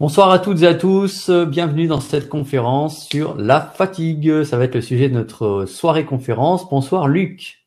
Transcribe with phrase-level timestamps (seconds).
[0.00, 4.44] Bonsoir à toutes et à tous, bienvenue dans cette conférence sur la fatigue.
[4.44, 6.68] Ça va être le sujet de notre soirée conférence.
[6.68, 7.66] Bonsoir Luc.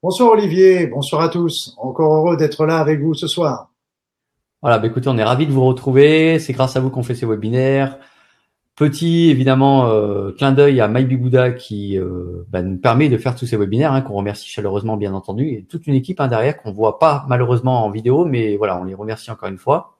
[0.00, 1.74] Bonsoir Olivier, bonsoir à tous.
[1.78, 3.72] Encore heureux d'être là avec vous ce soir.
[4.62, 6.38] Voilà, bah écoutez, on est ravis de vous retrouver.
[6.38, 7.98] C'est grâce à vous qu'on fait ces webinaires.
[8.76, 13.46] Petit, évidemment, euh, clin d'œil à MyBigouda qui euh, bah, nous permet de faire tous
[13.46, 16.70] ces webinaires, hein, qu'on remercie chaleureusement, bien entendu, et toute une équipe hein, derrière qu'on
[16.70, 19.99] voit pas malheureusement en vidéo, mais voilà, on les remercie encore une fois.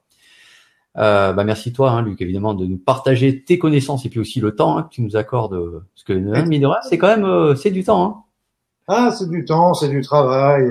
[0.97, 4.39] Euh, bah merci toi, hein, Luc, évidemment, de nous partager tes connaissances et puis aussi
[4.39, 5.83] le temps hein, que tu nous accordes.
[5.95, 8.05] Parce que hein, c'est quand même euh, c'est du temps.
[8.05, 8.15] Hein.
[8.87, 10.69] Ah, c'est du temps, c'est du travail.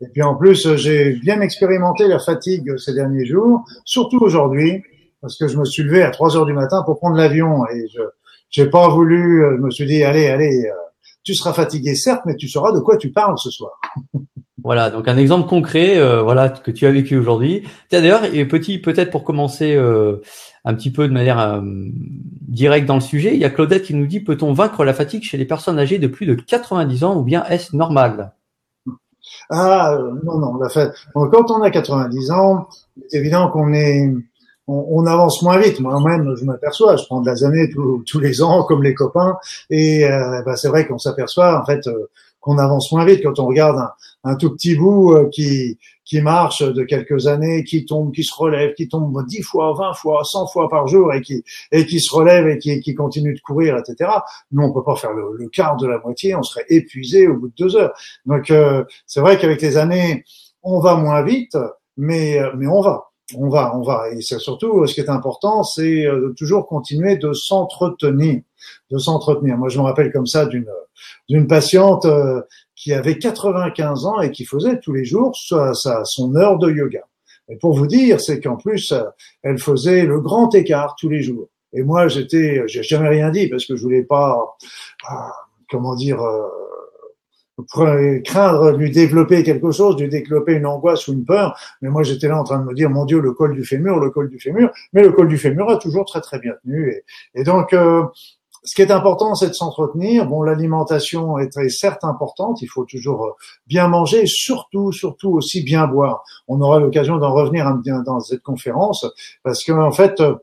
[0.00, 4.82] Et puis en plus, j'ai bien expérimenté la fatigue ces derniers jours, surtout aujourd'hui,
[5.20, 7.86] parce que je me suis levé à 3 heures du matin pour prendre l'avion et
[7.88, 8.00] je
[8.50, 9.44] j'ai pas voulu.
[9.56, 10.74] Je me suis dit, allez, allez, euh,
[11.22, 13.80] tu seras fatigué certes, mais tu sauras de quoi tu parles ce soir.
[14.62, 17.66] Voilà, donc un exemple concret, euh, voilà que tu as vécu aujourd'hui.
[17.90, 20.16] D'ailleurs, et petit, peut-être pour commencer euh,
[20.64, 23.94] un petit peu de manière euh, directe dans le sujet, il y a Claudette qui
[23.94, 27.16] nous dit peut-on vaincre la fatigue chez les personnes âgées de plus de 90 ans
[27.16, 28.32] ou bien est-ce normal?
[29.50, 32.68] Ah non non, la fait, quand on a 90 ans,
[33.08, 34.12] c'est évident qu'on est
[34.72, 35.80] on, avance moins vite.
[35.80, 39.36] Moi-même, je m'aperçois, je prends de la années tous, les ans, comme les copains,
[39.68, 40.06] et
[40.46, 41.88] bah, c'est vrai qu'on s'aperçoit en fait
[42.40, 43.78] qu'on avance moins vite quand on regarde
[44.24, 48.34] un, tout petit bout euh, qui qui marche de quelques années, qui tombe, qui se
[48.34, 52.00] relève, qui tombe dix fois, vingt fois, cent fois par jour et qui et qui
[52.00, 54.10] se relève et qui, qui continue de courir, etc.
[54.50, 57.48] Nous, on peut pas faire le, quart de la moitié, on serait épuisé au bout
[57.48, 57.92] de deux heures.
[58.26, 60.24] Donc euh, c'est vrai qu'avec les années,
[60.62, 61.56] on va moins vite,
[61.96, 64.10] mais euh, mais on va on va, on va.
[64.10, 68.42] Et c'est surtout, ce qui est important, c'est de toujours continuer de s'entretenir,
[68.90, 69.56] de s'entretenir.
[69.56, 70.68] Moi, je me rappelle comme ça d'une
[71.28, 72.06] d'une patiente
[72.76, 77.02] qui avait 95 ans et qui faisait tous les jours sa, son heure de yoga.
[77.50, 78.94] Et pour vous dire, c'est qu'en plus,
[79.42, 81.48] elle faisait le grand écart tous les jours.
[81.72, 84.56] Et moi, j'étais, j'ai jamais rien dit parce que je voulais pas,
[85.06, 85.32] ah,
[85.68, 91.24] comment dire, euh, craindre lui développer quelque chose, de lui développer une angoisse ou une
[91.24, 91.58] peur.
[91.82, 93.98] Mais moi, j'étais là en train de me dire, mon Dieu, le col du fémur,
[93.98, 94.70] le col du fémur.
[94.92, 96.90] Mais le col du fémur a toujours très très bien tenu.
[96.90, 98.04] Et, et donc, euh,
[98.62, 100.26] ce qui est important, c'est de s'entretenir.
[100.26, 102.60] Bon, l'alimentation est, très certes importante.
[102.62, 103.30] Il faut toujours euh,
[103.66, 106.22] bien manger, surtout, surtout aussi bien boire.
[106.48, 107.72] On aura l'occasion d'en revenir
[108.04, 109.06] dans cette conférence
[109.42, 110.34] parce qu'en en fait, euh,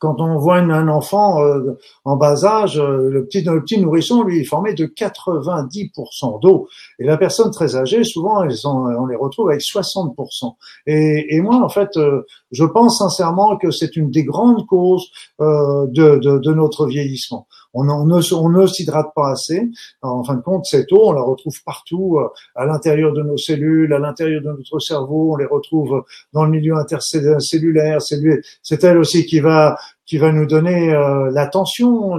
[0.00, 4.22] quand on voit un enfant euh, en bas âge, euh, le, petit, le petit nourrisson,
[4.22, 6.68] lui, est formé de 90% d'eau.
[6.98, 10.54] Et la personne très âgée, souvent, on les retrouve avec 60%.
[10.86, 15.10] Et, et moi, en fait, euh, je pense sincèrement que c'est une des grandes causes
[15.38, 17.46] de, de, de, notre vieillissement.
[17.74, 19.68] On, ne, s'hydrate pas assez.
[20.02, 22.18] en fin de compte, cette eau, on la retrouve partout,
[22.54, 25.34] à l'intérieur de nos cellules, à l'intérieur de notre cerveau.
[25.34, 28.00] On les retrouve dans le milieu intercellulaire.
[28.02, 29.76] C'est elle aussi qui va
[30.10, 32.14] qui va nous donner euh, la tension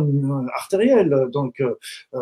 [0.56, 1.28] artérielle.
[1.34, 1.78] Donc, euh,
[2.14, 2.20] euh,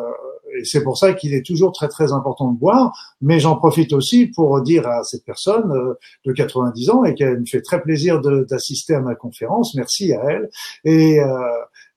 [0.63, 2.91] c'est pour ça qu'il est toujours très très important de boire.
[3.22, 5.72] Mais j'en profite aussi pour dire à cette personne
[6.25, 9.75] de 90 ans et qu'elle me fait très plaisir d'assister à ma conférence.
[9.75, 10.50] Merci à elle.
[10.85, 11.19] Et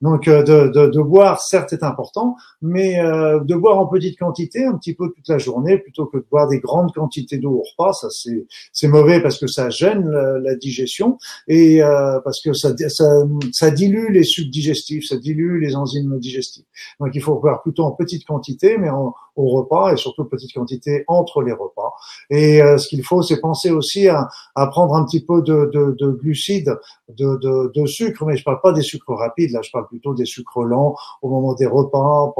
[0.03, 4.65] donc de, de, de, boire, certes, est important, mais euh, de boire en petite quantité,
[4.65, 7.63] un petit peu toute la journée, plutôt que de boire des grandes quantités d'eau au
[7.63, 7.93] repas.
[7.93, 11.19] Ça, c'est, c'est mauvais parce que ça gêne la, digestion
[11.49, 13.05] et euh, parce que ça, ça,
[13.53, 16.65] ça, dilue les sucs digestifs, ça dilue les enzymes digestives.
[17.01, 20.53] Donc, il faut boire plutôt en petite quantité, mais en, au repas et surtout petite
[20.53, 21.95] quantité entre les repas.
[22.31, 25.71] Et euh, ce qu'il faut, c'est penser aussi à, à, prendre un petit peu de,
[25.73, 26.79] de, de glucides,
[27.09, 30.15] de, de, de, sucre, mais je parle pas des sucres rapides, là, je parle plutôt
[30.15, 32.35] des sucres lents au moment des repas,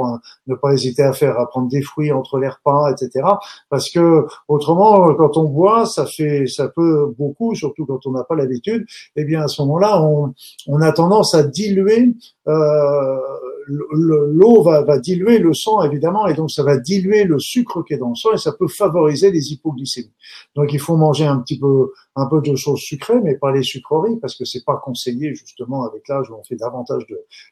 [0.47, 3.25] ne pas hésiter à faire, à prendre des fruits entre les repas, etc.
[3.69, 8.23] Parce que autrement, quand on boit, ça fait, ça peut beaucoup, surtout quand on n'a
[8.23, 8.85] pas l'habitude.
[9.15, 10.33] Et eh bien à ce moment-là, on,
[10.67, 12.09] on a tendance à diluer
[12.47, 13.17] euh,
[13.67, 17.93] l'eau va, va, diluer le sang évidemment et donc ça va diluer le sucre qui
[17.93, 20.11] est dans le sang et ça peut favoriser les hypoglycémies.
[20.55, 23.63] Donc il faut manger un petit peu un peu de choses sucrées mais pas les
[23.63, 27.05] sucreries parce que c'est pas conseillé justement avec l'âge où on fait davantage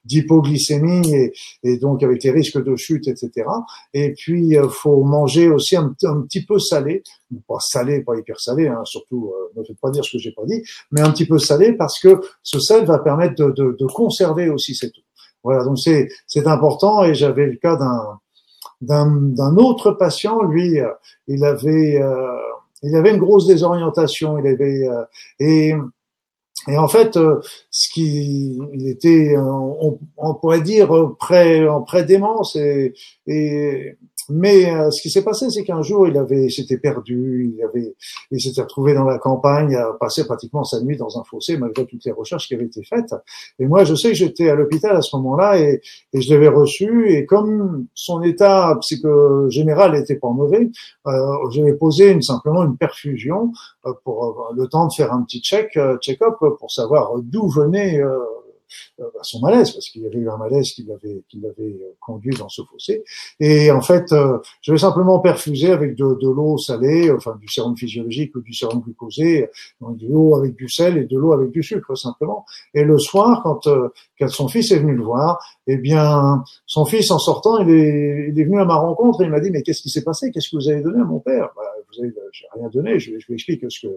[0.06, 3.32] d'hypoglycémie et, et, donc avec les risques de chute etc.
[3.94, 7.04] Et puis il faut manger aussi un, un, petit peu salé,
[7.48, 10.32] pas salé, pas hyper salé, hein, surtout euh, ne faites pas dire ce que j'ai
[10.32, 10.62] pas dit,
[10.92, 14.50] mais un petit peu salé parce que ce sel va permettre de, de, de conserver
[14.50, 15.02] aussi cette eau.
[15.44, 18.20] Voilà, donc c'est c'est important et j'avais le cas d'un
[18.82, 20.90] d'un autre patient, lui, euh,
[21.28, 22.38] il avait euh,
[22.84, 25.04] il avait une grosse désorientation, il avait euh,
[25.40, 25.74] et
[26.68, 27.18] et en fait,
[27.72, 32.94] ce qui il était, on, on pourrait dire près en pré démence et,
[33.26, 33.98] et
[34.30, 37.96] mais euh, ce qui s'est passé, c'est qu'un jour, il avait, s'était perdu, il avait,
[38.32, 41.86] il s'était retrouvé dans la campagne, a passé pratiquement sa nuit dans un fossé malgré
[41.86, 43.14] toutes les recherches qui avaient été faites.
[43.60, 45.82] Et moi, je sais que j'étais à l'hôpital à ce moment-là et,
[46.14, 47.12] et je l'avais reçu.
[47.14, 50.70] Et comme son état psycho général n'était pas mauvais,
[51.08, 53.52] euh, j'avais posé une, simplement une perfusion
[53.86, 58.18] euh, pour le temps de faire un petit check, check-up pour savoir d'où venait euh,
[59.00, 61.96] à son malaise, parce qu'il y avait eu un malaise qui l'avait qui l'avait euh,
[62.00, 63.04] conduit dans ce fossé.
[63.40, 67.48] Et en fait, euh, je vais simplement perfuser avec de, de l'eau salée, enfin du
[67.48, 71.34] sérum physiologique ou du sérum glucosé, donc de l'eau avec du sel et de l'eau
[71.34, 72.46] avec du sucre simplement.
[72.74, 73.68] Et le soir, quand,
[74.20, 78.30] quand son fils est venu le voir, eh bien, son fils en sortant, il est,
[78.30, 80.32] il est venu à ma rencontre et il m'a dit mais qu'est-ce qui s'est passé?
[80.32, 81.50] Qu'est-ce que vous avez donné à mon père?
[81.56, 81.62] Bah,
[82.32, 83.00] j'ai rien donné.
[83.00, 83.94] Je, je lui explique ce que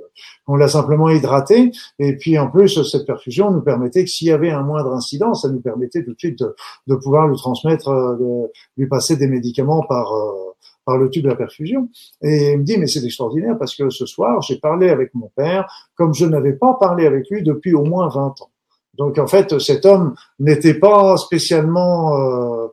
[0.47, 1.73] on l'a simplement hydraté.
[1.99, 5.35] Et puis en plus, cette perfusion nous permettait que s'il y avait un moindre incident,
[5.35, 6.43] ça nous permettait tout de suite
[6.87, 10.55] de, pouvoir lui transmettre, euh, de lui passer des médicaments par euh,
[10.85, 11.89] par le tube de la perfusion.
[12.23, 15.31] Et il me dit, mais c'est extraordinaire parce que ce soir, j'ai parlé avec mon
[15.35, 15.67] père
[15.97, 18.51] comme je n'avais pas parlé avec lui depuis au moins 20 ans.
[18.97, 22.67] Donc en fait, cet homme n'était pas spécialement euh,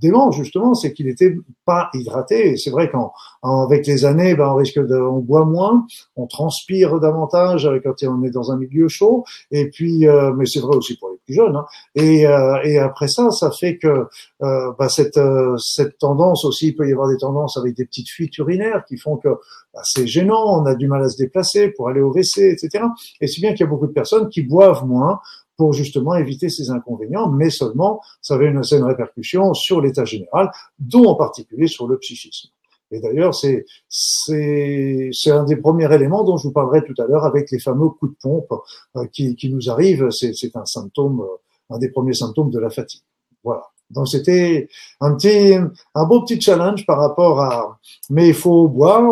[0.00, 2.52] dément justement, c'est qu'il n'était pas hydraté.
[2.52, 5.86] Et c'est vrai qu'avec les années, ben, on risque de, on boit moins,
[6.16, 9.24] on transpire davantage quand on est dans un milieu chaud.
[9.50, 11.56] Et puis, euh, mais c'est vrai aussi pour les plus jeunes.
[11.56, 11.66] Hein.
[11.94, 14.06] Et, euh, et après ça, ça fait que
[14.42, 15.20] euh, ben, cette,
[15.58, 18.96] cette tendance aussi, il peut y avoir des tendances avec des petites fuites urinaires qui
[18.96, 22.10] font que ben, c'est gênant, on a du mal à se déplacer pour aller au
[22.10, 22.84] WC, etc.
[23.20, 25.20] Et c'est bien qu'il y a beaucoup de personnes qui boivent moins
[25.58, 30.50] pour justement éviter ces inconvénients, mais seulement ça avait une, une répercussion sur l'état général,
[30.78, 32.48] dont en particulier sur le psychisme.
[32.90, 37.26] Et d'ailleurs, c'est c'est un des premiers éléments dont je vous parlerai tout à l'heure
[37.26, 38.54] avec les fameux coups de pompe
[38.96, 40.08] euh, qui, qui nous arrivent.
[40.10, 43.02] C'est c'est un symptôme, euh, un des premiers symptômes de la fatigue.
[43.44, 43.64] Voilà.
[43.90, 44.68] Donc c'était
[45.00, 45.54] un petit,
[45.94, 47.78] un beau petit challenge par rapport à,
[48.10, 49.02] mais il faut boire,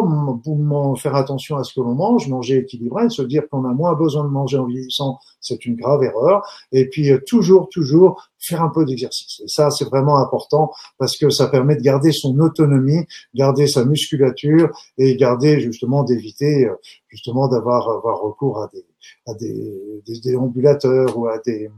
[0.45, 3.95] pour faire attention à ce que l'on mange, manger équilibré, se dire qu'on a moins
[3.95, 6.43] besoin de manger en vieillissant, c'est une grave erreur.
[6.73, 9.41] Et puis euh, toujours, toujours faire un peu d'exercice.
[9.45, 13.85] Et ça, c'est vraiment important parce que ça permet de garder son autonomie, garder sa
[13.85, 14.69] musculature
[14.99, 16.75] et garder justement d'éviter euh,
[17.09, 18.85] justement d'avoir avoir recours à des
[19.27, 21.71] à des, des déambulateurs ou à des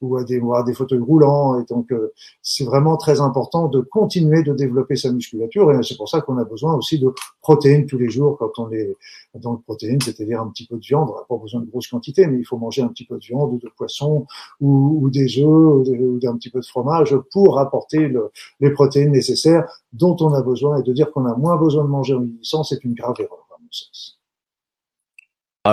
[0.00, 1.60] ou à des ou à des fauteuils roulants.
[1.60, 2.12] Et donc euh,
[2.42, 5.72] c'est vraiment très important de continuer de développer sa musculature.
[5.72, 8.70] Et c'est pour ça qu'on a besoin aussi de protéines tous les jours quand on
[8.72, 8.96] est
[9.34, 11.10] donc protéines c'est-à-dire un petit peu de viande.
[11.10, 13.24] On n'a pas besoin de grosses quantités mais il faut manger un petit peu de
[13.24, 14.26] viande ou de poisson
[14.60, 18.30] ou, ou des œufs ou d'un petit peu de fromage pour apporter le,
[18.60, 20.78] les protéines nécessaires dont on a besoin.
[20.78, 23.46] Et de dire qu'on a moins besoin de manger en vieillissant c'est une grave erreur
[23.54, 24.15] à mon sens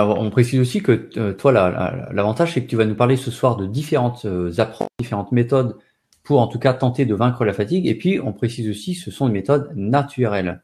[0.02, 3.56] on précise aussi que euh, toi, l'avantage, c'est que tu vas nous parler ce soir
[3.56, 5.76] de différentes euh, approches, différentes méthodes
[6.22, 7.86] pour en tout cas tenter de vaincre la fatigue.
[7.86, 10.62] Et puis, on précise aussi, ce sont des méthodes naturelles.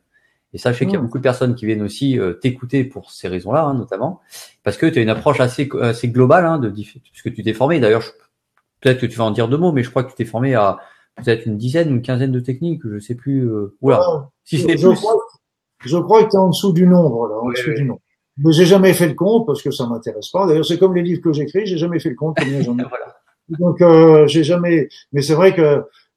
[0.52, 1.02] Et je sais qu'il y a mmh.
[1.02, 4.20] beaucoup de personnes qui viennent aussi euh, t'écouter pour ces raisons-là, hein, notamment,
[4.64, 7.78] parce que tu as une approche assez, assez globale, hein, de puisque tu t'es formé.
[7.78, 8.02] D'ailleurs,
[8.80, 10.54] peut-être que tu vas en dire deux mots, mais je crois que tu t'es formé
[10.54, 10.78] à
[11.16, 13.48] peut-être une dizaine, une quinzaine de techniques, je sais plus.
[13.48, 13.76] Euh,
[14.44, 14.94] si c'est plus.
[14.94, 15.14] Crois,
[15.84, 18.00] je crois que tu es en dessous du nombre, là, en dessous du nombre.
[18.38, 20.46] Mais j'ai jamais fait le compte parce que ça m'intéresse pas.
[20.46, 22.84] D'ailleurs, c'est comme les livres que j'écris, j'ai jamais fait le compte combien j'en ai.
[22.88, 23.16] voilà.
[23.58, 24.88] Donc, euh, j'ai jamais.
[25.12, 25.60] Mais c'est vrai que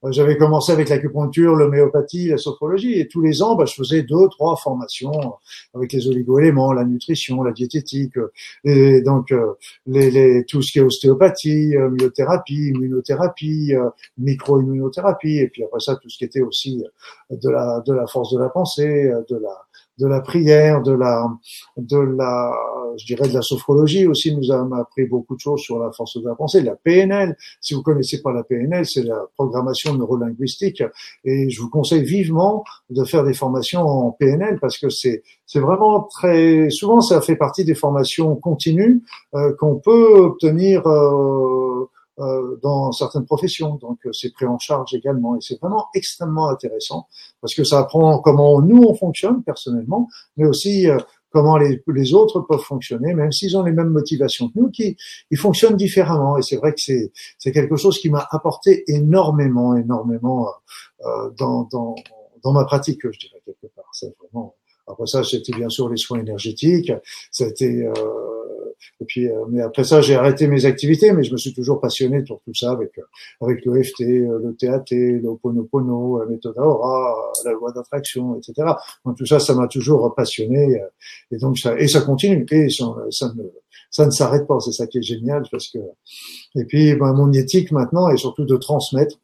[0.05, 4.03] euh, j'avais commencé avec l'acupuncture, l'homéopathie, la sophrologie, et tous les ans, bah, je faisais
[4.03, 5.33] deux, trois formations
[5.73, 8.15] avec les oligo-éléments, la nutrition, la diététique,
[8.65, 9.53] et donc euh,
[9.87, 13.73] les, les, tout ce qui est ostéopathie, myothérapie, immunothérapie,
[14.17, 16.83] micro-immunothérapie, et puis après ça, tout ce qui était aussi
[17.31, 19.57] de la de la force de la pensée, de la
[19.99, 21.29] de la prière, de la,
[21.77, 22.51] de la,
[22.97, 26.21] je dirais de la sophrologie aussi nous a appris beaucoup de choses sur la force
[26.21, 26.61] de la pensée.
[26.61, 30.83] La PNL, si vous connaissez pas la PNL, c'est la programmation neurolinguistique,
[31.23, 35.59] et je vous conseille vivement de faire des formations en PNL parce que c'est, c'est
[35.59, 39.03] vraiment très, souvent ça fait partie des formations continues
[39.35, 40.87] euh, qu'on peut obtenir.
[40.87, 43.75] Euh, dans certaines professions.
[43.75, 47.07] Donc euh, c'est pris en charge également et c'est vraiment extrêmement intéressant
[47.41, 50.97] parce que ça apprend comment nous on fonctionne personnellement, mais aussi euh,
[51.31, 54.95] comment les, les, autres peuvent fonctionner, même s'ils ont les mêmes motivations que nous, qui
[55.31, 56.37] ils fonctionnent différemment.
[56.37, 60.47] Et c'est vrai que c'est c'est quelque chose qui m'a apporté énormément, énormément
[61.05, 61.95] euh, dans, dans
[62.43, 63.89] dans ma pratique, je dirais quelque part.
[63.93, 64.55] C'est vraiment.
[64.85, 66.91] Après ça, c'était bien sûr les soins énergétiques.
[67.39, 67.93] Été euh,
[69.01, 71.81] et puis, euh, mais après ça, j'ai arrêté mes activités, mais je me suis toujours
[71.81, 73.01] passionné pour tout ça avec euh,
[73.41, 78.73] avec le FT, euh, le TAT, le Ponopono, la méthode Aura, la loi d'attraction, etc.
[79.05, 80.81] Donc tout ça, ça m'a toujours passionné,
[81.31, 83.43] et donc ça et ça continue et ça, ça ne
[83.91, 84.59] ça ne s'arrête pas.
[84.59, 85.79] C'est ça qui est génial parce que
[86.55, 89.17] et puis ben, mon éthique maintenant est surtout de transmettre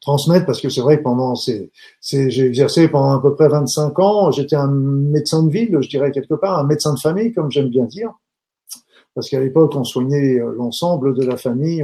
[0.00, 3.48] transmettre parce que c'est vrai que pendant ces, ces j'ai exercé pendant à peu près
[3.48, 7.32] 25 ans, j'étais un médecin de ville, je dirais quelque part, un médecin de famille,
[7.32, 8.10] comme j'aime bien dire
[9.14, 11.82] parce qu'à l'époque, on soignait euh, l'ensemble de la famille,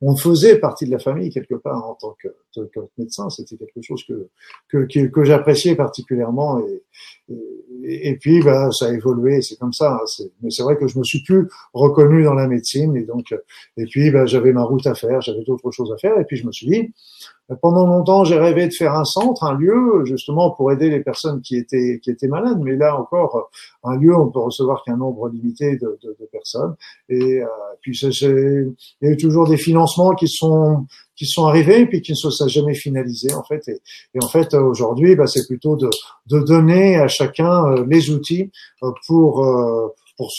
[0.00, 2.28] on, faisait partie de la famille quelque part en tant que,
[2.96, 3.28] médecin.
[3.30, 4.28] C'était quelque chose que
[4.68, 6.60] que, que, j'appréciais particulièrement.
[7.84, 10.00] Et, puis, bah, ça a évolué, c'est comme ça.
[10.42, 13.34] Mais c'est vrai que je me suis plus reconnu dans la médecine, et donc,
[13.76, 16.36] et puis, bah, j'avais ma route à faire, j'avais d'autres choses à faire, et puis
[16.36, 16.92] je me suis dit,
[17.62, 21.40] pendant longtemps, j'ai rêvé de faire un centre, un lieu, justement pour aider les personnes
[21.40, 22.60] qui étaient qui étaient malades.
[22.62, 23.50] Mais là encore,
[23.84, 26.74] un lieu, on peut recevoir qu'un nombre limité de, de, de personnes.
[27.08, 27.46] Et euh,
[27.80, 29.87] puis, il y a eu toujours des financements
[30.18, 33.66] qui sont qui sont arrivés puis qui ne sont jamais finalisés en fait.
[33.68, 33.80] Et,
[34.14, 35.90] et en fait, aujourd'hui, bah, c'est plutôt de,
[36.26, 38.50] de donner à chacun euh, les outils
[38.82, 39.44] euh, pour
[40.18, 40.32] pour,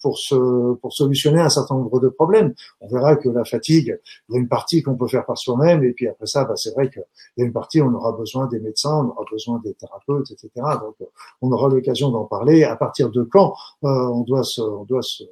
[0.00, 2.54] pour, se, pour solutionner un certain nombre de problèmes.
[2.80, 5.84] On verra que la fatigue, il y a une partie qu'on peut faire par soi-même,
[5.84, 7.04] et puis après ça, bah, c'est vrai qu'il
[7.36, 10.50] y a une partie, on aura besoin des médecins, on aura besoin des thérapeutes, etc.
[10.80, 10.96] Donc,
[11.42, 12.64] on aura l'occasion d'en parler.
[12.64, 15.24] À partir de quand euh, on doit se, on doit se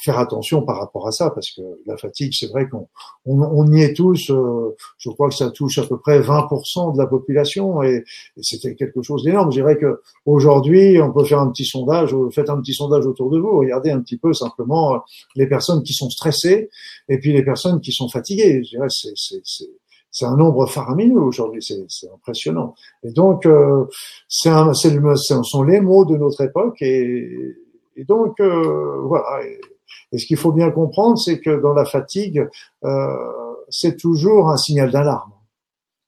[0.00, 2.88] faire attention par rapport à ça, parce que la fatigue, c'est vrai qu'on
[3.24, 4.30] on, y est tous.
[4.30, 8.04] Euh, je crois que ça touche à peu près 20% de la population, et,
[8.40, 9.50] c'était quelque chose d'énorme.
[9.50, 12.14] Je dirais que aujourd'hui, on peut faire un petit sondage.
[12.32, 13.58] Faites un petit sondage autour de vous.
[13.58, 14.98] Regardez un petit peu simplement euh,
[15.36, 16.70] les personnes qui sont stressées
[17.08, 18.62] et puis les personnes qui sont fatiguées.
[18.64, 19.14] Je dirais c'est
[20.12, 22.74] c'est un nombre faramineux aujourd'hui, c'est impressionnant.
[23.02, 23.86] Et donc, euh,
[24.28, 27.56] c'est ce sont les mots de notre époque, et,
[27.96, 29.40] et donc euh, voilà.
[30.12, 32.46] Et ce qu'il faut bien comprendre, c'est que dans la fatigue,
[32.84, 33.06] euh,
[33.68, 35.32] c'est toujours un signal d'alarme.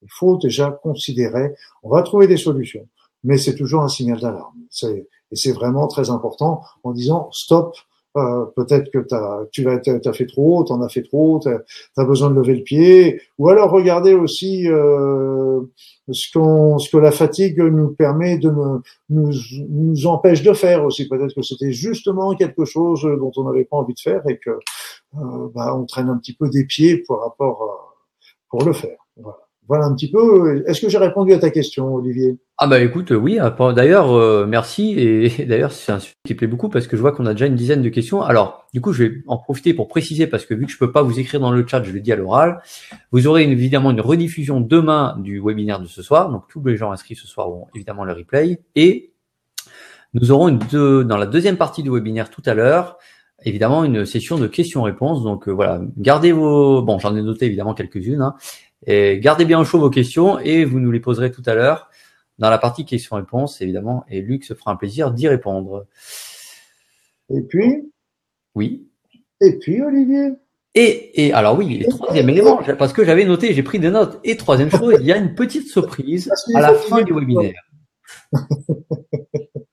[0.02, 2.86] Il faut déjà considérer, on va trouver des solutions,
[3.22, 4.54] mais c'est toujours un signal d'alarme.
[4.82, 7.76] Et c'est vraiment très important en disant stop,
[8.16, 11.40] euh, peut-être que as, tu as, as, fait trop haut, tu en as fait trop,
[11.40, 15.60] tu as, besoin de lever le pied, ou alors regardez aussi euh,
[16.10, 21.08] ce, qu'on, ce que la fatigue nous permet de nous, nous, empêche de faire aussi.
[21.08, 24.50] Peut-être que c'était justement quelque chose dont on n'avait pas envie de faire et que
[24.50, 27.96] euh, bah, on traîne un petit peu des pieds par rapport
[28.48, 28.98] pour le faire.
[29.16, 29.43] Voilà.
[29.66, 30.62] Voilà un petit peu.
[30.66, 32.36] Est-ce que j'ai répondu à ta question, Olivier?
[32.58, 33.38] Ah bah écoute, oui.
[33.74, 34.94] D'ailleurs, euh, merci.
[34.98, 37.46] Et d'ailleurs, c'est un sujet qui plaît beaucoup parce que je vois qu'on a déjà
[37.46, 38.20] une dizaine de questions.
[38.22, 40.92] Alors, du coup, je vais en profiter pour préciser parce que vu que je peux
[40.92, 42.60] pas vous écrire dans le chat, je le dis à l'oral.
[43.10, 46.30] Vous aurez évidemment une rediffusion demain du webinaire de ce soir.
[46.30, 48.60] Donc tous les gens inscrits ce soir auront évidemment le replay.
[48.76, 49.12] Et
[50.12, 52.98] nous aurons une deux, dans la deuxième partie du webinaire tout à l'heure
[53.44, 55.22] évidemment une session de questions-réponses.
[55.22, 56.82] Donc euh, voilà, gardez vos.
[56.82, 58.22] Bon, j'en ai noté évidemment quelques-unes.
[58.22, 58.34] Hein.
[58.86, 61.88] Et gardez bien au chaud vos questions et vous nous les poserez tout à l'heure
[62.38, 64.04] dans la partie questions-réponses, évidemment.
[64.08, 65.86] Et Luc se fera un plaisir d'y répondre.
[67.30, 67.92] Et puis?
[68.54, 68.86] Oui.
[69.40, 70.32] Et puis, Olivier?
[70.76, 74.18] Et, et alors oui, le troisième élément, parce que j'avais noté, j'ai pris des notes.
[74.24, 77.62] Et troisième chose, il y a une petite surprise à la fin du webinaire.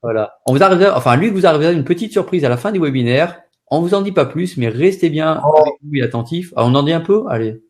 [0.02, 0.38] voilà.
[0.46, 3.42] On vous arrive, enfin, Luc vous arrivera une petite surprise à la fin du webinaire.
[3.68, 5.62] On vous en dit pas plus, mais restez bien oh.
[5.62, 6.52] avec nous et attentifs.
[6.54, 7.24] Ah, on en dit un peu?
[7.28, 7.60] Allez.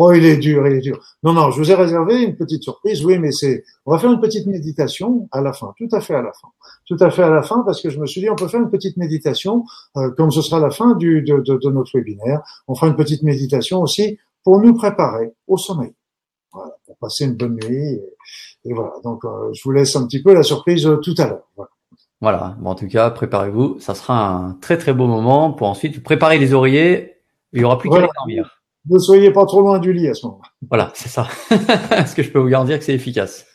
[0.00, 1.00] Oh, il est dur, il est dur.
[1.24, 3.04] Non, non, je vous ai réservé une petite surprise.
[3.04, 6.14] Oui, mais c'est, on va faire une petite méditation à la fin, tout à fait
[6.14, 6.46] à la fin,
[6.86, 8.60] tout à fait à la fin, parce que je me suis dit, on peut faire
[8.60, 9.64] une petite méditation,
[9.96, 12.42] euh, comme ce sera la fin du, de, de, de, notre webinaire.
[12.68, 15.92] On fera une petite méditation aussi pour nous préparer au sommeil.
[16.52, 18.00] Voilà, pour passer une bonne nuit.
[18.66, 18.92] Et, voilà.
[19.02, 21.48] Donc, euh, je vous laisse un petit peu la surprise euh, tout à l'heure.
[21.56, 21.70] Voilà.
[22.20, 22.56] Voilà.
[22.60, 23.80] Bon, en tout cas, préparez-vous.
[23.80, 27.16] Ça sera un très très beau moment pour ensuite préparer les oreillers.
[27.52, 28.57] Il y aura plus qu'à dormir
[28.88, 30.48] ne soyez pas trop loin du lit à ce moment-là.
[30.68, 31.28] Voilà, c'est ça.
[31.90, 33.46] Est-ce que je peux vous garantir que c'est efficace?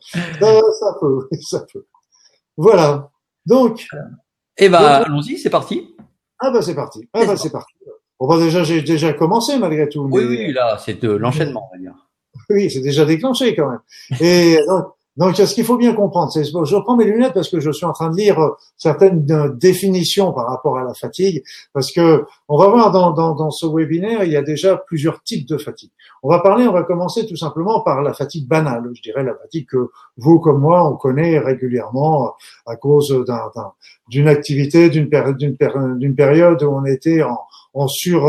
[0.00, 1.84] Ça, ça, peut, ça peut.
[2.56, 3.10] Voilà.
[3.46, 3.86] Donc.
[4.58, 5.94] Eh ben, allons-y, c'est parti.
[6.38, 7.08] Ah ben, c'est parti.
[7.12, 7.74] Ah ben, c'est parti.
[8.18, 10.08] Bon, bah, déjà, j'ai déjà commencé malgré tout.
[10.10, 11.94] Oui, oui, là, c'est de l'enchaînement, on va dire.
[12.50, 13.80] Oui, c'est déjà déclenché quand même.
[14.20, 17.60] Et donc, donc, ce qu'il faut bien comprendre, c'est, je reprends mes lunettes parce que
[17.60, 21.44] je suis en train de lire euh, certaines euh, définitions par rapport à la fatigue,
[21.74, 25.22] parce que on va voir dans, dans, dans, ce webinaire, il y a déjà plusieurs
[25.22, 25.90] types de fatigue.
[26.22, 29.34] On va parler, on va commencer tout simplement par la fatigue banale, je dirais la
[29.34, 33.14] fatigue que vous comme moi on connaît régulièrement euh, à cause
[34.08, 37.38] d'une activité, d'une d'une période où on était en,
[37.74, 38.24] en sur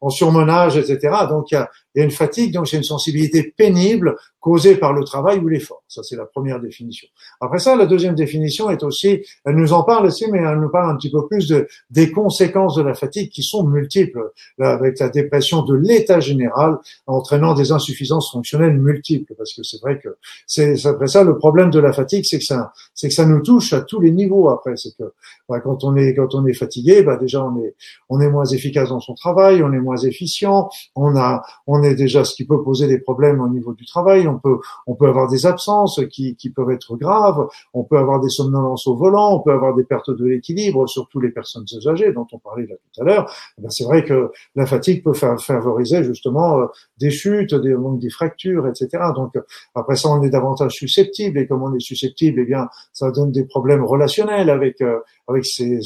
[0.00, 1.14] en surmenage, etc.
[1.28, 4.76] Donc il y a, il y a une fatigue, donc c'est une sensibilité pénible causée
[4.76, 5.82] par le travail ou l'effort.
[5.88, 7.08] Ça, c'est la première définition.
[7.40, 10.68] Après ça, la deuxième définition est aussi, elle nous en parle aussi, mais elle nous
[10.68, 14.30] parle un petit peu plus de, des conséquences de la fatigue qui sont multiples,
[14.60, 19.34] avec la dépression de l'état général, entraînant des insuffisances fonctionnelles multiples.
[19.36, 20.16] Parce que c'est vrai que
[20.46, 23.40] c'est après ça, le problème de la fatigue, c'est que ça, c'est que ça nous
[23.40, 24.50] touche à tous les niveaux.
[24.50, 25.12] Après, c'est que
[25.48, 27.74] bah, quand on est quand on est fatigué, bah déjà on est
[28.08, 31.82] on est moins efficace dans son travail, on est moins efficient, on a on on
[31.82, 34.26] est déjà ce qui peut poser des problèmes au niveau du travail.
[34.26, 37.46] On peut, on peut avoir des absences qui, qui peuvent être graves.
[37.74, 39.36] On peut avoir des somnolences au volant.
[39.36, 42.74] On peut avoir des pertes de l'équilibre, surtout les personnes âgées dont on parlait là
[42.74, 43.32] tout à l'heure.
[43.58, 46.66] Eh c'est vrai que la fatigue peut favoriser justement euh,
[46.98, 48.88] des chutes, des, des fractures, etc.
[49.14, 49.34] Donc
[49.74, 53.32] après ça, on est davantage susceptible et comme on est susceptible, eh bien, ça donne
[53.32, 55.80] des problèmes relationnels avec euh, avec ses,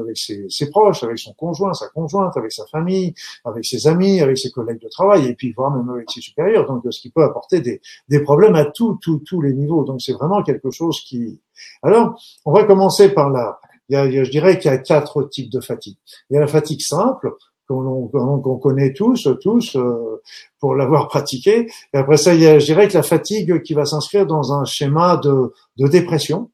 [0.00, 4.20] avec ses, ses, proches, avec son conjoint, sa conjointe, avec sa famille, avec ses amis,
[4.20, 6.66] avec ses collègues de travail et puis voire même avec ses supérieurs.
[6.66, 9.84] Donc ce qui peut apporter des, des problèmes à tous tous les niveaux.
[9.84, 11.40] Donc c'est vraiment quelque chose qui.
[11.82, 13.60] Alors on va commencer par là.
[13.88, 15.96] Il y a, je dirais qu'il y a quatre types de fatigue.
[16.30, 17.36] Il y a la fatigue simple,
[17.68, 20.22] qu'on connaît tous, tous, euh,
[20.60, 21.68] pour l'avoir pratiqué.
[21.92, 24.52] Et après ça, il y a, je dirais que la fatigue qui va s'inscrire dans
[24.52, 26.50] un schéma de, de dépression.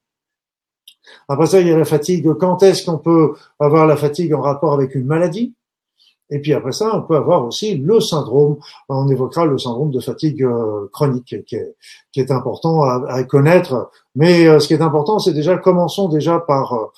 [1.29, 2.33] Après ça, il y a la fatigue.
[2.35, 5.55] Quand est-ce qu'on peut avoir la fatigue en rapport avec une maladie?
[6.31, 8.57] Et puis après ça, on peut avoir aussi le syndrome.
[8.89, 13.91] On évoquera le syndrome de fatigue euh, chronique, qui est, important à, connaître.
[14.15, 16.89] Mais euh, ce qui est important, c'est déjà commençons déjà par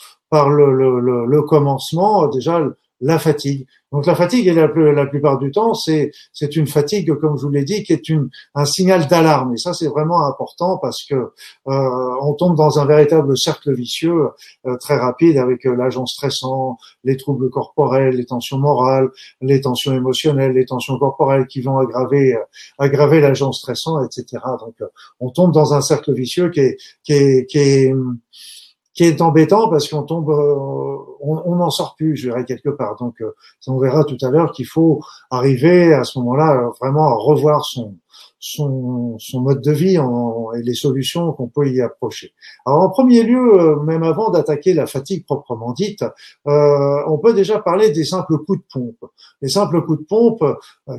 [0.49, 2.29] le, le, le commencement.
[2.29, 2.61] Déjà
[3.01, 3.67] la fatigue.
[3.93, 6.11] Donc la fatigue, la, la plupart du temps, c'est
[6.57, 9.55] une fatigue, comme je vous l'ai dit, qui est une un signal d'alarme.
[9.55, 14.31] Et ça, c'est vraiment important parce que euh, on tombe dans un véritable cercle vicieux
[14.67, 19.11] euh, très rapide avec euh, l'agent stressant, les troubles corporels, les tensions morales,
[19.41, 22.37] les tensions émotionnelles, les tensions corporelles qui vont aggraver
[22.79, 24.43] aggraver l'agent stressant, etc.
[24.61, 24.75] Donc
[25.21, 27.95] on tombe dans un cercle vicieux qui est qui est, qui est
[28.95, 30.57] qui est embêtant parce qu'on tombe, euh,
[31.21, 32.97] on n'en sort plus, je dirais quelque part.
[32.97, 33.35] Donc, euh,
[33.67, 37.65] on verra tout à l'heure qu'il faut arriver à ce moment-là euh, vraiment à revoir
[37.65, 37.97] son
[38.39, 42.35] son, son mode de vie en, et les solutions qu'on peut y approcher.
[42.67, 46.05] Alors en premier lieu, même avant d'attaquer la fatigue proprement dite,
[46.47, 49.11] euh, on peut déjà parler des simples coups de pompe.
[49.41, 50.45] Les simples coups de pompe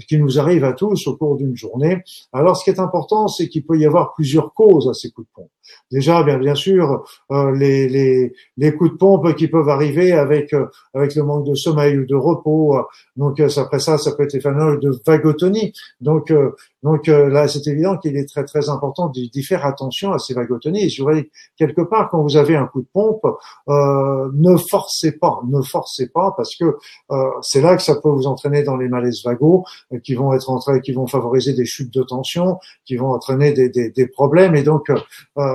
[0.07, 2.03] qui nous arrivent à tous au cours d'une journée.
[2.34, 5.27] Alors ce qui est important, c'est qu'il peut y avoir plusieurs causes à ces coups
[5.27, 5.51] de pompe.
[5.91, 10.54] Déjà, bien, bien sûr, euh, les, les, les, coups de pompe qui peuvent arriver avec
[10.93, 12.78] avec le manque de sommeil ou de repos.
[13.15, 15.73] Donc après ça, ça peut être les phénomènes de vagotonie.
[16.01, 16.34] Donc
[16.84, 20.84] donc là, c'est évident qu'il est très très important d'y faire attention à ces vagotonies.
[20.84, 23.25] Et je voudrais quelque part, quand vous avez un coup de pompe,
[23.69, 26.75] euh, ne forcez pas, ne forcez pas, parce que
[27.12, 30.34] euh, c'est là que ça peut vous entraîner dans les malaises vagos, euh, qui vont
[30.34, 34.08] être entraînés, qui vont favoriser des chutes de tension, qui vont entraîner des, des, des
[34.08, 34.56] problèmes.
[34.56, 35.55] Et donc, euh,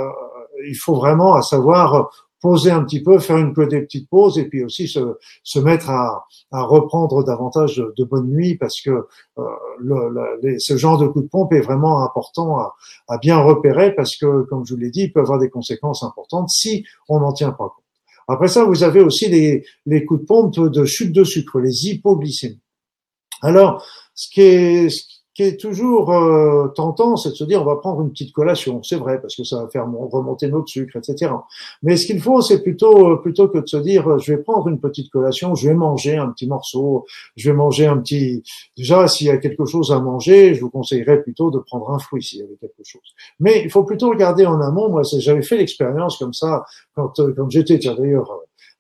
[0.69, 2.11] il faut vraiment à savoir
[2.41, 5.91] poser un petit peu, faire une des petites pauses et puis aussi se, se mettre
[5.91, 8.91] à, à reprendre davantage de, bonnes nuits parce que
[9.39, 9.43] euh,
[9.79, 12.75] le, ce genre de coup de pompe est vraiment important à,
[13.09, 16.03] à, bien repérer parce que, comme je vous l'ai dit, il peut avoir des conséquences
[16.03, 17.85] importantes si on n'en tient pas compte.
[18.27, 21.89] Après ça, vous avez aussi les, les coups de pompe de chute de sucre, les
[21.89, 22.61] hypoglycémies.
[23.43, 23.85] Alors,
[24.15, 24.89] ce qui est,
[25.57, 29.21] toujours euh, tentant, c'est de se dire on va prendre une petite collation, c'est vrai
[29.21, 31.33] parce que ça va faire remonter notre sucre, etc.
[31.83, 34.43] Mais ce qu'il faut, c'est plutôt euh, plutôt que de se dire euh, je vais
[34.43, 38.43] prendre une petite collation, je vais manger un petit morceau, je vais manger un petit.
[38.77, 41.99] Déjà, s'il y a quelque chose à manger, je vous conseillerais plutôt de prendre un
[41.99, 43.15] fruit s'il y avait quelque chose.
[43.39, 44.89] Mais il faut plutôt regarder en amont.
[44.89, 48.31] Moi, j'avais fait l'expérience comme ça quand quand j'étais d'ailleurs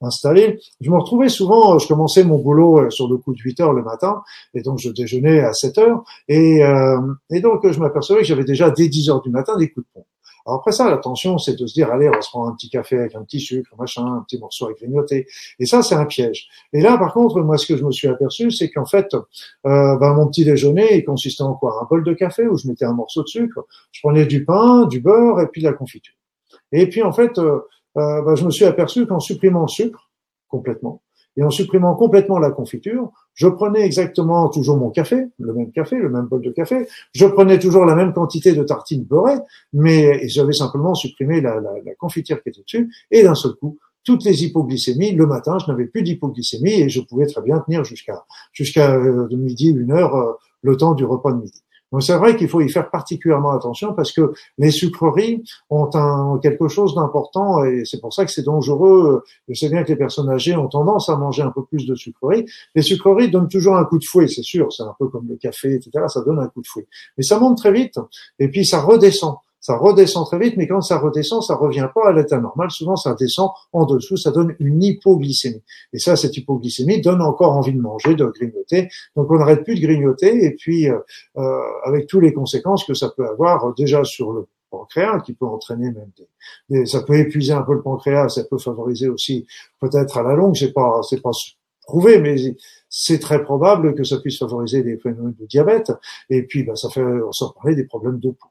[0.00, 0.60] installé.
[0.80, 3.72] Je me retrouvais souvent, je commençais mon boulot euh, sur le coup de 8 heures
[3.72, 4.22] le matin,
[4.54, 6.98] et donc je déjeunais à 7 heures, et, euh,
[7.30, 9.92] et donc je m'apercevais que j'avais déjà dès 10 heures du matin des coups de
[9.92, 10.06] pompe.
[10.46, 12.70] Alors après ça, l'attention, c'est de se dire, allez, on va se prendre un petit
[12.70, 15.26] café avec un petit sucre, machin, un petit morceau à grignoter.
[15.58, 16.48] Et ça, c'est un piège.
[16.72, 19.96] Et là, par contre, moi, ce que je me suis aperçu, c'est qu'en fait, euh,
[19.98, 21.80] ben, mon petit déjeuner, il consistait en quoi?
[21.82, 24.86] Un bol de café où je mettais un morceau de sucre, je prenais du pain,
[24.86, 26.14] du beurre et puis de la confiture.
[26.72, 27.60] Et puis, en fait, euh,
[27.96, 30.10] euh, bah, je me suis aperçu qu'en supprimant le sucre
[30.48, 31.02] complètement
[31.36, 35.96] et en supprimant complètement la confiture, je prenais exactement toujours mon café, le même café,
[35.96, 39.38] le même bol de café, je prenais toujours la même quantité de tartines beurrées,
[39.72, 44.24] mais j'avais simplement supprimé la, la, confiture qui était dessus, et d'un seul coup, toutes
[44.24, 45.12] les hypoglycémies.
[45.12, 49.28] Le matin, je n'avais plus d'hypoglycémie et je pouvais très bien tenir jusqu'à jusqu'à euh,
[49.30, 51.62] midi, une heure, euh, le temps du repas de midi.
[51.92, 56.68] Donc c'est vrai qu'il faut y faire particulièrement attention parce que les sucreries ont quelque
[56.68, 59.24] chose d'important et c'est pour ça que c'est dangereux.
[59.48, 61.94] Je sais bien que les personnes âgées ont tendance à manger un peu plus de
[61.94, 62.46] sucreries.
[62.74, 65.36] Les sucreries donnent toujours un coup de fouet, c'est sûr, c'est un peu comme le
[65.36, 66.04] café, etc.
[66.08, 66.86] Ça donne un coup de fouet.
[67.16, 67.98] Mais ça monte très vite
[68.38, 69.36] et puis ça redescend
[69.70, 72.70] ça redescend très vite, mais quand ça redescend, ça revient pas à l'état normal.
[72.72, 75.62] Souvent, ça descend en dessous, ça donne une hypoglycémie.
[75.92, 78.88] Et ça, cette hypoglycémie donne encore envie de manger, de grignoter.
[79.14, 80.98] Donc, on n'arrête plus de grignoter, et puis euh,
[81.36, 85.34] euh avec toutes les conséquences que ça peut avoir euh, déjà sur le pancréas, qui
[85.34, 86.10] peut entraîner même
[86.68, 89.46] des, ça peut épuiser un peu le pancréas, ça peut favoriser aussi
[89.80, 91.30] peut-être à la longue, c'est pas, c'est pas
[91.82, 92.36] prouvé, mais
[92.88, 95.92] c'est très probable que ça puisse favoriser des phénomènes de diabète.
[96.28, 98.48] Et puis, ben, ça fait, on s'en parlait, des problèmes de peau.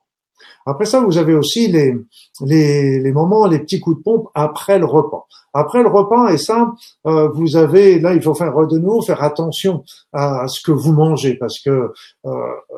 [0.66, 1.96] Après ça, vous avez aussi les,
[2.42, 5.28] les, les, moments, les petits coups de pompe après le repas.
[5.54, 6.74] Après le repas, et ça,
[7.08, 9.84] euh, vous avez, là, il faut faire de nouveau faire attention
[10.14, 11.92] à, ce que vous mangez, parce que
[12.26, 12.32] euh,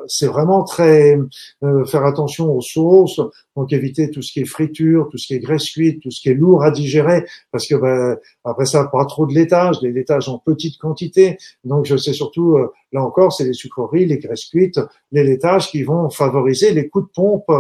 [0.08, 1.20] c'est vraiment très
[1.64, 3.20] euh, faire attention aux sauces,
[3.56, 6.22] donc éviter tout ce qui est friture, tout ce qui est graisse cuite, tout ce
[6.22, 9.92] qui est lourd à digérer, parce que ben, après ça, pas trop de laitage, les
[9.92, 11.38] laitages en petite quantité.
[11.66, 12.58] Donc je sais surtout,
[12.92, 14.80] là encore, c'est les sucreries, les graisses cuites,
[15.12, 17.52] les laitages qui vont favoriser les coups de pompe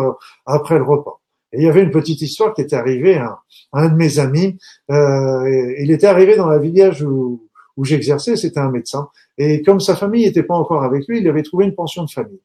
[0.45, 1.20] après le repas.
[1.53, 3.39] Et il y avait une petite histoire qui était arrivée à,
[3.73, 4.57] un de mes amis.
[4.89, 9.09] Euh, il était arrivé dans la village où, où j'exerçais, c'était un médecin.
[9.37, 12.09] Et comme sa famille n'était pas encore avec lui, il avait trouvé une pension de
[12.09, 12.41] famille.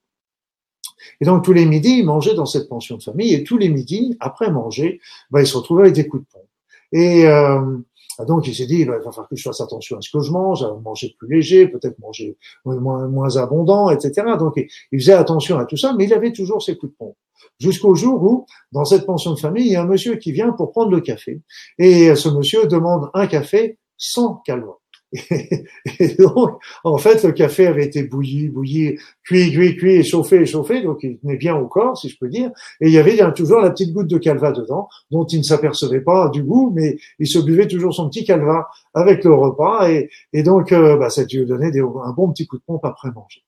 [1.20, 3.34] Et donc tous les midis, il mangeait dans cette pension de famille.
[3.34, 6.48] Et tous les midis, après manger, bah, il se retrouvait avec des coups de pompe.
[6.92, 7.78] Et euh,
[8.24, 10.31] donc il s'est dit, il va falloir que je fasse attention à ce que je
[10.31, 14.26] mange, à manger plus léger, peut-être manger moins, moins abondant, etc.
[14.38, 17.16] Donc il faisait attention à tout ça, mais il avait toujours ses coups de pompe
[17.59, 20.52] jusqu'au jour où, dans cette pension de famille, il y a un monsieur qui vient
[20.52, 21.40] pour prendre le café.
[21.79, 24.79] Et ce monsieur demande un café sans calva.
[26.00, 30.83] Et donc, en fait, le café avait été bouilli, bouilli, cuit, cuit, cuit, échauffé, échauffé,
[30.83, 32.50] donc il tenait bien au corps, si je peux dire.
[32.81, 36.00] Et il y avait toujours la petite goutte de calva dedans, dont il ne s'apercevait
[36.00, 39.88] pas du goût, mais il se buvait toujours son petit calva avec le repas.
[39.90, 43.42] Et, donc, euh, bah, ça lui donnait un bon petit coup de pompe après manger.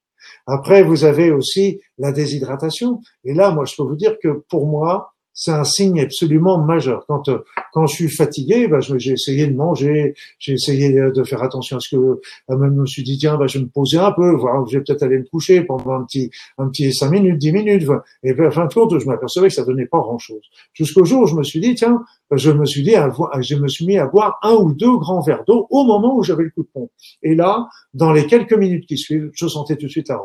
[0.46, 3.00] Après, vous avez aussi la déshydratation.
[3.24, 7.04] Et là, moi, je peux vous dire que pour moi, c'est un signe absolument majeur.
[7.06, 11.44] Quand euh, quand je suis fatigué, bah, j'ai essayé de manger, j'ai essayé de faire
[11.44, 13.70] attention à ce que, euh, même je me suis dit tiens, bah, je vais me
[13.70, 16.92] poser un peu, voir, je vais peut-être aller me coucher pendant un petit un petit
[16.92, 17.88] cinq minutes, dix minutes.
[18.24, 20.42] Et puis, à fin de compte, je m'apercevais que ça donnait pas grand chose.
[20.74, 23.08] Jusqu'au jour où je me suis dit tiens, je me suis dit à,
[23.40, 26.24] je me suis mis à boire un ou deux grands verres d'eau au moment où
[26.24, 26.90] j'avais le coup de pompe.
[27.22, 30.20] Et là, dans les quelques minutes qui suivent, je sentais tout de suite la,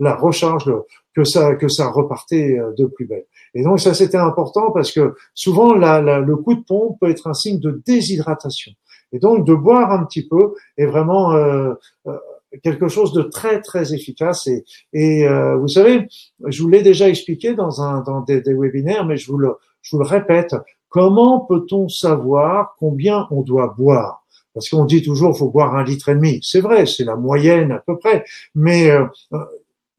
[0.00, 0.68] la recharge,
[1.14, 3.24] que ça que ça repartait euh, de plus belle.
[3.58, 7.26] Et donc ça c'était important parce que souvent la, le coup de pompe peut être
[7.26, 8.70] un signe de déshydratation.
[9.10, 11.74] Et donc de boire un petit peu est vraiment euh,
[12.06, 12.16] euh
[12.62, 14.46] quelque chose de très très efficace.
[14.46, 16.06] Et, et euh, vous savez,
[16.46, 19.56] je vous l'ai déjà expliqué dans un dans des, des, webinaires, mais je vous le
[19.82, 20.54] je vous le répète.
[20.88, 24.24] Comment peut-on savoir combien on doit boire?
[24.54, 26.38] Parce qu'on dit toujours faut boire un litre et demi.
[26.42, 28.24] C'est vrai, c'est la moyenne à peu près.
[28.54, 29.04] Mais euh,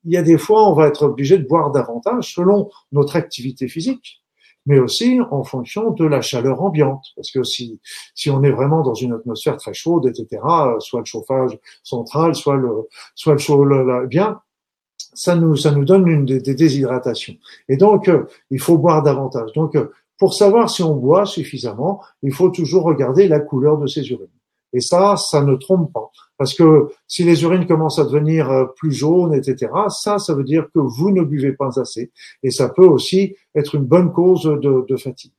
[0.10, 3.67] il y a des fois, on va être obligé de boire davantage selon notre activité
[3.67, 4.24] physique,
[4.65, 7.06] mais aussi en fonction de la chaleur ambiante.
[7.15, 7.80] Parce que si,
[8.15, 10.41] si on est vraiment dans une atmosphère très chaude, etc.,
[10.80, 13.63] soit le chauffage central, soit le, soit le chaud,
[14.08, 14.41] bien,
[15.13, 17.36] ça nous, ça nous donne une des, déshydratations.
[17.67, 19.52] Et donc, euh, il faut boire davantage.
[19.54, 23.86] Donc, euh, pour savoir si on boit suffisamment, il faut toujours regarder la couleur de
[23.86, 24.28] ses urines.
[24.74, 26.10] Et ça, ça ne trompe pas.
[26.39, 30.45] Parce que si les urines commencent à devenir euh, plus jaunes, etc., ça, ça veut
[30.45, 32.12] dire que vous ne buvez pas assez.
[32.43, 35.34] Et ça peut aussi être une bonne cause de, fatigue.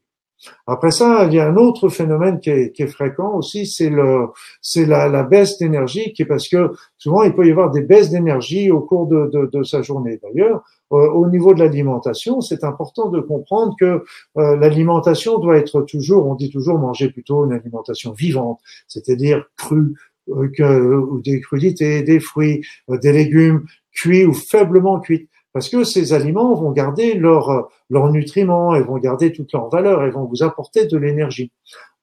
[0.67, 4.27] Après ça, il y a un autre phénomène qui est, fréquent aussi, c'est le,
[4.63, 8.11] c'est la, baisse d'énergie, qui est parce que souvent il peut y avoir des baisses
[8.11, 10.19] d'énergie au cours de, sa journée.
[10.23, 14.03] D'ailleurs, euh, au niveau de l'alimentation, c'est important de comprendre que
[14.39, 19.95] euh, l'alimentation doit être toujours, on dit toujours manger plutôt une alimentation vivante, c'est-à-dire crue,
[20.57, 26.13] que, ou des crudités, des fruits, des légumes cuits ou faiblement cuits parce que ces
[26.13, 30.43] aliments vont garder leurs leurs nutriments, ils vont garder toute leur valeur, ils vont vous
[30.43, 31.51] apporter de l'énergie.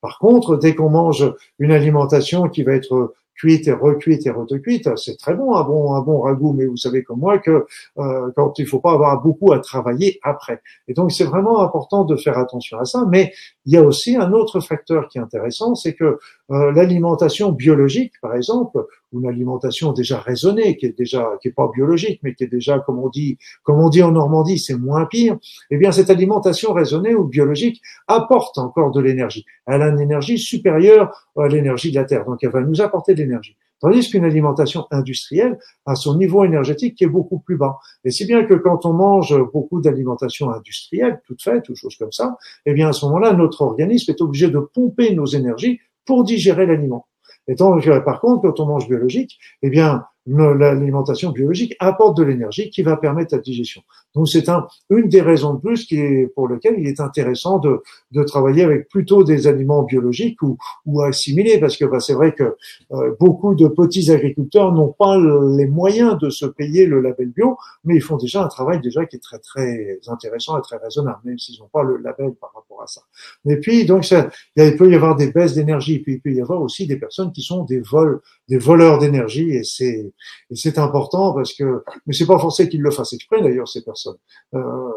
[0.01, 4.89] Par contre, dès qu'on mange une alimentation qui va être cuite et recuite et recuite,
[4.97, 7.65] c'est très bon, un bon, un bon ragoût, mais vous savez comme moi que
[7.99, 10.61] euh, quand il faut pas avoir beaucoup à travailler après.
[10.87, 13.05] Et donc c'est vraiment important de faire attention à ça.
[13.07, 13.31] Mais
[13.65, 16.17] il y a aussi un autre facteur qui est intéressant, c'est que
[16.51, 21.69] euh, l'alimentation biologique, par exemple, une alimentation déjà raisonnée, qui est déjà qui est pas
[21.73, 25.05] biologique, mais qui est déjà, comme on dit, comme on dit en Normandie, c'est moins
[25.05, 25.37] pire.
[25.69, 29.45] Eh bien, cette alimentation raisonnée ou biologique apporte encore de l'énergie.
[29.65, 33.13] Elle a une énergie supérieure à l'énergie de la terre, donc elle va nous apporter
[33.13, 33.55] de l'énergie.
[33.79, 37.77] Tandis qu'une alimentation industrielle a son niveau énergétique qui est beaucoup plus bas.
[38.03, 42.11] Et si bien que quand on mange beaucoup d'alimentation industrielle, toute faite, ou choses comme
[42.11, 46.23] ça, eh bien à ce moment-là, notre organisme est obligé de pomper nos énergies pour
[46.23, 47.05] digérer l'aliment.
[47.47, 52.69] Et donc, par contre, quand on mange biologique, eh bien, l'alimentation biologique apporte de l'énergie
[52.69, 53.81] qui va permettre la digestion.
[54.13, 57.59] Donc c'est un, une des raisons de plus qui est, pour lesquelles il est intéressant
[57.59, 62.13] de, de travailler avec plutôt des aliments biologiques ou, ou assimilés, parce que bah, c'est
[62.13, 62.55] vrai que
[62.91, 67.57] euh, beaucoup de petits agriculteurs n'ont pas les moyens de se payer le label bio,
[67.83, 71.19] mais ils font déjà un travail déjà qui est très très intéressant et très raisonnable,
[71.23, 73.01] même s'ils n'ont pas le label par rapport à ça.
[73.47, 76.41] Et puis donc ça, il peut y avoir des baisses d'énergie, puis il peut y
[76.41, 80.11] avoir aussi des personnes qui sont des vols, des voleurs d'énergie, et c'est
[80.49, 83.83] et c'est important parce que, mais c'est pas forcé qu'ils le fassent exprès d'ailleurs ces
[83.83, 84.17] personnes.
[84.53, 84.91] Euh,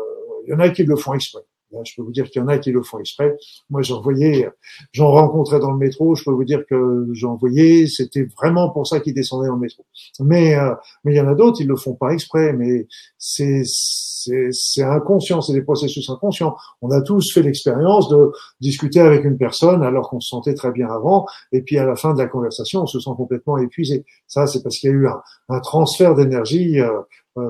[0.47, 1.43] il y en a qui le font exprès.
[1.85, 3.37] Je peux vous dire qu'il y en a qui le font exprès.
[3.69, 4.49] Moi, j'en voyais,
[4.93, 6.15] j'en rencontrais dans le métro.
[6.15, 7.87] Je peux vous dire que j'en voyais.
[7.87, 9.85] C'était vraiment pour ça qu'ils descendaient dans le métro.
[10.21, 12.53] Mais, euh, mais il y en a d'autres, ils le font pas exprès.
[12.53, 12.87] Mais
[13.19, 16.57] c'est c'est inconscient, c'est des processus inconscients.
[16.83, 20.73] On a tous fait l'expérience de discuter avec une personne alors qu'on se sentait très
[20.73, 24.05] bien avant, et puis à la fin de la conversation, on se sent complètement épuisé.
[24.27, 27.01] Ça, c'est parce qu'il y a eu un, un transfert d'énergie euh,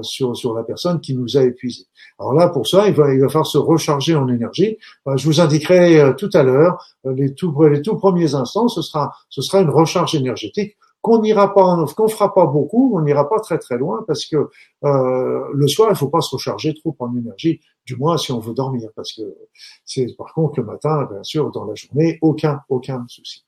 [0.02, 1.84] sur, sur la personne qui nous a épuisé.
[2.18, 4.76] Alors là, pour ça, il va, il va falloir se recharger en énergie.
[5.06, 9.12] Euh, je vous indiquerai tout à l'heure les tout, les tout premiers instants, ce sera,
[9.28, 13.40] ce sera une recharge énergétique qu'on n'ira pas, qu'on fera pas beaucoup, on n'ira pas
[13.40, 14.50] très très loin parce que
[14.84, 18.38] euh, le soir il faut pas se recharger trop en énergie, du moins si on
[18.38, 19.22] veut dormir, parce que
[19.84, 23.44] c'est par contre le matin, bien sûr, dans la journée, aucun aucun souci.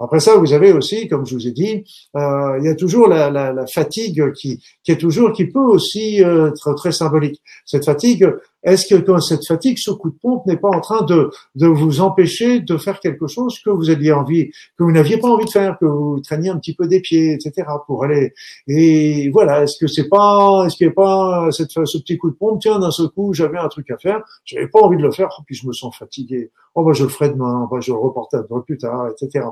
[0.00, 1.84] Après ça, vous avez aussi, comme je vous ai dit,
[2.16, 5.60] euh, il y a toujours la, la, la fatigue qui, qui, est toujours, qui peut
[5.60, 7.40] aussi euh, être très symbolique.
[7.64, 8.28] Cette fatigue,
[8.64, 12.00] est-ce que cette fatigue, ce coup de pompe n'est pas en train de, de vous
[12.00, 15.50] empêcher de faire quelque chose que vous aviez envie, que vous n'aviez pas envie de
[15.50, 17.68] faire, que vous traîniez un petit peu des pieds, etc.
[17.86, 18.32] pour aller.
[18.66, 22.36] Et voilà, est-ce que c'est pas, est-ce qu'il n'y a pas ce petit coup de
[22.36, 25.12] pompe, tiens, d'un seul coup, j'avais un truc à faire, j'avais pas envie de le
[25.12, 26.50] faire, puis je me sens fatigué.
[26.74, 29.46] Oh bah je le ferai demain, bah je le reporterai plus tard, etc.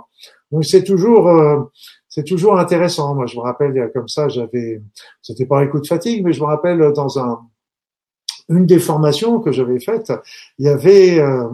[0.51, 1.61] Donc c'est toujours, euh,
[2.09, 3.15] c'est toujours intéressant.
[3.15, 4.83] Moi, je me rappelle comme ça, j'avais,
[5.21, 7.41] c'était pas un coup de fatigue, mais je me rappelle dans un
[8.49, 10.13] une des formations que j'avais faites,
[10.59, 11.49] il y avait euh,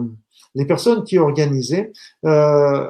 [0.55, 1.91] les personnes qui organisaient.
[2.25, 2.87] Euh,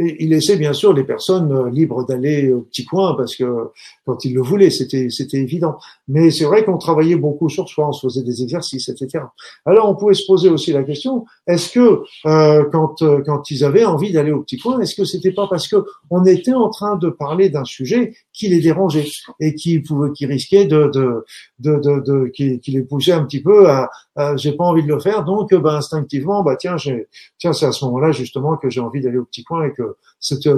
[0.00, 3.70] et il laissait bien sûr les personnes euh, libres d'aller au petit coin parce que
[4.06, 5.76] quand ils le voulaient, c'était c'était évident.
[6.08, 9.24] Mais c'est vrai qu'on travaillait beaucoup sur soi, on se faisait des exercices, etc.
[9.66, 13.62] Alors on pouvait se poser aussi la question est-ce que euh, quand euh, quand ils
[13.62, 16.70] avaient envie d'aller au petit coin, est-ce que c'était pas parce que on était en
[16.70, 19.06] train de parler d'un sujet qui les dérangeait
[19.38, 21.26] et qui pouvait qui risquait de de
[21.58, 23.90] de, de, de qui, qui, les poussait un petit peu à,
[24.36, 27.72] j'ai pas envie de le faire donc ben instinctivement bah tiens j'ai tiens c'est à
[27.72, 29.96] ce moment-là justement que j'ai envie d'aller au petit coin et que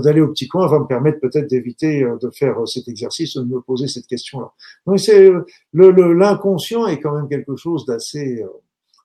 [0.01, 3.37] d'aller au petit coin va me permettre peut-être d'éviter euh, de faire euh, cet exercice,
[3.37, 4.53] de me poser cette question-là.
[4.87, 8.45] Donc c'est euh, l'inconscient est quand même quelque chose d'assez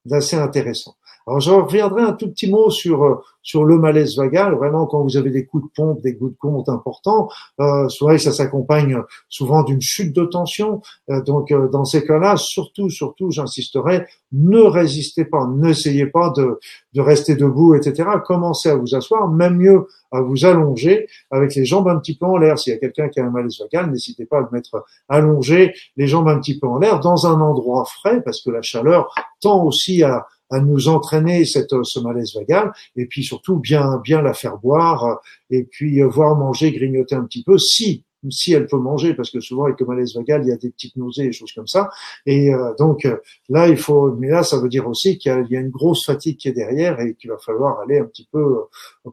[0.05, 0.95] d'assez intéressant.
[1.27, 4.55] Alors je reviendrai un tout petit mot sur sur le malaise vagal.
[4.55, 7.29] Vraiment, quand vous avez des coups de pompe, des coups de compte importants,
[7.61, 8.97] euh, souvent ça s'accompagne
[9.29, 10.81] souvent d'une chute de tension.
[11.09, 16.59] Euh, donc euh, dans ces cas-là, surtout, surtout, j'insisterai, ne résistez pas, n'essayez pas de,
[16.93, 18.09] de rester debout, etc.
[18.25, 22.25] Commencez à vous asseoir, même mieux à vous allonger avec les jambes un petit peu
[22.25, 22.59] en l'air.
[22.59, 25.73] S'il y a quelqu'un qui a un malaise vagal, n'hésitez pas à le mettre allongé,
[25.95, 29.13] les jambes un petit peu en l'air, dans un endroit frais, parce que la chaleur
[29.39, 34.21] tend aussi à à nous entraîner cette, ce malaise vagal, et puis surtout bien, bien
[34.21, 38.65] la faire boire, et puis euh, voir manger, grignoter un petit peu, si si elle
[38.65, 41.27] peut manger, parce que souvent avec le malaise vagal, il y a des petites nausées
[41.27, 41.87] et choses comme ça.
[42.25, 45.55] Et euh, donc euh, là, il faut, mais là, ça veut dire aussi qu'il y,
[45.55, 48.65] a une grosse fatigue qui est derrière et qu'il va falloir aller un petit peu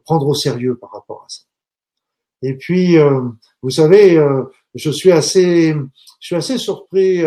[0.03, 1.43] prendre au sérieux par rapport à ça.
[2.41, 2.97] Et puis,
[3.61, 4.19] vous savez,
[4.75, 5.73] je suis assez,
[6.19, 7.23] je suis assez surpris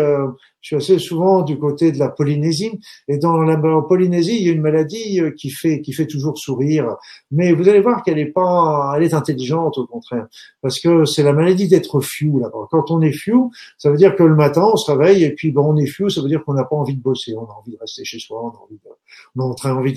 [0.61, 2.79] je suis assez souvent du côté de la Polynésie.
[3.07, 6.37] Et dans la Polynésie, il y a une maladie euh, qui fait, qui fait toujours
[6.37, 6.95] sourire.
[7.31, 10.27] Mais vous allez voir qu'elle est pas, elle est intelligente au contraire.
[10.61, 12.67] Parce que c'est la maladie d'être fiou là-bas.
[12.71, 15.51] Quand on est fiou, ça veut dire que le matin, on se réveille et puis
[15.51, 17.33] bon, on est fiou, ça veut dire qu'on n'a pas envie de bosser.
[17.35, 18.89] On a envie de rester chez soi, on a envie de,
[19.37, 19.93] on a très envie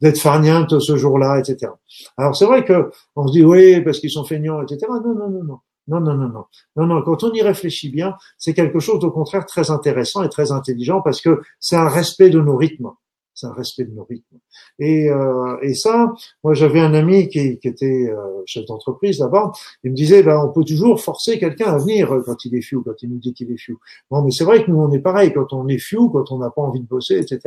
[0.00, 1.72] d'être farniente ce jour-là, etc.
[2.16, 4.86] Alors c'est vrai que on se dit oui, parce qu'ils sont feignants, etc.
[4.90, 5.58] Non, non, non, non.
[5.88, 6.44] Non, non, non, non.
[6.76, 10.28] Non, non, quand on y réfléchit bien, c'est quelque chose au contraire très intéressant et
[10.28, 12.90] très intelligent parce que c'est un respect de nos rythmes
[13.36, 14.38] c'est un respect de nos rythmes.
[14.80, 19.52] Et, euh, et ça, moi j'avais un ami qui, qui était euh, chef d'entreprise là-bas,
[19.84, 22.82] il me disait, ben, on peut toujours forcer quelqu'un à venir quand il est fiou,
[22.82, 23.78] quand il nous dit qu'il est fiou.
[24.10, 26.38] Bon, mais c'est vrai que nous on est pareil, quand on est fiou, quand on
[26.38, 27.40] n'a pas envie de bosser, etc.,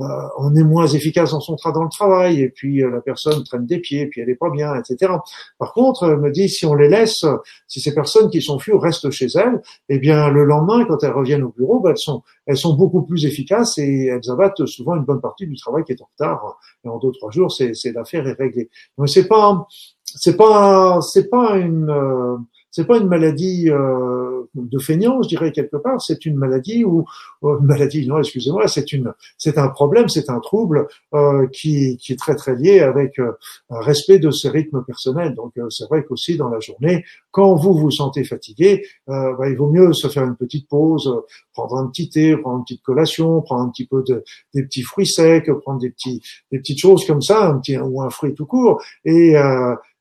[0.00, 0.04] euh,
[0.38, 3.42] on est moins efficace dans son travail dans le travail, et puis euh, la personne
[3.44, 5.12] traîne des pieds, puis elle est pas bien, etc.
[5.58, 7.24] Par contre, elle me dit, si on les laisse,
[7.68, 11.12] si ces personnes qui sont fiou restent chez elles, eh bien le lendemain, quand elles
[11.12, 14.96] reviennent au bureau, ben, elles sont elles sont beaucoup plus efficaces et elles abattent souvent
[14.96, 16.58] une bonne partie du travail qui est en retard.
[16.84, 18.68] Et en deux trois jours, c'est l'affaire est réglée.
[18.98, 19.68] Donc c'est pas
[20.04, 22.36] c'est pas c'est pas une euh,
[22.72, 26.00] c'est pas une maladie euh, de feignant, je dirais quelque part.
[26.00, 27.04] C'est une maladie ou
[27.44, 31.96] euh, une maladie, non, excusez-moi, c'est une, c'est un problème, c'est un trouble euh, qui,
[31.98, 33.32] qui est très très lié avec euh,
[33.70, 35.34] un respect de ses rythmes personnels.
[35.34, 39.70] Donc c'est vrai qu'aussi dans la journée, quand vous vous sentez fatigué, bah, il vaut
[39.70, 43.62] mieux se faire une petite pause, prendre un petit thé, prendre une petite collation, prendre
[43.62, 47.22] un petit peu de des petits fruits secs, prendre des petits des petites choses comme
[47.22, 49.36] ça, un petit ou un fruit tout court, et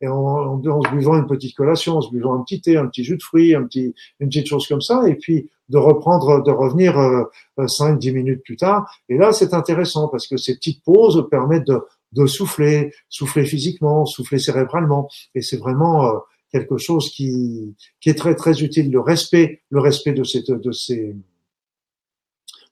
[0.02, 2.88] et en, en, se buvant une petite collation, en se buvant un petit thé, un
[2.88, 6.42] petit jus de fruits, un petit, une petite chose comme ça, et puis de reprendre,
[6.44, 7.24] de revenir euh,
[7.58, 8.90] 5-10 minutes plus tard.
[9.10, 11.82] Et là, c'est intéressant parce que ces petites pauses permettent de,
[12.14, 16.18] de souffler, souffler physiquement, souffler cérébralement, et c'est vraiment euh,
[16.52, 18.92] quelque chose qui, qui est très très utile.
[18.92, 21.16] Le respect, le respect de ces, de ces,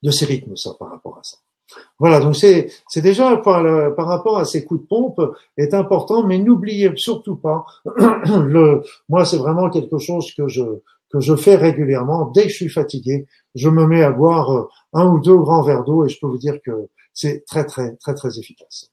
[0.04, 1.38] de ces rythmes, ça, par rapport à ça.
[2.00, 5.22] Voilà, donc c'est c'est déjà par, par rapport à ces coups de pompe
[5.58, 8.84] est important, mais n'oubliez surtout pas le.
[9.10, 10.64] Moi, c'est vraiment quelque chose que je
[11.12, 12.32] que je fais régulièrement.
[12.32, 15.64] Dès que je suis fatigué, je me mets à boire euh, un ou deux grands
[15.64, 18.92] verres d'eau et je peux vous dire que c'est très très très très efficace.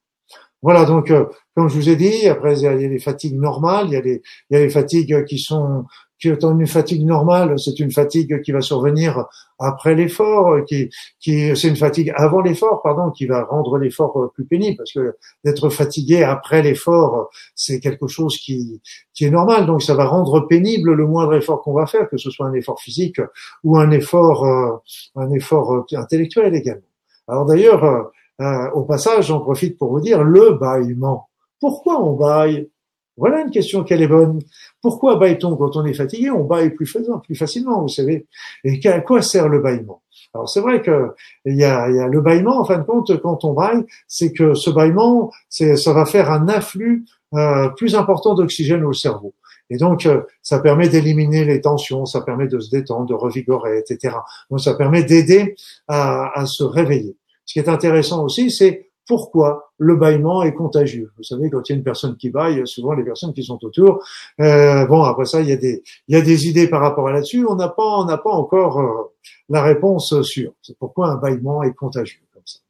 [0.65, 3.87] Voilà, donc euh, comme je vous ai dit, après il y a les fatigues normales,
[3.89, 5.85] il y a les il y a les fatigues qui sont
[6.19, 9.27] qui étant une fatigue normale, c'est une fatigue qui va survenir
[9.59, 10.89] après l'effort, qui,
[11.21, 15.17] qui c'est une fatigue avant l'effort, pardon, qui va rendre l'effort plus pénible, parce que
[15.45, 18.81] d'être fatigué après l'effort, c'est quelque chose qui,
[19.13, 22.17] qui est normal, donc ça va rendre pénible le moindre effort qu'on va faire, que
[22.17, 23.21] ce soit un effort physique
[23.65, 24.77] ou un effort, euh,
[25.17, 26.89] un effort intellectuel également.
[27.29, 31.29] Alors d'ailleurs, euh, au passage, j'en profite pour vous dire le bâillement.
[31.61, 32.69] Pourquoi on baille
[33.17, 34.41] voilà une question qu'elle est bonne.
[34.83, 36.31] Pourquoi baille-t-on quand on est fatigué?
[36.31, 36.93] On baille plus,
[37.23, 38.27] plus facilement, vous savez.
[38.65, 40.03] Et à quoi sert le bâillement?
[40.35, 41.13] Alors c'est vrai que
[41.45, 44.71] il y a, le bâillement, en fin de compte, quand on baille, c'est que ce
[44.71, 49.35] bâillement, ça va faire un afflux euh, plus important d'oxygène au cerveau.
[49.71, 53.79] Et donc, euh, ça permet d'éliminer les tensions, ça permet de se détendre, de revigorer,
[53.79, 54.17] etc.
[54.51, 55.55] Donc, ça permet d'aider
[55.89, 57.17] à, à se réveiller.
[57.47, 61.13] Ce qui est intéressant aussi, c'est pourquoi le bâillement est contagieux.
[61.17, 63.63] Vous savez, quand il y a une personne qui baille, souvent les personnes qui sont
[63.63, 64.03] autour,
[64.41, 67.09] euh, bon, après ça, il y a des, il y a des idées par rapport
[67.09, 67.45] à là-dessus.
[67.47, 69.13] On n'a pas, on n'a pas encore euh,
[69.49, 70.53] la réponse sûre.
[70.63, 72.21] C'est pourquoi un bâillement est contagieux.
[72.33, 72.61] Comme ça.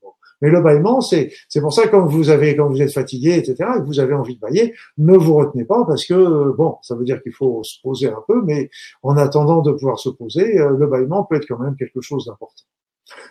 [0.42, 3.54] Mais le bâillement, c'est, c'est pour ça quand vous avez, quand vous êtes fatigué, etc.,
[3.76, 6.96] et que vous avez envie de bailler, ne vous retenez pas parce que bon, ça
[6.96, 8.68] veut dire qu'il faut se poser un peu, mais
[9.02, 12.26] en attendant de pouvoir se poser, euh, le bâillement peut être quand même quelque chose
[12.26, 12.64] d'important.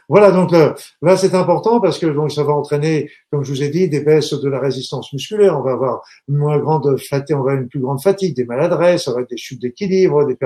[0.10, 3.64] Voilà, donc là, là c'est important parce que donc ça va entraîner, comme je vous
[3.64, 5.58] ai dit, des baisses de la résistance musculaire.
[5.58, 8.46] On va avoir une moins grande fatigue, on va avoir une plus grande fatigue, des
[8.46, 10.38] maladresses, ça va être des chutes d'équilibre, des,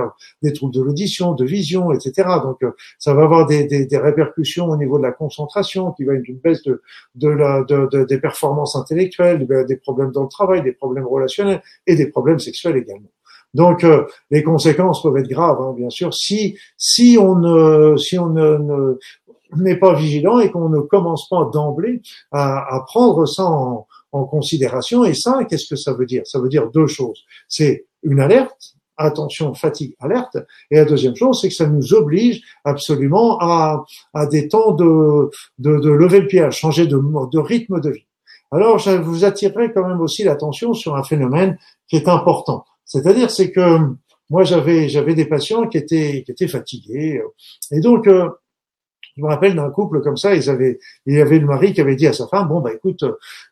[0.41, 2.27] des troubles de l'audition, de vision, etc.
[2.41, 6.13] Donc euh, ça va avoir des, des, répercussions au niveau de la concentration, qui va
[6.13, 11.61] être une baisse de, des performances intellectuelles, des problèmes dans le travail, des problèmes relationnels
[11.85, 13.09] et des problèmes sexuels également.
[13.57, 16.39] Donc euh, les conséquences peuvent être graves, hein, bien sûr, si
[16.77, 18.97] si on ne si on ne,
[19.55, 24.23] n'est pas vigilant et qu'on ne commence pas d'emblée à, à, prendre ça en, en
[24.25, 25.03] considération.
[25.05, 26.23] Et ça, qu'est-ce que ça veut dire?
[26.25, 27.19] Ça veut dire deux choses.
[27.47, 28.61] C'est une alerte,
[28.97, 30.37] attention, fatigue, alerte.
[30.69, 35.31] Et la deuxième chose, c'est que ça nous oblige absolument à, à des temps de,
[35.57, 36.97] de, de lever le pied, à changer de,
[37.35, 38.07] de rythme de vie.
[38.51, 42.65] Alors, je vous attirerai quand même aussi l'attention sur un phénomène qui est important.
[42.87, 43.79] C'est-à-dire, c'est que
[44.29, 47.21] moi, j'avais j'avais des patients qui étaient qui étaient fatigués,
[47.71, 48.29] et donc euh,
[49.17, 51.81] je me rappelle d'un couple comme ça, ils avaient, il y avait le mari qui
[51.81, 53.03] avait dit à sa femme, bon bah écoute,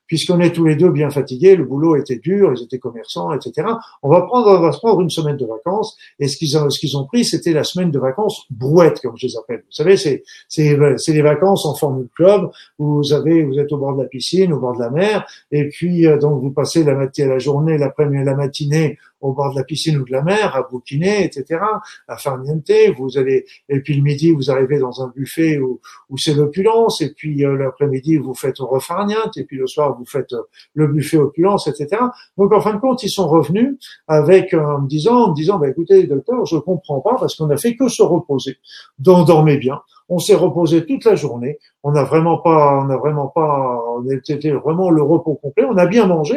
[0.08, 3.68] puisqu'on est tous les deux bien fatigués, le boulot était dur, ils étaient commerçants, etc.
[4.04, 5.98] On va prendre, on va se prendre une semaine de vacances.
[6.20, 9.18] Et ce qu'ils ont, ce qu'ils ont pris, c'était la semaine de vacances brouette, comme
[9.18, 9.60] je les appelle.
[9.60, 13.72] Vous savez, c'est, c'est, c'est les vacances en formule club où vous avez, vous êtes
[13.72, 16.52] au bord de la piscine, au bord de la mer, et puis euh, donc vous
[16.52, 20.12] passez la matinée, la journée, l'après-midi, la matinée au bord de la piscine ou de
[20.12, 21.60] la mer, à bouquiner, etc.,
[22.08, 22.72] à faire niente.
[22.98, 27.02] Vous allez, et puis le midi, vous arrivez dans un buffet où, où c'est l'opulence,
[27.02, 30.42] et puis euh, l'après-midi, vous faites refarniente, et puis le soir, vous faites euh,
[30.74, 32.02] le buffet opulence, etc.
[32.38, 33.78] Donc en fin de compte, ils sont revenus
[34.08, 37.36] avec euh, en me disant, en me disant, bah, écoutez, docteur, je comprends pas parce
[37.36, 38.58] qu'on a fait que se reposer,
[39.00, 39.82] dormez bien.
[40.08, 41.58] On s'est reposé toute la journée.
[41.84, 45.66] On n'a vraiment pas, on n'a vraiment pas, on était vraiment le repos complet.
[45.66, 46.36] On a bien mangé,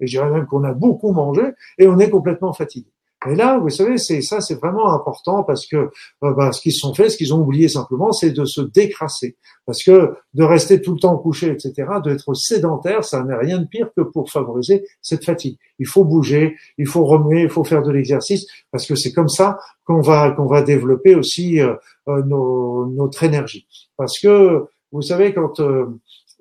[0.00, 1.42] et je dirais même qu'on a beaucoup mangé,
[1.78, 2.88] et on est complètement fatigué.
[3.28, 6.72] Et là, vous savez, c'est ça, c'est vraiment important parce que euh, bah, ce qu'ils
[6.72, 9.36] sont fait, ce qu'ils ont oublié simplement, c'est de se décrasser.
[9.66, 13.66] Parce que de rester tout le temps couché, etc., d'être sédentaire, ça n'est rien de
[13.66, 15.58] pire que pour favoriser cette fatigue.
[15.78, 19.28] Il faut bouger, il faut remuer, il faut faire de l'exercice, parce que c'est comme
[19.28, 21.74] ça qu'on va qu'on va développer aussi euh,
[22.08, 23.66] euh, nos, notre énergie.
[23.98, 25.60] Parce que vous savez, quand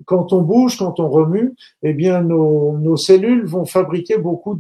[0.06, 4.58] quand on bouge, quand on remue, eh bien nos, cellules vont fabriquer beaucoup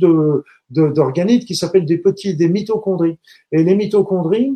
[0.69, 3.17] d'organites qui s'appellent des petits des mitochondries.
[3.51, 4.53] Et les mitochondries,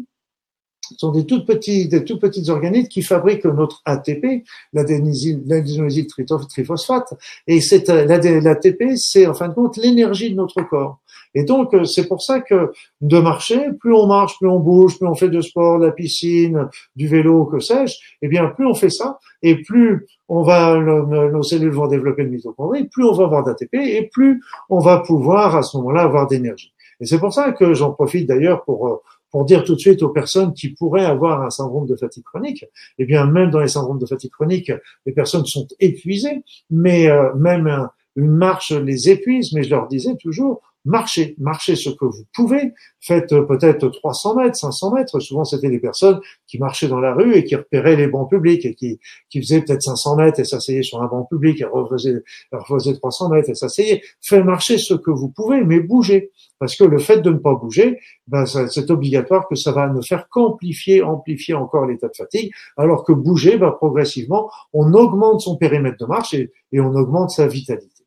[0.98, 6.08] sont des toutes petites, des toutes petites organites qui fabriquent notre ATP, l'adénosine
[6.50, 7.14] triphosphate.
[7.48, 11.00] Et cette, l'ATP, c'est en fin de compte l'énergie de notre corps.
[11.36, 12.72] Et donc, euh, c'est pour ça que
[13.02, 15.92] de marcher, plus on marche, plus on bouge, plus on fait de sport, de la
[15.92, 20.78] piscine, du vélo, que sais-je, eh bien, plus on fait ça, et plus on va,
[20.78, 25.00] nos cellules vont développer de mitochondries, plus on va avoir d'ATP, et plus on va
[25.00, 26.74] pouvoir, à ce moment-là, avoir d'énergie.
[27.00, 28.96] Et c'est pour ça que j'en profite d'ailleurs pour euh,
[29.34, 32.66] pour dire tout de suite aux personnes qui pourraient avoir un syndrome de fatigue chronique,
[33.00, 34.72] eh bien même dans les syndromes de fatigue chronique,
[35.08, 40.16] les personnes sont épuisées, mais euh, même une marche les épuise, mais je leur disais
[40.18, 45.20] toujours, marchez, marchez ce que vous pouvez, faites euh, peut-être 300 mètres, 500 mètres.
[45.20, 48.66] Souvent, c'était des personnes qui marchaient dans la rue et qui repéraient les bancs publics
[48.66, 52.24] et qui, qui faisaient peut-être 500 mètres et s'asseyaient sur un banc public et refaisaient,
[52.52, 54.02] refaisaient 300 mètres et s'asseyaient.
[54.22, 56.32] Faites marcher ce que vous pouvez, mais bougez.
[56.60, 60.02] Parce que le fait de ne pas bouger, ben, c'est obligatoire que ça va ne
[60.02, 65.58] faire qu'amplifier, amplifier encore l'état de fatigue, alors que bouger, ben, progressivement, on augmente son
[65.58, 68.06] périmètre de marche et, et on augmente sa vitalité.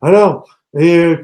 [0.00, 0.48] Alors,
[0.78, 1.16] et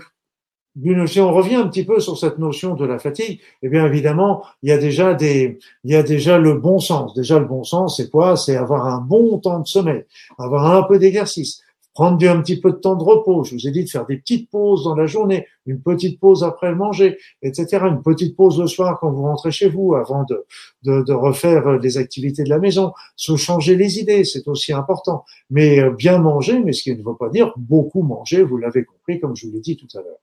[1.07, 4.43] si on revient un petit peu sur cette notion de la fatigue, eh bien évidemment,
[4.63, 7.15] il y a déjà des, il y a déjà le bon sens.
[7.15, 8.37] Déjà le bon sens, c'est quoi?
[8.37, 10.05] C'est avoir un bon temps de sommeil,
[10.39, 11.61] avoir un peu d'exercice,
[11.93, 13.45] prendre un petit peu de temps de repos.
[13.45, 16.43] Je vous ai dit de faire des petites pauses dans la journée, une petite pause
[16.43, 17.85] après le manger, etc.
[17.87, 20.47] Une petite pause le soir quand vous rentrez chez vous avant de,
[20.85, 22.93] de, de refaire les activités de la maison.
[23.17, 25.27] Se changer les idées, c'est aussi important.
[25.51, 28.85] Mais euh, bien manger, mais ce qui ne veut pas dire beaucoup manger, vous l'avez
[28.85, 30.22] compris comme je vous l'ai dit tout à l'heure.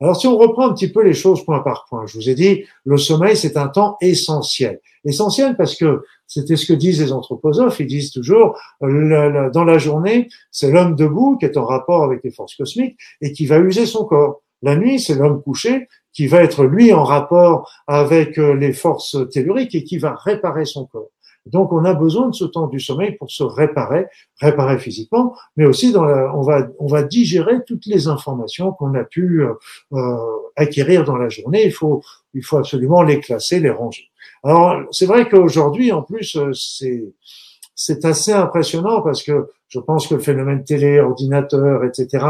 [0.00, 2.34] Alors si on reprend un petit peu les choses point par point, je vous ai
[2.34, 4.80] dit, le sommeil, c'est un temps essentiel.
[5.04, 10.28] Essentiel parce que c'était ce que disent les anthroposophes, ils disent toujours, dans la journée,
[10.50, 13.84] c'est l'homme debout qui est en rapport avec les forces cosmiques et qui va user
[13.84, 14.42] son corps.
[14.62, 19.16] La nuit, c'est l'homme couché qui va être lui en rapport avec euh, les forces
[19.30, 21.10] telluriques et qui va réparer son corps.
[21.46, 24.06] Donc, on a besoin de ce temps du sommeil pour se réparer,
[24.40, 28.94] réparer physiquement, mais aussi dans la, on va on va digérer toutes les informations qu'on
[28.94, 29.54] a pu euh,
[29.92, 30.16] euh,
[30.56, 31.64] acquérir dans la journée.
[31.64, 32.02] Il faut
[32.34, 34.10] il faut absolument les classer, les ranger.
[34.42, 37.04] Alors, c'est vrai qu'aujourd'hui, en plus, euh, c'est
[37.82, 42.26] c'est assez impressionnant parce que je pense que le phénomène télé, ordinateur, etc.,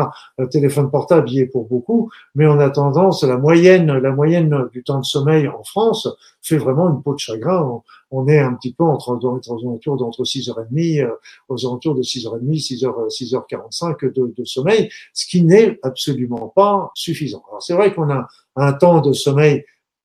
[0.49, 4.85] téléphone portable y est pour beaucoup, mais on a tendance, la moyenne, la moyenne du
[4.85, 6.07] temps de sommeil en France
[6.41, 7.83] fait vraiment une peau de chagrin.
[8.13, 11.11] On, est un petit peu entre, aux alentours d'entre 6h30, euh,
[11.49, 17.43] aux alentours de 6h30, 6h, 6h45 de, de sommeil, ce qui n'est absolument pas suffisant.
[17.49, 19.65] Alors c'est vrai qu'on a un temps de sommeil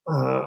[0.10, 0.42] euh,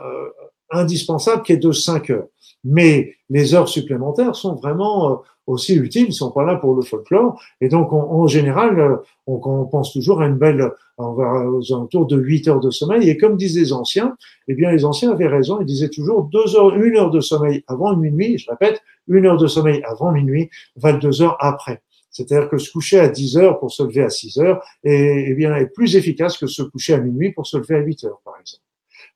[0.72, 2.26] indispensable qui est de 5 heures
[2.64, 5.14] mais les heures supplémentaires sont vraiment euh,
[5.46, 7.40] aussi utiles, ils sont pas là pour le folklore.
[7.60, 8.96] Et donc, en général, euh,
[9.26, 13.08] on, pense toujours à une belle, on va aux alentours de 8 heures de sommeil.
[13.08, 14.16] Et comme disaient les anciens,
[14.48, 15.60] eh bien, les anciens avaient raison.
[15.60, 18.38] Ils disaient toujours deux heures, une heure de sommeil avant minuit.
[18.38, 21.82] Je répète, une heure de sommeil avant minuit valent deux heures après.
[22.10, 25.34] C'est-à-dire que se coucher à 10 heures pour se lever à 6 heures est, eh
[25.34, 28.20] bien, est plus efficace que se coucher à minuit pour se lever à 8 heures,
[28.24, 28.67] par exemple.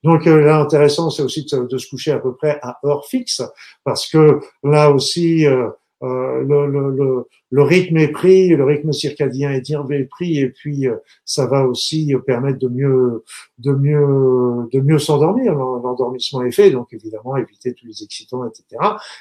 [0.03, 3.43] Donc euh, là, intéressant, c'est aussi de, se coucher à peu près à heure fixe,
[3.85, 5.69] parce que là aussi, euh,
[6.03, 10.97] euh le, le, le, rythme est pris, le rythme circadien est pris, et puis euh,
[11.25, 13.23] ça va aussi permettre de mieux,
[13.59, 15.55] de mieux, de mieux s'endormir.
[15.55, 18.65] L'endormissement est fait, donc évidemment éviter tous les excitants, etc.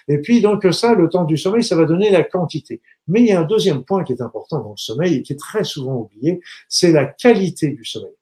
[0.07, 2.81] Et puis donc ça, le temps du sommeil, ça va donner la quantité.
[3.07, 5.33] Mais il y a un deuxième point qui est important dans le sommeil et qui
[5.33, 8.15] est très souvent oublié, c'est la qualité du sommeil.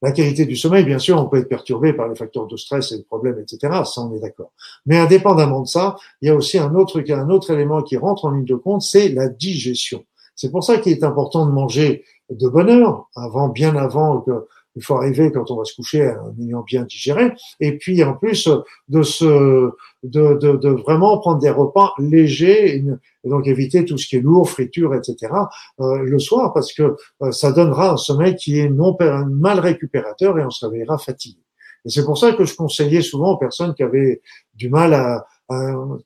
[0.00, 2.92] La qualité du sommeil, bien sûr, on peut être perturbé par les facteurs de stress
[2.92, 3.82] et de problèmes, etc.
[3.84, 4.52] Ça, on est d'accord.
[4.86, 8.26] Mais indépendamment de ça, il y a aussi un autre, un autre élément qui rentre
[8.26, 10.04] en ligne de compte, c'est la digestion.
[10.36, 14.46] C'est pour ça qu'il est important de manger de bonne heure, avant, bien avant que
[14.78, 17.32] il faut arriver quand on va se coucher en ayant bien digéré.
[17.58, 18.48] Et puis en plus
[18.88, 19.70] de se,
[20.04, 24.20] de, de, de vraiment prendre des repas légers, et donc éviter tout ce qui est
[24.20, 25.32] lourd, friture, etc.
[25.80, 28.96] Euh, le soir, parce que euh, ça donnera un sommeil qui est non
[29.28, 31.40] mal récupérateur et on se réveillera fatigué.
[31.84, 34.20] Et c'est pour ça que je conseillais souvent aux personnes qui avaient
[34.54, 35.26] du mal à,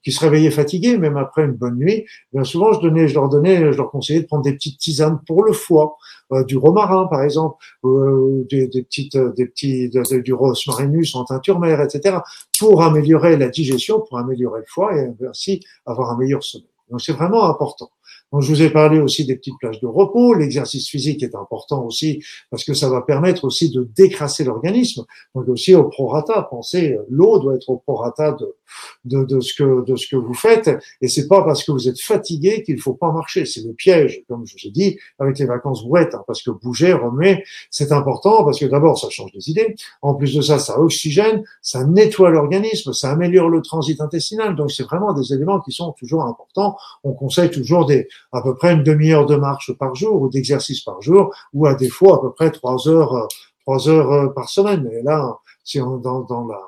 [0.02, 3.28] qui se réveillaient fatigués, même après une bonne nuit, bien souvent je donnais, je leur
[3.28, 5.96] donnais, je leur conseillais de prendre des petites tisanes pour le foie,
[6.32, 11.58] euh, du romarin par exemple, euh, des, des, petites, des petits, du rosmarinus en teinture
[11.58, 12.18] mère, etc.,
[12.58, 16.68] pour améliorer la digestion, pour améliorer le foie et ainsi avoir un meilleur sommeil.
[16.90, 17.90] Donc c'est vraiment important.
[18.32, 20.34] Donc, je vous ai parlé aussi des petites plages de repos.
[20.34, 25.04] L'exercice physique est important aussi parce que ça va permettre aussi de décrasser l'organisme.
[25.34, 26.42] Donc aussi au prorata.
[26.50, 28.56] Pensez, l'eau doit être au prorata de,
[29.04, 30.70] de, de, ce que de ce que vous faites.
[31.00, 33.44] Et c'est pas parce que vous êtes fatigué qu'il faut pas marcher.
[33.44, 36.14] C'est le piège, comme je vous ai dit, avec les vacances brouettes.
[36.14, 39.74] Hein, parce que bouger, remuer, c'est important parce que d'abord ça change des idées.
[40.00, 44.56] En plus de ça, ça oxygène, ça nettoie l'organisme, ça améliore le transit intestinal.
[44.56, 46.76] Donc c'est vraiment des éléments qui sont toujours importants.
[47.04, 50.82] On conseille toujours des à peu près une demi-heure de marche par jour ou d'exercice
[50.82, 53.28] par jour, ou à fois à peu près trois heures
[53.62, 54.88] trois heures euh, par semaine.
[54.92, 56.58] Et là, si on dans, dans la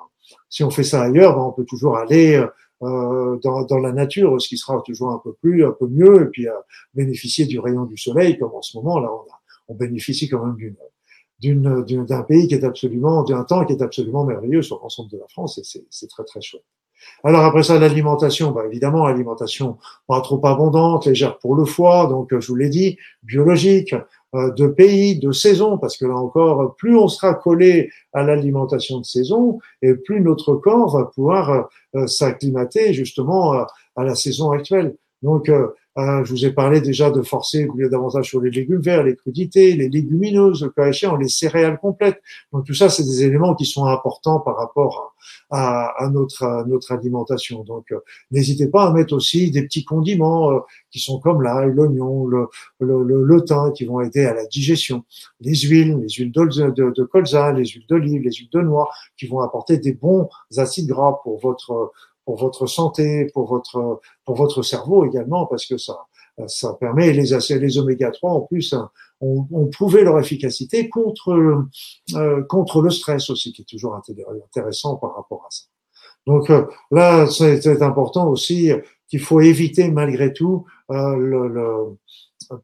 [0.48, 2.36] si on fait ça ailleurs, ben on peut toujours aller
[2.82, 6.22] euh, dans, dans, la nature, ce qui sera toujours un peu plus, un peu mieux,
[6.22, 6.46] et puis
[6.94, 10.44] bénéficier du rayon du soleil, comme en ce moment là, on, a, on bénéficie quand
[10.44, 10.76] même d'une
[11.40, 15.28] d'un pays qui est absolument, d'un temps qui est absolument merveilleux sur l'ensemble de la
[15.28, 16.64] France, et c'est très très chouette.
[17.22, 22.38] Alors après ça, l'alimentation, bah évidemment, alimentation pas trop abondante, légère pour le foie, donc
[22.38, 23.95] je vous l'ai dit, biologique,
[24.34, 28.99] euh, de pays, de saison, parce que là encore, plus on sera collé à l'alimentation
[28.99, 34.97] de saison, et plus notre corps va pouvoir euh, s'acclimater justement à la saison actuelle.
[35.22, 39.16] Donc, euh, je vous ai parlé déjà de forcer davantage sur les légumes verts, les
[39.16, 42.20] crudités, les légumineuses, le cas échéant, les céréales complètes.
[42.53, 45.14] Donc tout ça, c'est des éléments qui sont importants par rapport
[45.51, 47.62] à, notre, alimentation.
[47.64, 51.72] Donc euh, n'hésitez pas à mettre aussi des petits condiments euh, qui sont comme l'ail,
[51.72, 55.05] l'oignon, le, thym, qui vont aider à la digestion.
[55.40, 59.40] Les huiles, les huiles de colza, les huiles d'olive, les huiles de noix, qui vont
[59.40, 61.92] apporter des bons acides gras pour votre
[62.25, 65.99] pour votre santé, pour votre pour votre cerveau également, parce que ça
[66.47, 71.64] ça permet les les oméga 3 en plus hein, ont, ont, prouvé leur efficacité contre
[72.14, 75.64] euh, contre le stress aussi, qui est toujours intéressant par rapport à ça.
[76.27, 78.72] Donc euh, là, c'est important aussi
[79.09, 81.97] qu'il faut éviter malgré tout euh, le, le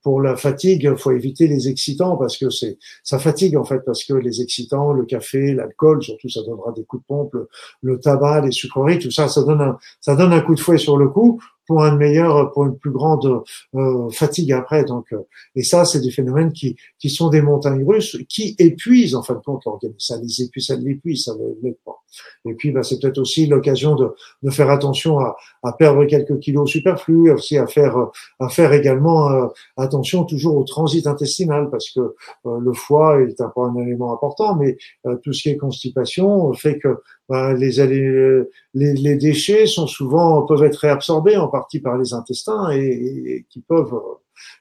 [0.02, 4.04] pour la fatigue, faut éviter les excitants parce que c'est ça fatigue en fait parce
[4.04, 7.36] que les excitants, le café, l'alcool, surtout ça donnera des coups de pompe,
[7.82, 10.78] le, tabac, les sucreries, tout ça, ça donne un ça donne un coup de fouet
[10.78, 11.40] sur le coup
[11.70, 13.44] pour une meilleure, pour une plus grande
[13.76, 14.84] euh, fatigue après.
[14.84, 15.18] Donc, euh,
[15.54, 19.34] et ça, c'est des phénomènes qui, qui sont des montagnes russes qui épuisent en fin
[19.34, 20.00] de compte l'organisme.
[20.00, 22.02] Ça les épuise, ça l'épuise, ça ne pas.
[22.44, 24.08] Et puis, bah, c'est peut-être aussi l'occasion de,
[24.42, 27.96] de faire attention à, à, perdre quelques kilos superflus, aussi à faire,
[28.40, 29.46] à faire également euh,
[29.76, 34.76] attention toujours au transit intestinal, parce que le foie est un, un élément important, mais
[35.22, 36.96] tout ce qui est constipation fait que
[37.30, 37.70] bah, les,
[38.74, 43.94] les, déchets sont souvent peuvent être réabsorbés en partie par les intestins et, qui peuvent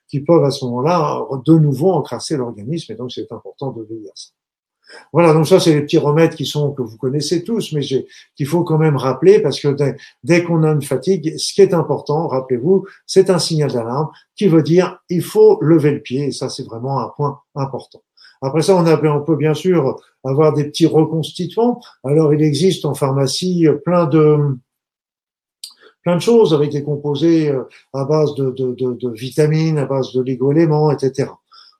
[0.07, 4.09] qui peuvent à ce moment-là de nouveau encrasser l'organisme et donc c'est important de veiller
[4.09, 4.29] à ça.
[5.11, 8.45] Voilà, donc ça c'est les petits remèdes qui sont que vous connaissez tous, mais qu'il
[8.45, 11.73] faut quand même rappeler parce que dès, dès qu'on a une fatigue, ce qui est
[11.73, 16.31] important, rappelez-vous, c'est un signal d'alarme qui veut dire il faut lever le pied et
[16.31, 18.03] ça c'est vraiment un point important.
[18.41, 21.81] Après ça, on, on peut bien sûr avoir des petits reconstituants.
[22.03, 24.57] Alors, il existe en pharmacie plein de
[26.03, 27.63] plein de choses avec des composés euh,
[27.93, 31.29] à base de, de, de, de vitamines, à base de ligo-éléments, etc.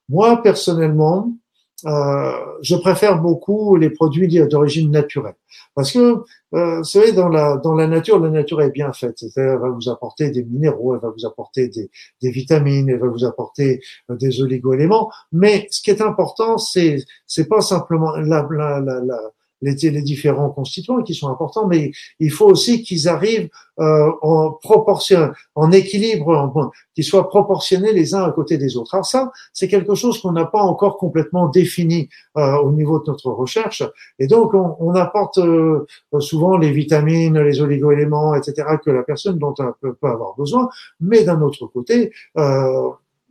[0.10, 1.32] Moi, personnellement,
[1.86, 5.36] euh, je préfère beaucoup les produits d'origine naturelle.
[5.76, 6.24] Parce que,
[6.56, 9.24] euh, vous savez, dans la, dans la nature, la nature est bien faite.
[9.36, 11.90] Elle va vous apporter des minéraux, elle va vous apporter des,
[12.22, 15.12] des vitamines, elle va vous apporter euh, des oligo-éléments.
[15.32, 19.20] Mais ce qui est important, c'est, c'est pas simplement la, la, la, la
[19.62, 23.50] les, les, différents constituants qui sont importants, mais il faut aussi qu'ils arrivent
[23.80, 28.94] euh, en proportion, en équilibre, en, qu'ils soient proportionnés les uns à côté des autres.
[28.96, 33.06] Alors ça, c'est quelque chose qu'on n'a pas encore complètement défini euh, au niveau de
[33.08, 33.84] notre recherche,
[34.20, 35.86] et donc on, on apporte euh,
[36.20, 38.68] souvent les vitamines, les oligoéléments, etc.
[38.84, 42.12] que la personne dont elle peut, peut avoir besoin, mais d'un autre côté.
[42.38, 42.90] Euh,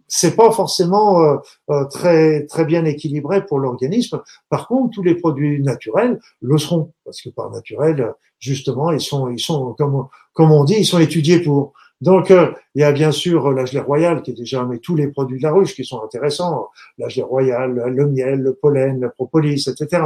[0.09, 1.36] c'est pas forcément euh,
[1.70, 4.20] euh, très très bien équilibré pour l'organisme.
[4.48, 9.28] Par contre, tous les produits naturels le seront parce que par naturel, justement, ils sont
[9.28, 11.74] ils sont comme comme on dit, ils sont étudiés pour.
[12.01, 14.94] Donc, euh, il y a bien sûr la gelée royale qui est déjà, mais tous
[14.94, 19.01] les produits de la ruche qui sont intéressants, la gelée royale, le miel, le pollen,
[19.01, 20.03] le propolis, etc.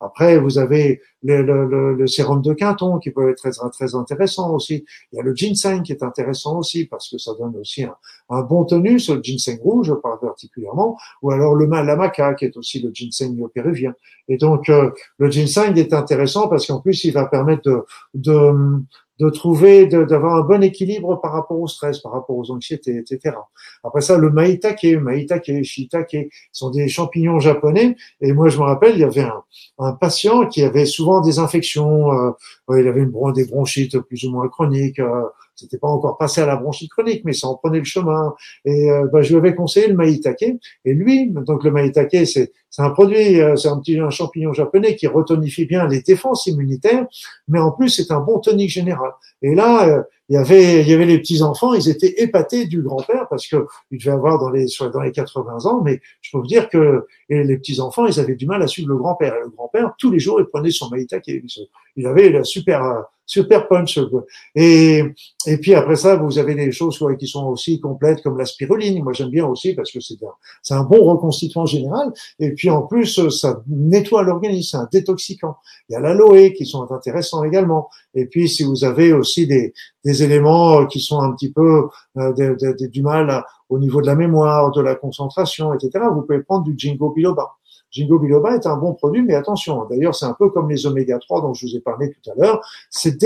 [0.00, 4.54] Après, vous avez le, le, le, sérum de Quinton qui peut être très, très intéressant
[4.54, 4.84] aussi.
[5.12, 7.94] Il y a le ginseng qui est intéressant aussi parce que ça donne aussi un,
[8.30, 12.80] un bon tonus, le ginseng rouge particulièrement, ou alors le la maca qui est aussi
[12.80, 13.94] le ginseng péruvien.
[14.28, 17.84] Et donc, euh, le ginseng est intéressant parce qu'en plus, il va permettre de,
[18.14, 18.80] de
[19.20, 23.36] de trouver, d'avoir un bon équilibre par rapport au stress, par rapport aux anxiétés, etc.
[23.84, 27.96] Après ça, le maitake, maitake, shiitake, sont des champignons japonais.
[28.22, 29.42] Et moi, je me rappelle, il y avait un,
[29.78, 32.12] un patient qui avait souvent des infections.
[32.12, 32.30] Euh,
[32.78, 34.98] il avait une, des bronchites plus ou moins chroniques.
[34.98, 38.34] Euh, c'était pas encore passé à la bronchite chronique, mais ça en prenait le chemin.
[38.64, 40.44] Et euh, bah, je lui avais conseillé le maïtake.
[40.86, 44.52] Et lui, donc le maïtake, c'est c'est un produit, euh, c'est un petit un champignon
[44.52, 47.06] japonais qui retonifie bien les défenses immunitaires,
[47.48, 49.10] mais en plus c'est un bon tonique général.
[49.42, 52.66] Et là, euh, il y avait il y avait les petits enfants, ils étaient épatés
[52.66, 56.30] du grand-père parce que il devait avoir dans les dans les 80 ans, mais je
[56.30, 58.96] peux vous dire que et les petits enfants, ils avaient du mal à suivre le
[58.96, 59.34] grand-père.
[59.34, 61.28] Et le grand-père, tous les jours, il prenait son maïtake.
[61.96, 63.98] Il avait la super super punch.
[64.56, 65.04] Et,
[65.46, 69.02] et puis après ça, vous avez des choses qui sont aussi complètes comme la spiruline.
[69.04, 72.12] Moi, j'aime bien aussi parce que c'est un, bon reconstituant général.
[72.40, 75.56] Et en plus, ça nettoie l'organisme, c'est un détoxicant.
[75.88, 77.88] Il y a l'aloe qui sont intéressants également.
[78.14, 79.72] Et puis si vous avez aussi des,
[80.04, 81.88] des éléments qui sont un petit peu
[82.18, 82.56] euh,
[82.88, 86.74] du mal au niveau de la mémoire, de la concentration, etc., vous pouvez prendre du
[86.76, 87.52] ginkgo biloba.
[87.92, 91.18] Ginkgo biloba est un bon produit, mais attention, d'ailleurs c'est un peu comme les oméga
[91.18, 93.18] 3 dont je vous ai parlé tout à l'heure, c'est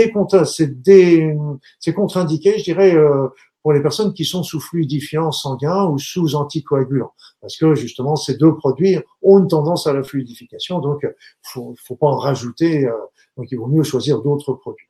[1.78, 3.28] c'est contre-indiqué, je dirais, euh,
[3.65, 8.37] pour les personnes qui sont sous fluidifiant sanguin ou sous anticoagulant, parce que justement ces
[8.37, 11.07] deux produits ont une tendance à la fluidification, donc
[11.43, 12.93] faut, faut pas en rajouter, euh,
[13.39, 14.89] donc il vaut mieux choisir d'autres produits.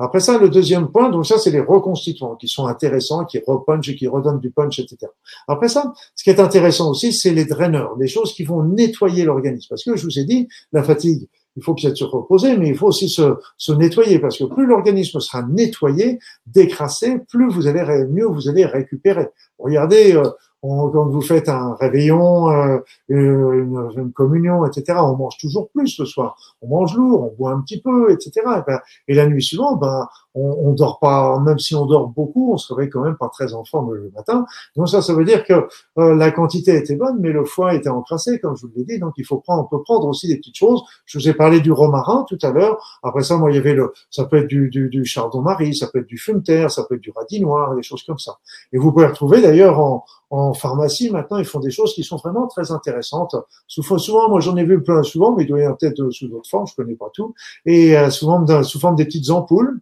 [0.00, 3.94] Après ça, le deuxième point, donc ça, c'est les reconstituants qui sont intéressants, qui repunchent,
[3.94, 5.12] qui redonnent du punch, etc.
[5.46, 9.24] Après ça, ce qui est intéressant aussi, c'est les draineurs, les choses qui vont nettoyer
[9.24, 9.66] l'organisme.
[9.68, 12.76] Parce que je vous ai dit, la fatigue, il faut peut-être se reposer, mais il
[12.76, 17.80] faut aussi se, se nettoyer, parce que plus l'organisme sera nettoyé, décrassé, plus vous allez
[18.06, 19.28] mieux vous allez récupérer.
[19.58, 20.30] Regardez, euh,
[20.62, 22.78] quand vous faites un réveillon, euh,
[23.08, 26.36] une, communion, etc., on mange toujours plus le soir.
[26.60, 28.30] On mange lourd, on boit un petit peu, etc.
[28.36, 32.08] Et, ben, et la nuit suivante, ben, on, on dort pas, même si on dort
[32.08, 34.46] beaucoup, on se réveille quand même pas très en forme le matin.
[34.76, 35.66] Donc ça, ça veut dire que
[35.98, 38.98] euh, la quantité était bonne, mais le foie était encrassé, comme je vous l'ai dit.
[38.98, 40.82] Donc il faut prendre, on peut prendre aussi des petites choses.
[41.04, 43.00] Je vous ai parlé du romarin tout à l'heure.
[43.02, 45.88] Après ça, moi, il y avait le, ça peut être du, du, du chardon-marie, ça
[45.88, 48.38] peut être du fumeterre, ça peut être du radis noir, des choses comme ça.
[48.72, 52.16] Et vous pouvez retrouver d'ailleurs en, en pharmacie, maintenant, ils font des choses qui sont
[52.16, 53.34] vraiment très intéressantes.
[53.66, 56.48] Souvent, moi, j'en ai vu plein souvent, mais il doit y avoir peut-être sous d'autres
[56.48, 57.34] formes, je connais pas tout.
[57.66, 59.80] Et euh, souvent, sous forme des petites ampoules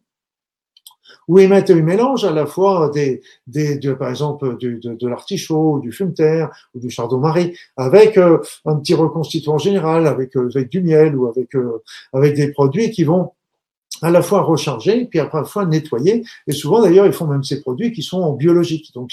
[1.28, 5.08] où ils mettent, ils mélangent à la fois des, des par exemple, du, de, de
[5.08, 10.70] l'artichaut, du fumeterre ou du chardon-marie, avec euh, un petit reconstituant général, avec, euh, avec
[10.70, 11.50] du miel ou avec,
[12.12, 13.32] avec des produits qui vont
[14.02, 16.24] à la fois recharger, puis à la fois nettoyer.
[16.46, 18.92] Et souvent, d'ailleurs, ils font même ces produits qui sont en biologique.
[18.94, 19.12] Donc,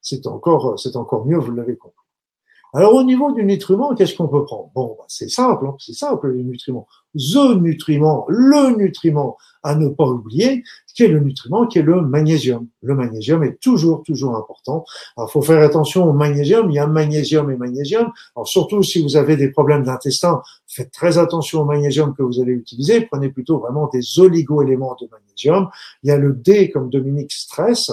[0.00, 1.99] c'est encore, c'est encore mieux, vous l'avez compris.
[2.72, 4.70] Alors au niveau du nutriment, qu'est-ce qu'on peut prendre?
[4.74, 6.86] Bon, bah, c'est simple, hein, c'est simple les nutriments.
[7.14, 10.62] The nutriment, le nutriment à ne pas oublier,
[10.94, 12.68] qui est le nutriment, qui est le magnésium.
[12.82, 14.84] Le magnésium est toujours, toujours important.
[15.16, 18.12] Alors faut faire attention au magnésium, il y a magnésium et magnésium.
[18.36, 22.40] Alors surtout si vous avez des problèmes d'intestin, faites très attention au magnésium que vous
[22.40, 23.00] allez utiliser.
[23.02, 25.68] Prenez plutôt vraiment des oligo-éléments de magnésium.
[26.02, 27.90] Il y a le D comme Dominique Stress,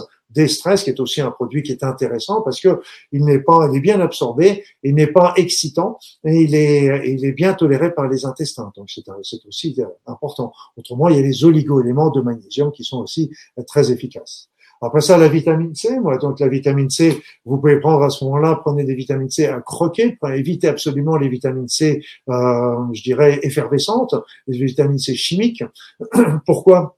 [0.48, 3.78] stress qui est aussi un produit qui est intéressant parce que il n'est pas, il
[3.78, 8.08] est bien absorbé, il n'est pas excitant et il est, il est bien toléré par
[8.08, 8.72] les intestins.
[8.76, 10.54] Donc c'est aussi important.
[10.78, 13.32] Autrement, il y a les oligo-éléments de magnésium qui sont aussi
[13.68, 14.50] très efficaces.
[14.82, 18.24] Après ça, la vitamine C, moi, donc la vitamine C, vous pouvez prendre à ce
[18.26, 23.40] moment-là, prenez des vitamines C à croquer, évitez absolument les vitamines C, euh, je dirais,
[23.42, 24.16] effervescentes,
[24.46, 25.64] les vitamines C chimiques.
[26.46, 26.98] Pourquoi?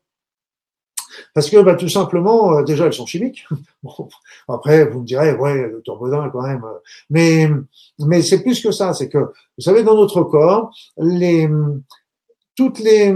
[1.33, 3.45] Parce que bah, tout simplement, euh, déjà, elles sont chimiques.
[3.81, 4.09] Bon,
[4.49, 6.63] après, vous me direz, ouais, le turbodin quand même.
[6.65, 6.79] Euh,
[7.09, 7.49] mais,
[7.99, 8.93] mais c'est plus que ça.
[8.93, 11.49] C'est que, vous savez, dans notre corps, les,
[12.55, 13.15] toutes les,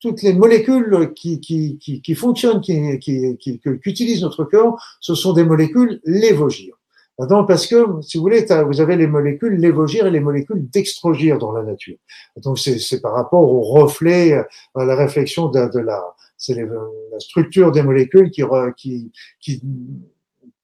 [0.00, 5.14] toutes les molécules qui, qui, qui, qui fonctionnent, qui, qui, qui, qu'utilise notre corps, ce
[5.14, 6.76] sont des molécules lévogires.
[7.18, 11.38] Donc, parce que, si vous voulez, vous avez les molécules lévogires et les molécules dextrogires
[11.38, 11.96] dans la nature.
[12.36, 14.32] Donc, c'est par rapport au reflet,
[14.74, 16.02] à la réflexion de, de la,
[16.42, 18.42] c'est la structure des molécules qui,
[18.76, 19.62] qui, qui,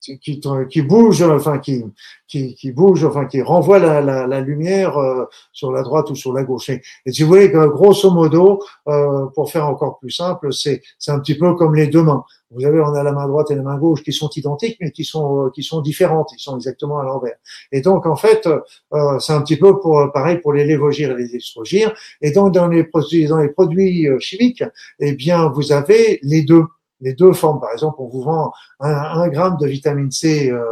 [0.00, 0.40] qui,
[0.70, 1.84] qui bouge, enfin qui,
[2.26, 6.14] qui, qui bouge, enfin qui renvoie la, la, la lumière euh, sur la droite ou
[6.14, 6.70] sur la gauche.
[6.70, 11.20] Et, si vous voulez, grosso modo, euh, pour faire encore plus simple, c'est c'est un
[11.20, 12.24] petit peu comme les deux mains.
[12.50, 14.90] Vous avez, on a la main droite et la main gauche qui sont identiques, mais
[14.90, 16.30] qui sont euh, qui sont différentes.
[16.32, 17.36] Ils sont exactement à l'envers.
[17.72, 21.22] Et donc en fait, euh, c'est un petit peu pour pareil pour les lévogires et
[21.22, 21.92] les estrogires.
[22.22, 24.64] Et donc dans les produits dans les produits chimiques,
[25.00, 26.64] eh bien vous avez les deux
[27.00, 27.60] les deux formes.
[27.60, 30.64] Par exemple, on vous vend un, gramme de vitamine C euh,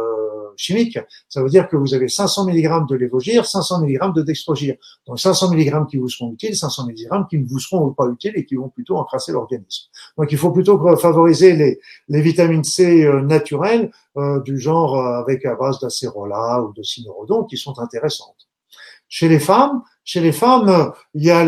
[0.57, 0.97] chimique,
[1.29, 4.75] ça veut dire que vous avez 500 mg de lévogir, 500 mg de dextrogir.
[5.05, 8.33] Donc 500 mg qui vous seront utiles, 500 mg qui ne vous seront pas utiles
[8.35, 9.85] et qui vont plutôt encrasser l'organisme.
[10.17, 15.55] Donc il faut plutôt favoriser les, vitamines C euh, naturelles euh, du genre avec à
[15.55, 18.47] base d'acérola ou de cynorhodon qui sont intéressantes.
[19.07, 21.45] Chez les femmes, chez les femmes, il y a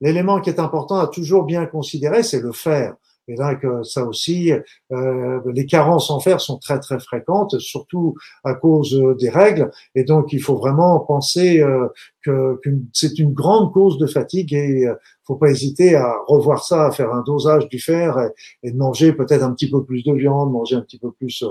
[0.00, 2.94] l'élément qui est important à toujours bien considérer, c'est le fer.
[3.28, 4.52] Et que ça aussi,
[4.92, 9.70] euh, les carences en fer sont très très fréquentes, surtout à cause des règles.
[9.94, 11.88] Et donc, il faut vraiment penser euh,
[12.22, 12.60] que,
[12.92, 16.90] c'est une grande cause de fatigue et euh, faut pas hésiter à revoir ça, à
[16.90, 18.18] faire un dosage du fer
[18.62, 21.44] et, de manger peut-être un petit peu plus de viande, manger un petit peu plus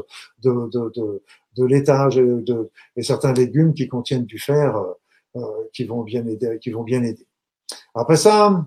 [0.43, 1.23] de, de, de,
[1.57, 4.81] de laitage et, de, et certains légumes qui contiennent du fer
[5.37, 5.41] euh,
[5.73, 7.27] qui vont bien aider, qui vont bien aider.
[7.93, 8.65] Après ça,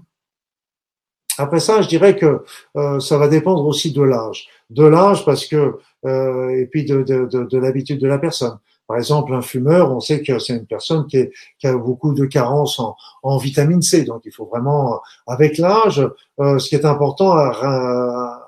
[1.40, 2.44] après ça, je dirais que
[2.76, 7.02] euh, ça va dépendre aussi de l'âge, de l'âge parce que euh, et puis de,
[7.02, 8.58] de, de, de l'habitude de la personne.
[8.86, 12.12] Par exemple, un fumeur, on sait que c'est une personne qui, est, qui, a beaucoup
[12.12, 16.04] de carences en, en, vitamine C, donc il faut vraiment, avec l'âge,
[16.40, 18.39] euh, ce qui est important à, à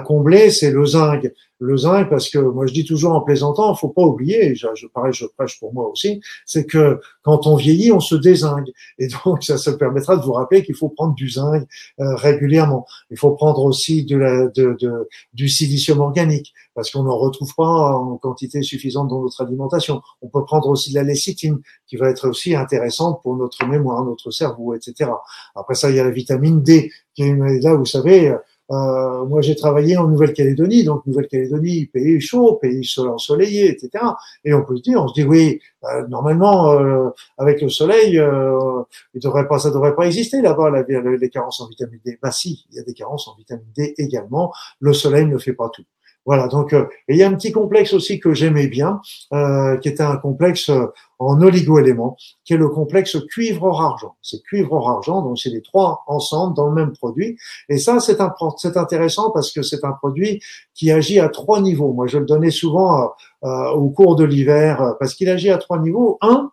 [0.00, 1.26] combler, c'est le zinc
[1.58, 4.86] le zinc, parce que moi je dis toujours en plaisantant, faut pas oublier, je, je,
[4.86, 8.70] pareil, je prêche pour moi aussi, c'est que quand on vieillit, on se dézingue.
[8.98, 11.66] Et donc ça, ça permettra de vous rappeler qu'il faut prendre du zinc
[12.00, 12.86] euh, régulièrement.
[13.10, 17.54] Il faut prendre aussi de la, de, de, du silicium organique, parce qu'on n'en retrouve
[17.56, 20.02] pas en quantité suffisante dans notre alimentation.
[20.20, 24.04] On peut prendre aussi de la lécithine, qui va être aussi intéressante pour notre mémoire,
[24.04, 25.10] notre cerveau, etc.
[25.54, 28.34] Après ça, il y a la vitamine D, qui est là, vous savez,
[28.70, 34.04] euh, moi, j'ai travaillé en Nouvelle-Calédonie, donc Nouvelle-Calédonie, pays chaud, pays ensoleillé, etc.
[34.44, 38.18] Et on peut se dire, on se dit, oui, euh, normalement, euh, avec le soleil,
[38.18, 38.82] euh,
[39.14, 42.18] il devrait pas, ça devrait pas exister là-bas, les carences en vitamine D.
[42.20, 44.52] Bah si, il y a des carences en vitamine D également.
[44.80, 45.84] Le soleil ne fait pas tout.
[46.26, 49.00] Voilà, donc et il y a un petit complexe aussi que j'aimais bien,
[49.30, 50.70] qui était un complexe
[51.18, 54.16] en oligo-éléments, qui est le complexe cuivre-or-argent.
[54.22, 57.36] C'est cuivre-or-argent, donc c'est les trois ensemble dans le même produit.
[57.68, 58.18] Et ça, c'est
[58.58, 60.42] c'est intéressant parce que c'est un produit
[60.74, 61.92] qui agit à trois niveaux.
[61.92, 63.12] Moi, je le donnais souvent
[63.44, 66.18] euh, au cours de l'hiver parce qu'il agit à trois niveaux.
[66.20, 66.50] Un,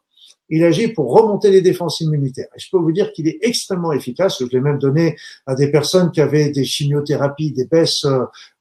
[0.50, 2.48] il agit pour remonter les défenses immunitaires.
[2.56, 4.40] Et je peux vous dire qu'il est extrêmement efficace.
[4.40, 5.16] Je l'ai même donné
[5.46, 8.06] à des personnes qui avaient des chimiothérapies, des baisses,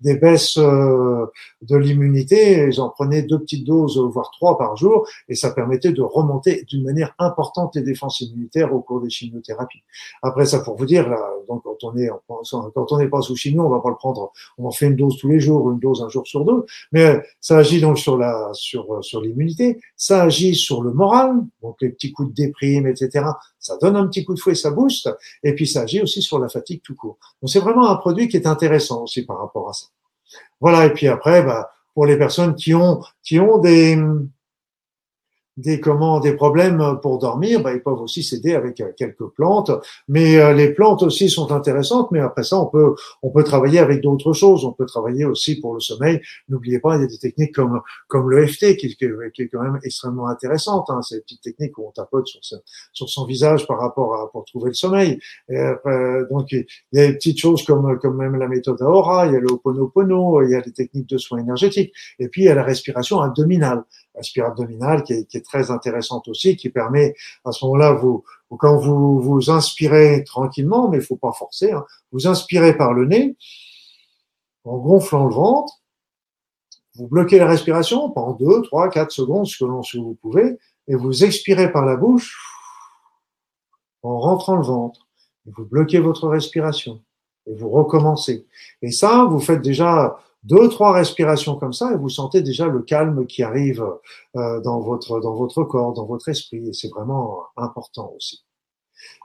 [0.01, 1.27] des baisses euh,
[1.63, 2.69] de l'immunité.
[2.69, 6.65] Ils en prenaient deux petites doses, voire trois par jour, et ça permettait de remonter
[6.69, 9.83] d'une manière importante les défenses immunitaires au cours des chimiothérapies.
[10.23, 11.19] Après ça, pour vous dire, là,
[11.49, 14.33] donc quand on est quand on n'est pas sous chimio, on va pas le prendre.
[14.59, 16.65] On en fait une dose tous les jours, une dose un jour sur deux.
[16.93, 19.81] Mais ça agit donc sur la sur sur l'immunité.
[19.97, 21.35] Ça agit sur le moral.
[21.81, 23.25] Les petits coups de déprime, etc.
[23.59, 25.11] Ça donne un petit coup de fouet, ça booste,
[25.43, 27.19] et puis ça agit aussi sur la fatigue tout court.
[27.41, 29.87] Donc c'est vraiment un produit qui est intéressant aussi par rapport à ça.
[30.61, 33.99] Voilà, et puis après, bah, pour les personnes qui ont qui ont des
[35.57, 39.71] des comment des problèmes pour dormir, bah, ils peuvent aussi s'aider avec euh, quelques plantes.
[40.09, 42.11] Mais euh, les plantes aussi sont intéressantes.
[42.11, 44.65] Mais après ça, on peut on peut travailler avec d'autres choses.
[44.65, 46.21] On peut travailler aussi pour le sommeil.
[46.49, 49.63] N'oubliez pas, il y a des techniques comme comme le FT qui, qui, est quand
[49.63, 50.89] même extrêmement intéressante.
[50.89, 51.01] Hein.
[51.03, 52.41] C'est une petite technique où on tapote sur,
[52.93, 55.19] sur son visage par rapport à pour trouver le sommeil.
[55.51, 59.27] Après, donc il y a des petites choses comme comme même la méthode Aora.
[59.27, 60.43] Il y a le Ho'oponopono.
[60.43, 61.93] Il y a des techniques de soins énergétiques.
[62.19, 63.85] Et puis il y a la respiration abdominale
[64.15, 68.25] la abdominale qui est, qui est, très intéressante aussi, qui permet à ce moment-là, vous,
[68.59, 73.07] quand vous vous inspirez tranquillement, mais il faut pas forcer, hein, vous inspirez par le
[73.07, 73.37] nez
[74.65, 75.81] en gonflant le ventre,
[76.95, 80.59] vous bloquez la respiration pendant 2, 3, 4 secondes, selon ce que vous pouvez,
[80.89, 82.37] et vous expirez par la bouche
[84.03, 85.07] en rentrant le ventre.
[85.47, 87.03] Et vous bloquez votre respiration
[87.47, 88.47] et vous recommencez.
[88.83, 92.83] Et ça, vous faites déjà deux, trois respirations comme ça et vous sentez déjà le
[92.83, 93.85] calme qui arrive
[94.37, 98.45] euh, dans votre dans votre corps, dans votre esprit et c'est vraiment important aussi.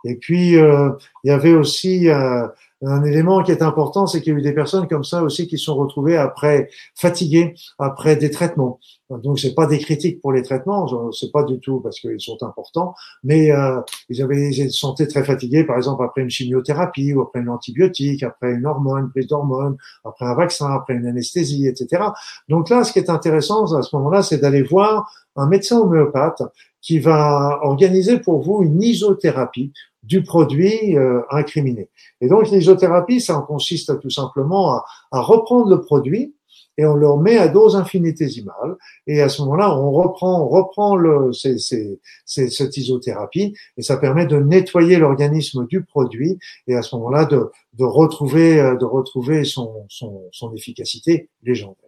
[0.03, 0.91] Et puis euh,
[1.23, 2.47] il y avait aussi euh,
[2.85, 5.47] un élément qui est important, c'est qu'il y a eu des personnes comme ça aussi
[5.47, 8.79] qui sont retrouvées après fatiguées après des traitements.
[9.09, 12.37] Donc c'est pas des critiques pour les traitements, c'est pas du tout parce qu'ils sont
[12.43, 17.21] importants, mais euh, ils avaient se sentaient très fatigués, par exemple après une chimiothérapie ou
[17.21, 21.67] après une antibiotique, après une hormone, une prise d'hormone, après un vaccin, après une anesthésie,
[21.67, 22.03] etc.
[22.49, 26.43] Donc là, ce qui est intéressant à ce moment-là, c'est d'aller voir un médecin homéopathe
[26.81, 29.71] qui va organiser pour vous une isothérapie
[30.07, 31.89] du produit euh, incriminé.
[32.21, 36.33] Et donc l'isothérapie, ça consiste tout simplement à, à, reprendre le produit
[36.77, 38.77] et on le met à dose infinitésimale.
[39.07, 43.81] Et à ce moment-là, on reprend, on reprend le, c'est, c'est, c'est, cette isothérapie et
[43.81, 48.75] ça permet de nettoyer l'organisme du produit et à ce moment-là de, de retrouver, euh,
[48.75, 51.83] de retrouver son, son, son efficacité légendaire.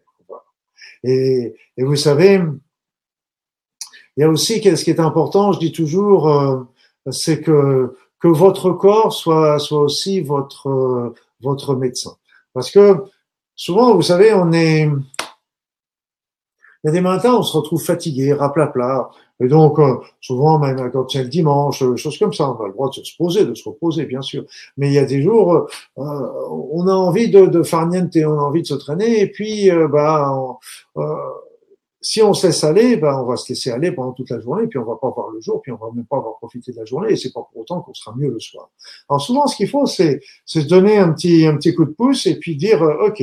[1.04, 2.42] Et, et vous savez,
[4.18, 6.64] il y a aussi ce qui est important, je dis toujours, euh,
[7.10, 12.12] c'est que que votre corps soit soit aussi votre euh, votre médecin.
[12.54, 13.04] Parce que
[13.56, 14.90] souvent, vous savez, on est
[16.84, 19.10] Il y a des matins, on se retrouve fatigué, raplapla.
[19.42, 22.68] Et donc, euh, souvent, même quand c'est le dimanche, euh, choses comme ça, on a
[22.68, 24.44] le droit de se poser, de se reposer, bien sûr.
[24.78, 25.68] Mais il y a des jours, euh,
[25.98, 30.34] on a envie de, de farniente, on a envie de se traîner, et puis, bah,
[32.02, 34.68] si on se laisse aller, bah, on va se laisser aller pendant toute la journée,
[34.68, 36.78] puis on va pas voir le jour, puis on va même pas avoir profité de
[36.78, 38.70] la journée, et c'est pas pour autant qu'on sera mieux le soir.
[39.10, 42.26] Alors souvent, ce qu'il faut, c'est se donner un petit, un petit coup de pouce,
[42.26, 43.22] et puis dire, ok,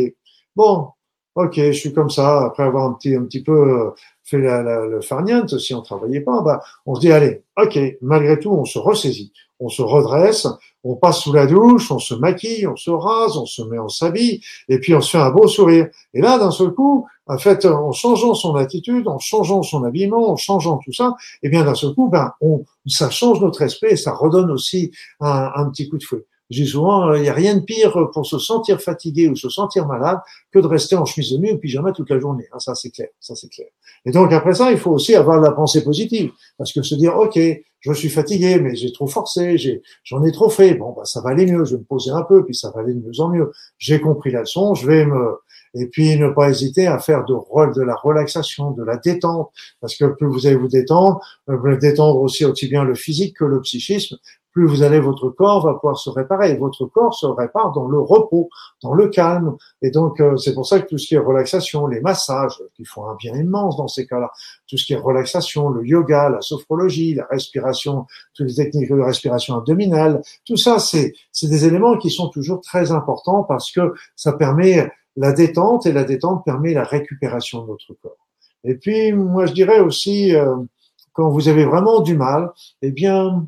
[0.54, 0.88] bon,
[1.34, 3.90] ok, je suis comme ça, après avoir un petit, un petit peu euh,
[4.26, 7.78] fait la, la, le farniente, si on travaillait pas, bah, on se dit, allez, ok,
[8.02, 10.48] malgré tout, on se ressaisit, on se redresse,
[10.84, 13.88] on passe sous la douche, on se maquille, on se rase, on se met, on
[13.88, 15.88] s'habille, et puis on se fait un beau sourire.
[16.12, 20.30] Et là, d'un seul coup, en fait, en changeant son attitude, en changeant son habillement,
[20.30, 22.32] en changeant tout ça, eh bien d'un seul coup, ben,
[22.86, 26.24] ça change notre esprit et ça redonne aussi un petit coup de fouet.
[26.50, 29.36] Je dis souvent, euh, il n'y a rien de pire pour se sentir fatigué ou
[29.36, 30.18] se sentir malade
[30.52, 32.46] que de rester en chemise de nuit ou pyjama toute la journée.
[32.52, 33.08] Hein, ça, c'est clair.
[33.20, 33.68] Ça, c'est clair.
[34.04, 36.30] Et donc, après ça, il faut aussi avoir la pensée positive.
[36.58, 37.38] Parce que se dire, OK,
[37.80, 39.56] je suis fatigué, mais j'ai trop forcé,
[40.04, 40.74] j'en ai trop fait.
[40.74, 41.64] Bon, bah, ça va aller mieux.
[41.64, 43.52] Je vais me poser un peu, puis ça va aller de mieux en mieux.
[43.78, 44.74] J'ai compris la leçon.
[44.74, 45.36] Je vais me,
[45.76, 47.34] et puis ne pas hésiter à faire de,
[47.74, 51.66] de la relaxation, de la détente, parce que plus vous allez vous détendre, euh, vous
[51.66, 54.16] allez détendre aussi aussi bien le physique que le psychisme,
[54.56, 56.56] plus vous allez, votre corps va pouvoir se réparer.
[56.56, 58.48] votre corps se répare dans le repos,
[58.82, 59.54] dans le calme.
[59.82, 62.86] Et donc, euh, c'est pour ça que tout ce qui est relaxation, les massages, qui
[62.86, 64.30] font un bien immense dans ces cas-là,
[64.66, 68.98] tout ce qui est relaxation, le yoga, la sophrologie, la respiration, toutes les techniques de
[68.98, 73.92] respiration abdominale, tout ça, c'est, c'est des éléments qui sont toujours très importants parce que
[74.14, 78.26] ça permet la détente et la détente permet la récupération de notre corps.
[78.64, 80.56] Et puis, moi, je dirais aussi, euh,
[81.12, 83.46] quand vous avez vraiment du mal, eh bien,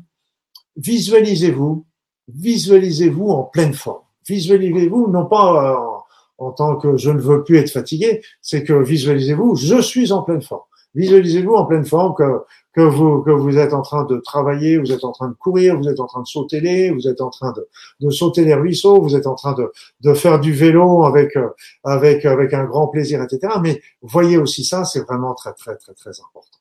[0.79, 1.85] visualisez-vous,
[2.33, 4.03] visualisez-vous en pleine forme.
[4.27, 8.73] Visualisez-vous non pas euh, en, tant que je ne veux plus être fatigué, c'est que
[8.73, 10.63] visualisez-vous, je suis en pleine forme.
[10.95, 12.41] Visualisez-vous en pleine forme que,
[12.73, 15.77] que vous que vous êtes en train de travailler, vous êtes en train de courir,
[15.77, 17.67] vous êtes en train de sauter les, vous êtes en train de,
[17.99, 19.71] de sauter les ruisseaux, vous êtes en train de,
[20.01, 21.37] de faire du vélo avec
[21.83, 23.53] avec avec un grand plaisir, etc.
[23.61, 26.58] Mais voyez aussi ça, c'est vraiment très très très très important.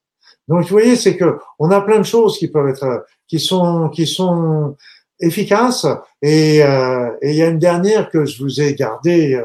[0.49, 3.90] Donc, vous voyez, c'est que on a plein de choses qui peuvent être, qui sont,
[3.90, 4.76] qui sont
[5.20, 5.86] efficaces.
[6.22, 9.34] Et, euh, et il y a une dernière que je vous ai gardée.
[9.34, 9.44] Euh,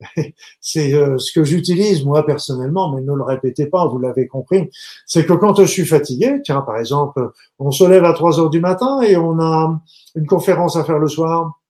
[0.60, 4.70] c'est euh, ce que j'utilise moi personnellement, mais ne le répétez pas, vous l'avez compris.
[5.06, 8.50] C'est que quand je suis fatigué, tiens, par exemple, on se lève à 3 heures
[8.50, 9.80] du matin et on a
[10.14, 11.60] une conférence à faire le soir.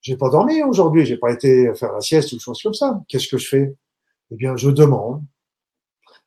[0.00, 3.00] J'ai pas dormi aujourd'hui, j'ai pas été faire la sieste ou chose comme ça.
[3.06, 3.76] Qu'est-ce que je fais?
[4.32, 5.22] Eh bien, je demande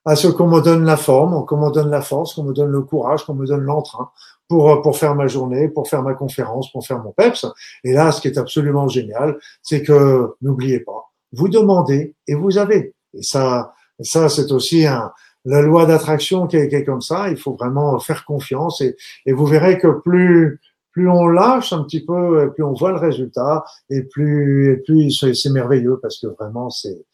[0.06, 2.72] à ce qu'on me donne la forme, qu'on me donne la force, qu'on me donne
[2.72, 4.10] le courage, qu'on me donne l'entrain
[4.48, 7.48] pour, pour faire ma journée, pour faire ma conférence, pour faire mon PEPS.
[7.84, 12.58] Et là, ce qui est absolument génial, c'est que n'oubliez pas, vous demandez et vous
[12.58, 12.94] avez.
[13.14, 15.12] Et ça, ça c'est aussi un,
[15.44, 17.30] la loi d'attraction qui est, comme ça.
[17.30, 18.96] Il faut vraiment faire confiance et,
[19.26, 20.60] et vous verrez que plus
[20.96, 25.12] plus on lâche un petit peu, plus on voit le résultat, et plus, et plus
[25.12, 27.06] c'est merveilleux parce que vraiment c'est,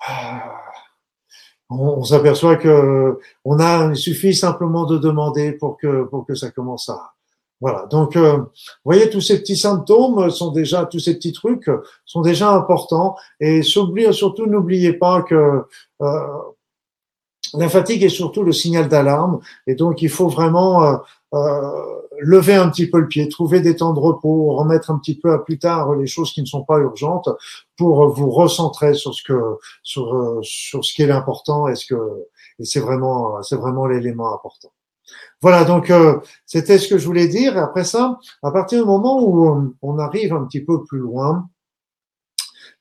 [0.00, 0.62] ah,
[1.70, 6.50] on, s'aperçoit que on a, il suffit simplement de demander pour que pour que ça
[6.50, 7.12] commence à
[7.60, 7.86] voilà.
[7.86, 8.46] Donc, euh, vous
[8.84, 11.68] voyez, tous ces petits symptômes sont déjà, tous ces petits trucs
[12.04, 13.16] sont déjà importants.
[13.40, 15.64] Et surtout, n'oubliez pas que
[16.00, 16.38] euh,
[17.54, 19.40] la fatigue est surtout le signal d'alarme.
[19.66, 21.00] Et donc, il faut vraiment
[21.34, 25.18] euh, lever un petit peu le pied, trouver des temps de repos, remettre un petit
[25.18, 27.28] peu à plus tard les choses qui ne sont pas urgentes
[27.76, 32.26] pour vous recentrer sur ce que sur sur ce qui est l'important et ce que
[32.58, 34.70] et c'est vraiment c'est vraiment l'élément important.
[35.40, 37.56] Voilà, donc euh, c'était ce que je voulais dire.
[37.56, 41.48] Et après ça, à partir du moment où on arrive un petit peu plus loin,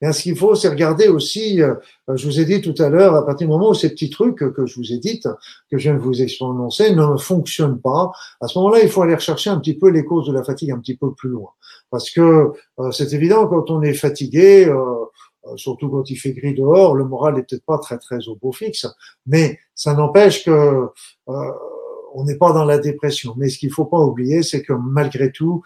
[0.01, 1.73] et ce qu'il faut, c'est regarder aussi, euh,
[2.13, 4.37] je vous ai dit tout à l'heure, à partir du moment où ces petits trucs
[4.37, 8.47] que je vous ai dit, que je viens de vous annoncer, ne fonctionnent pas, à
[8.47, 10.79] ce moment-là, il faut aller rechercher un petit peu les causes de la fatigue un
[10.79, 11.49] petit peu plus loin.
[11.89, 16.53] Parce que euh, c'est évident, quand on est fatigué, euh, surtout quand il fait gris
[16.53, 18.85] dehors, le moral n'est peut-être pas très très au beau fixe,
[19.25, 20.87] mais ça n'empêche que
[22.13, 23.33] on n'est pas dans la dépression.
[23.37, 25.61] Mais ce qu'il faut pas oublier, c'est que malgré tout,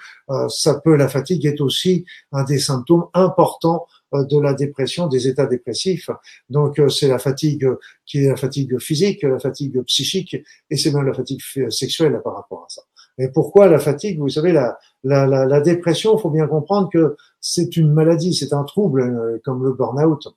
[0.49, 5.27] ça peut, la fatigue est aussi un des symptômes importants euh, de la dépression, des
[5.27, 6.09] états dépressifs.
[6.49, 7.67] Donc euh, c'est la fatigue
[8.05, 10.35] qui est la fatigue physique, la fatigue psychique,
[10.69, 12.81] et c'est même la fatigue sexuelle par rapport à ça.
[13.17, 14.19] Et pourquoi la fatigue?
[14.19, 18.33] Vous savez, la, la, la, la dépression, il faut bien comprendre que c'est une maladie,
[18.33, 20.27] c'est un trouble euh, comme le burn-out.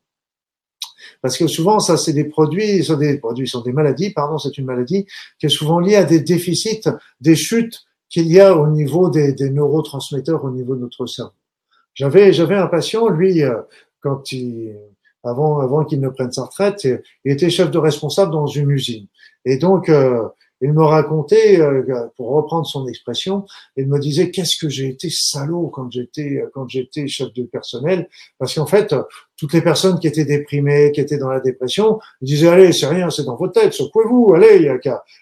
[1.22, 4.57] Parce que souvent, ça, c'est des produits, sont des produits, sont des maladies, pardon, c'est
[4.59, 5.07] une maladie
[5.38, 6.88] qui est souvent liée à des déficits,
[7.20, 11.32] des chutes qu'il y a au niveau des, des neurotransmetteurs au niveau de notre cerveau.
[11.94, 13.61] J'avais, j'avais un patient, lui, euh,
[14.00, 14.76] quand il,
[15.22, 19.07] avant, avant qu'il ne prenne sa retraite, il était chef de responsable dans une usine.
[19.44, 20.28] Et donc, euh,
[20.61, 21.82] il me racontait, euh,
[22.16, 23.44] pour reprendre son expression,
[23.76, 28.09] il me disait qu'est-ce que j'ai été salaud quand j'étais quand j'étais chef de personnel,
[28.38, 28.94] parce qu'en fait,
[29.45, 32.86] toutes les personnes qui étaient déprimées, qui étaient dans la dépression, ils disaient allez, c'est
[32.86, 34.78] rien, c'est dans votre tête, secouez-vous, allez, il y a,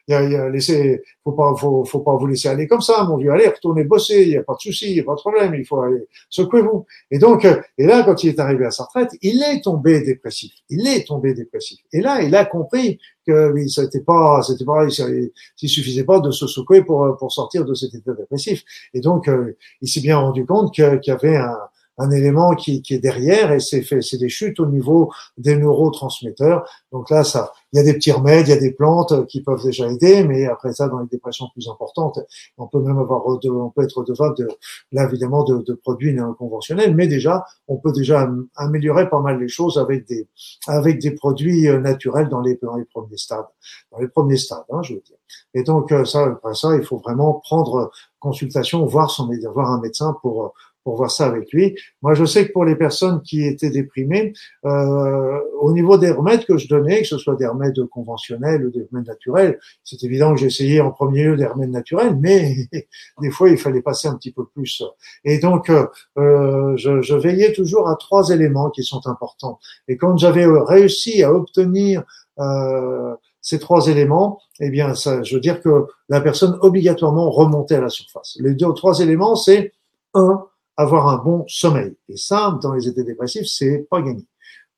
[0.06, 3.02] y a, y a laisser, faut pas, faut, faut pas vous laisser aller comme ça,
[3.02, 5.16] mon vieux, allez, retournez bosser, il y a pas de souci, il y a pas
[5.16, 6.86] de problème, il faut aller, secouez-vous.
[7.10, 10.52] Et donc, et là, quand il est arrivé à sa retraite, il est tombé dépressif,
[10.70, 11.80] il est tombé dépressif.
[11.92, 16.30] Et là, il a compris que oui, c'était pas, c'était pas, il, suffisait pas de
[16.30, 18.62] se secouer pour pour sortir de cet état dépressif.
[18.94, 21.58] Et donc, euh, il s'est bien rendu compte qu'il y avait un
[21.98, 25.56] un élément qui, qui est derrière et c'est fait, c'est des chutes au niveau des
[25.56, 26.68] neurotransmetteurs.
[26.90, 29.42] Donc là, ça, il y a des petits remèdes, il y a des plantes qui
[29.42, 32.20] peuvent déjà aider, mais après ça, dans les dépressions plus importantes,
[32.58, 34.48] on peut même avoir, on peut être devant de,
[34.92, 39.38] là évidemment, de, de produits non conventionnels, mais déjà, on peut déjà améliorer pas mal
[39.40, 40.28] les choses avec des,
[40.66, 43.46] avec des produits euh, naturels dans les, dans les premiers stades,
[43.90, 45.16] dans les premiers stades, hein, je veux dire.
[45.54, 47.90] Et donc euh, ça, après ça, il faut vraiment prendre
[48.20, 51.76] consultation, voir son, voir un médecin pour pour voir ça avec lui.
[52.02, 54.32] Moi, je sais que pour les personnes qui étaient déprimées,
[54.64, 58.70] euh, au niveau des remèdes que je donnais, que ce soit des remèdes conventionnels ou
[58.70, 62.56] des remèdes naturels, c'est évident que j'essayais en premier lieu des remèdes naturels, mais
[63.20, 64.82] des fois, il fallait passer un petit peu plus.
[65.24, 69.58] Et donc, euh, je, je, veillais toujours à trois éléments qui sont importants.
[69.88, 72.02] Et quand j'avais réussi à obtenir
[72.38, 77.74] euh, ces trois éléments, eh bien, ça, je veux dire que la personne obligatoirement remontait
[77.74, 78.38] à la surface.
[78.40, 79.72] Les deux, trois éléments, c'est
[80.14, 80.44] un,
[80.76, 81.94] avoir un bon sommeil.
[82.08, 84.24] Et ça, dans les états dépressifs, c'est pas gagné.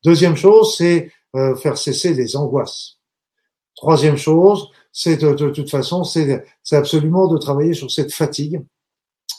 [0.03, 2.99] Deuxième chose, c'est euh, faire cesser les angoisses.
[3.75, 8.63] Troisième chose, c'est de, de, toute façon, c'est absolument de travailler sur cette fatigue.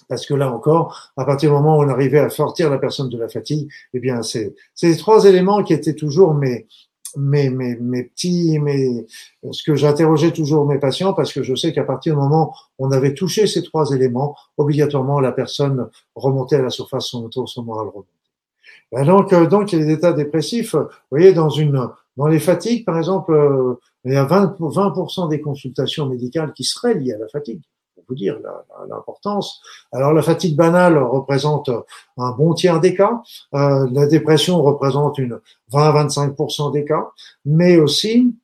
[0.09, 3.09] Parce que là encore, à partir du moment où on arrivait à sortir la personne
[3.09, 6.67] de la fatigue, eh bien, c'est ces trois éléments qui étaient toujours mes,
[7.17, 9.07] mes, mes, petits, mes,
[9.51, 12.87] ce que j'interrogeais toujours mes patients, parce que je sais qu'à partir du moment où
[12.87, 17.63] on avait touché ces trois éléments, obligatoirement la personne remontait à la surface, son, son
[17.65, 18.09] moral remontait.
[18.93, 20.75] Ben donc, euh, donc, il y a des états dépressifs.
[20.75, 25.29] Vous voyez, dans une, dans les fatigues, par exemple, euh, il y a 20%, 20
[25.29, 27.63] des consultations médicales qui seraient liées à la fatigue
[28.09, 28.39] vous dire
[28.89, 29.61] l'importance.
[29.93, 31.71] Alors la fatigue banale représente
[32.17, 33.23] un bon tiers des cas,
[33.55, 35.41] euh, la dépression représente une
[35.73, 37.11] 20-25% des cas,
[37.45, 38.35] mais aussi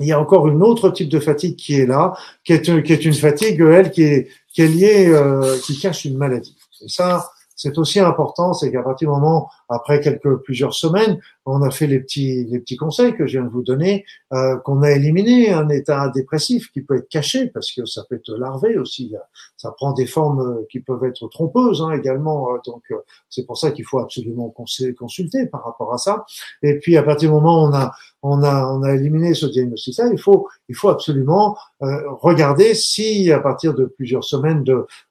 [0.00, 2.14] il y a encore une autre type de fatigue qui est là,
[2.44, 6.04] qui est, qui est une fatigue, elle, qui est, qui est liée, euh, qui cache
[6.04, 6.56] une maladie.
[6.82, 7.30] Et ça,
[7.62, 11.86] c'est aussi important, c'est qu'à partir du moment, après quelques plusieurs semaines, on a fait
[11.86, 15.52] les petits les petits conseils que je viens de vous donner, euh, qu'on a éliminé
[15.52, 19.14] un état dépressif qui peut être caché parce que ça peut être larvé aussi.
[19.56, 22.52] Ça prend des formes euh, qui peuvent être trompeuses hein, également.
[22.52, 22.82] Euh, donc
[23.30, 24.52] c'est pour ça qu'il faut absolument
[24.98, 26.24] consulter par rapport à ça.
[26.64, 27.92] Et puis à partir du moment où on a
[28.22, 33.40] on a on a éliminé ce diagnostic-là, il faut il faut absolument regarder si à
[33.40, 34.64] partir de plusieurs semaines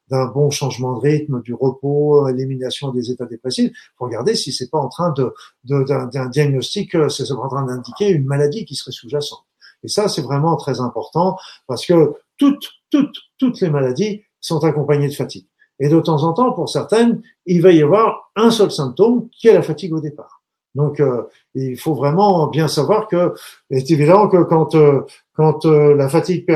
[0.08, 4.78] d'un bon changement de rythme, du repos, élimination des états dépressifs, regarder si c'est pas
[4.78, 5.32] en train de
[5.64, 9.44] d'un diagnostic, euh, c'est en train d'indiquer une maladie qui serait sous-jacente.
[9.84, 11.36] Et ça, c'est vraiment très important
[11.66, 15.46] parce que toutes, toutes, toutes les maladies sont accompagnées de fatigue.
[15.80, 19.48] Et de temps en temps, pour certaines, il va y avoir un seul symptôme qui
[19.48, 20.42] est la fatigue au départ.
[20.74, 21.22] Donc, euh,
[21.54, 23.34] il faut vraiment bien savoir que,
[23.70, 25.00] c'est évident que quand euh,
[25.34, 26.46] quand la fatigue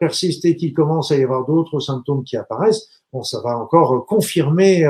[0.00, 4.06] persiste et qu'il commence à y avoir d'autres symptômes qui apparaissent, bon, ça va encore
[4.06, 4.82] confirmer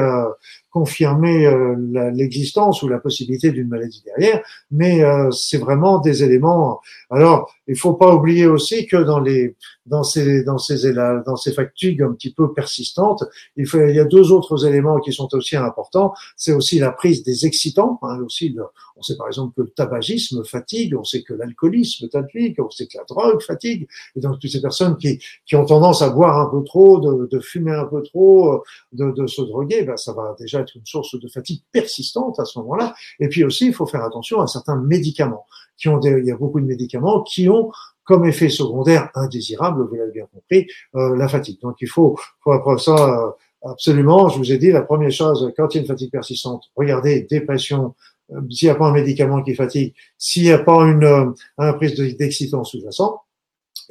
[0.75, 1.77] confirmer euh,
[2.12, 6.81] l'existence ou la possibilité d'une maladie derrière, mais euh, c'est vraiment des éléments.
[7.11, 9.55] Alors, il faut pas oublier aussi que dans les
[9.87, 13.22] dans ces dans ces dans ces fatigues un petit peu persistantes,
[13.57, 16.12] il faut il y a deux autres éléments qui sont aussi importants.
[16.37, 18.01] C'est aussi la prise des excitants.
[18.03, 18.57] Hein, aussi,
[18.97, 22.87] on sait par exemple que le tabagisme fatigue, on sait que l'alcoolisme fatigue, on sait
[22.87, 23.87] que la drogue fatigue.
[24.16, 27.29] Et donc toutes ces personnes qui qui ont tendance à boire un peu trop, de,
[27.31, 31.19] de fumer un peu trop, de, de se droguer, ben ça va déjà une source
[31.19, 32.95] de fatigue persistante à ce moment-là.
[33.21, 35.47] Et puis aussi, il faut faire attention à certains médicaments
[35.77, 37.71] qui ont il y a beaucoup de médicaments qui ont
[38.05, 41.61] comme effet secondaire indésirable, vous l'avez bien compris, euh, la fatigue.
[41.62, 43.31] Donc il faut, faut ça euh,
[43.71, 46.65] absolument, je vous ai dit, la première chose, quand il y a une fatigue persistante,
[46.77, 47.95] regardez, dépression,
[48.33, 51.73] euh, s'il n'y a pas un médicament qui fatigue, s'il n'y a pas une, un
[51.73, 53.23] prise d'excitant sous-jacent,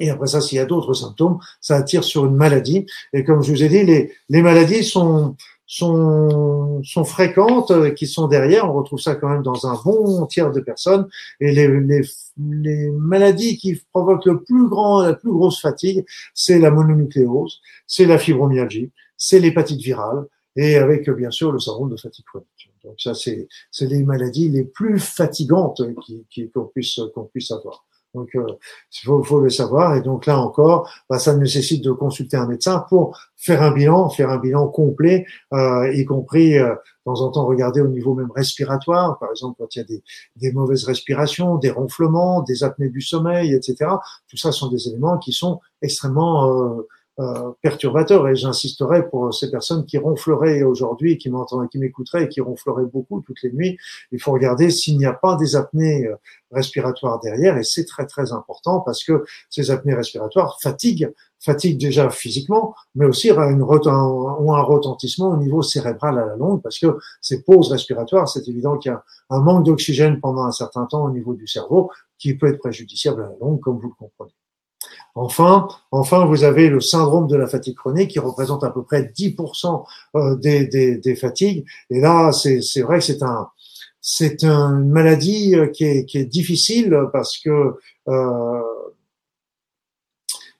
[0.00, 2.86] et après ça, s'il y a d'autres symptômes, ça attire sur une maladie.
[3.12, 5.36] Et comme je vous ai dit, les, les maladies sont,
[5.66, 8.70] sont, sont fréquentes, euh, qui sont derrière.
[8.70, 11.08] On retrouve ça quand même dans un bon tiers de personnes.
[11.40, 12.02] Et les, les,
[12.38, 16.04] les maladies qui provoquent le plus grand, la plus grosse fatigue,
[16.34, 21.90] c'est la mononucléose, c'est la fibromyalgie, c'est l'hépatite virale, et avec bien sûr le syndrome
[21.90, 22.48] de fatigue chronique.
[22.84, 23.48] Donc ça, c'est
[23.80, 25.80] les maladies les plus fatigantes
[26.30, 27.86] qui qu'on puisse qu'on puisse avoir.
[28.14, 29.96] Donc, il faut, faut, le savoir.
[29.96, 34.08] Et donc là encore, bah, ça nécessite de consulter un médecin pour faire un bilan,
[34.08, 38.14] faire un bilan complet, euh, y compris euh, de temps en temps regarder au niveau
[38.14, 40.02] même respiratoire, par exemple quand il y a des,
[40.36, 43.90] des mauvaises respirations, des ronflements, des apnées du sommeil, etc.
[44.28, 46.78] Tout ça sont des éléments qui sont extrêmement
[47.20, 52.28] euh, perturbateur et j'insisterai pour ces personnes qui ronfleraient aujourd'hui, qui m'entendent, qui m'écouteraient et
[52.28, 53.78] qui ronfleraient beaucoup toutes les nuits.
[54.10, 56.16] Il faut regarder s'il n'y a pas des apnées euh,
[56.50, 62.10] respiratoires derrière et c'est très très important parce que ces apnées respiratoires fatiguent, fatiguent déjà
[62.10, 67.44] physiquement, mais aussi ont un retentissement au niveau cérébral à la longue parce que ces
[67.44, 71.10] pauses respiratoires, c'est évident qu'il y a un manque d'oxygène pendant un certain temps au
[71.10, 74.34] niveau du cerveau qui peut être préjudiciable à la longue, comme vous le comprenez.
[75.16, 79.12] Enfin, enfin, vous avez le syndrome de la fatigue chronique qui représente à peu près
[79.16, 79.84] 10%
[80.16, 81.64] euh, des, des, des, fatigues.
[81.90, 83.48] Et là, c'est vrai que c'est un,
[84.00, 87.74] c'est une maladie euh, qui est, qui est difficile parce que
[88.08, 88.62] euh,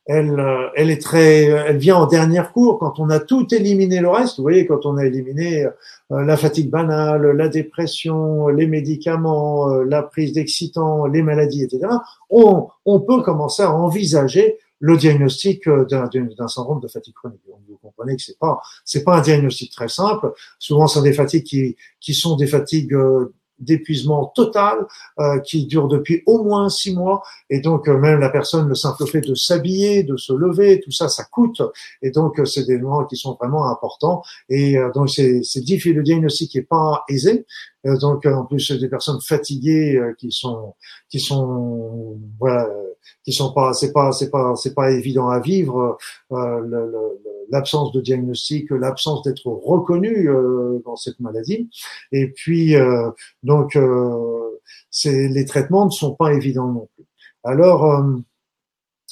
[0.06, 4.00] elle, euh, elle est très, elle vient en dernière cour quand on a tout éliminé
[4.00, 4.36] le reste.
[4.36, 9.84] Vous voyez, quand on a éliminé euh, la fatigue banale, la dépression, les médicaments, euh,
[9.84, 11.86] la prise d'excitants, les maladies, etc.
[12.28, 17.40] On, on peut commencer à envisager le diagnostic d'un syndrome de fatigue chronique.
[17.46, 20.32] vous comprenez que c'est pas c'est pas un diagnostic très simple.
[20.58, 22.94] Souvent, ce sont des fatigues qui qui sont des fatigues
[23.58, 24.86] d'épuisement total
[25.18, 27.22] euh, qui dure depuis au moins six mois.
[27.50, 30.90] Et donc euh, même la personne le simple fait de s'habiller de se lever tout
[30.90, 31.62] ça ça coûte.
[32.02, 34.22] Et donc euh, c'est des moments qui sont vraiment importants.
[34.48, 35.96] Et donc c'est c'est difficile.
[35.96, 37.46] Le diagnostic est pas aisé
[38.00, 40.74] donc en plus des personnes fatiguées qui sont
[41.08, 42.68] qui sont voilà
[43.24, 45.98] qui sont pas c'est pas c'est pas c'est pas évident à vivre
[47.50, 50.28] l'absence de diagnostic l'absence d'être reconnu
[50.84, 51.68] dans cette maladie
[52.12, 52.74] et puis
[53.42, 54.50] donc, euh,
[55.04, 57.04] les traitements ne sont pas évidents non plus.
[57.42, 58.16] Alors, euh,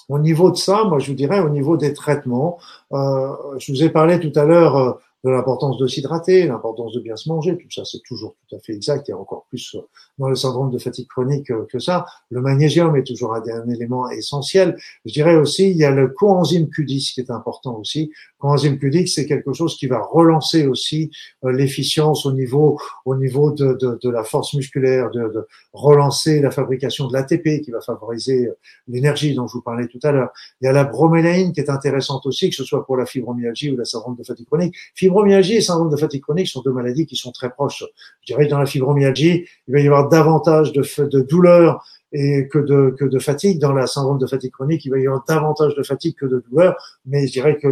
[0.08, 2.58] au niveau de ça, moi je vous dirais au niveau des traitements,
[2.92, 7.16] euh, je vous ai parlé tout à l'heure de l'importance de s'hydrater, l'importance de bien
[7.16, 9.76] se manger, tout ça c'est toujours tout à fait exact et encore plus
[10.18, 12.06] dans le syndrome de fatigue chronique que ça.
[12.30, 14.76] Le magnésium est toujours un, élément essentiel.
[15.04, 18.10] Je dirais aussi il y a le coenzyme Q10 qui est important aussi
[18.42, 21.10] coenzyme Q10, c'est quelque chose qui va relancer aussi
[21.44, 26.40] euh, l'efficience au niveau, au niveau de, de, de la force musculaire, de, de, relancer
[26.40, 28.58] la fabrication de l'ATP qui va favoriser euh,
[28.88, 30.30] l'énergie dont je vous parlais tout à l'heure.
[30.60, 33.70] Il y a la bromélaïne qui est intéressante aussi, que ce soit pour la fibromyalgie
[33.70, 34.74] ou la syndrome de fatigue chronique.
[35.12, 37.84] Fibromyalgie et syndrome de fatigue chronique sont deux maladies qui sont très proches.
[38.22, 42.48] Je dirais que dans la fibromyalgie, il va y avoir davantage de, de douleurs et
[42.48, 43.58] que de, que de fatigue.
[43.58, 46.42] Dans la syndrome de fatigue chronique, il va y avoir davantage de fatigue que de
[46.48, 47.68] douleur, mais je dirais que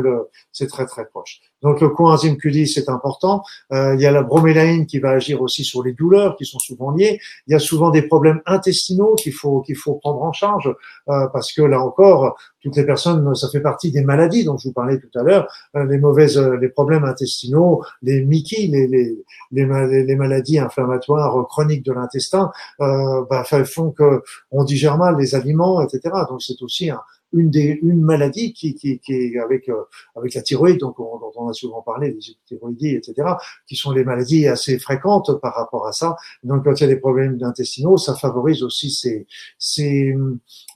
[0.52, 1.40] c'est très très proche.
[1.62, 3.42] Donc le coenzyme Q10 c'est important.
[3.72, 6.58] Euh, il y a la bromélaïne qui va agir aussi sur les douleurs qui sont
[6.58, 7.20] souvent liées.
[7.46, 10.74] Il y a souvent des problèmes intestinaux qu'il faut qu'il faut prendre en charge
[11.08, 14.68] euh, parce que là encore toutes les personnes ça fait partie des maladies dont je
[14.68, 19.16] vous parlais tout à l'heure euh, les mauvaises les problèmes intestinaux les MICI les les,
[19.52, 26.14] les, maladies inflammatoires chroniques de l'intestin bah, font que on digère mal les aliments etc.
[26.28, 27.00] Donc c'est aussi un,
[27.32, 29.82] une des une maladie qui qui, qui est avec euh,
[30.16, 33.34] avec la thyroïde donc on, dont on a souvent parlé les thyroïdies etc
[33.66, 36.16] qui sont les maladies assez fréquentes par rapport à ça.
[36.42, 39.26] Donc quand il y a des problèmes intestinaux ça favorise aussi ces
[39.58, 40.14] ces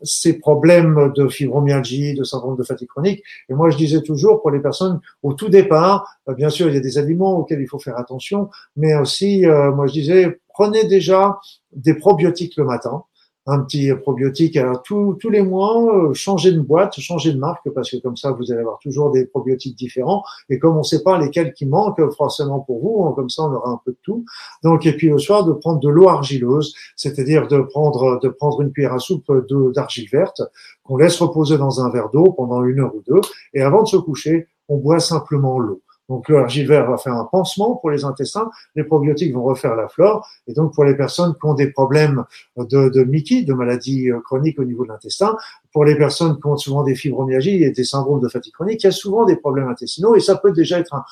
[0.02, 3.22] ces problèmes de fibromyalgie de syndrome de fatigue chronique.
[3.48, 6.74] Et moi je disais toujours pour les personnes au tout départ euh, bien sûr il
[6.74, 10.40] y a des aliments auxquels il faut faire attention mais aussi euh, moi je disais
[10.48, 11.38] prenez déjà
[11.72, 13.04] des probiotiques le matin
[13.46, 14.56] un petit probiotique.
[14.56, 18.32] Alors tous les mois, euh, changer de boîte, changer de marque, parce que comme ça,
[18.32, 20.22] vous allez avoir toujours des probiotiques différents.
[20.48, 23.42] Et comme on ne sait pas lesquels qui manquent forcément pour vous, hein, comme ça,
[23.42, 24.24] on aura un peu de tout.
[24.62, 28.62] Donc, et puis le soir, de prendre de l'eau argileuse, c'est-à-dire de prendre de prendre
[28.62, 29.30] une cuillère à soupe
[29.74, 30.42] d'argile verte
[30.82, 33.20] qu'on laisse reposer dans un verre d'eau pendant une heure ou deux.
[33.52, 35.83] Et avant de se coucher, on boit simplement l'eau.
[36.08, 39.88] Donc le vert va faire un pansement pour les intestins, les probiotiques vont refaire la
[39.88, 42.24] flore, et donc pour les personnes qui ont des problèmes
[42.56, 45.36] de, de Mickey, de maladies euh, chroniques au niveau de l'intestin,
[45.72, 48.86] pour les personnes qui ont souvent des fibromyalgies et des syndromes de fatigue chronique, il
[48.86, 51.04] y a souvent des problèmes intestinaux, et ça peut déjà être un,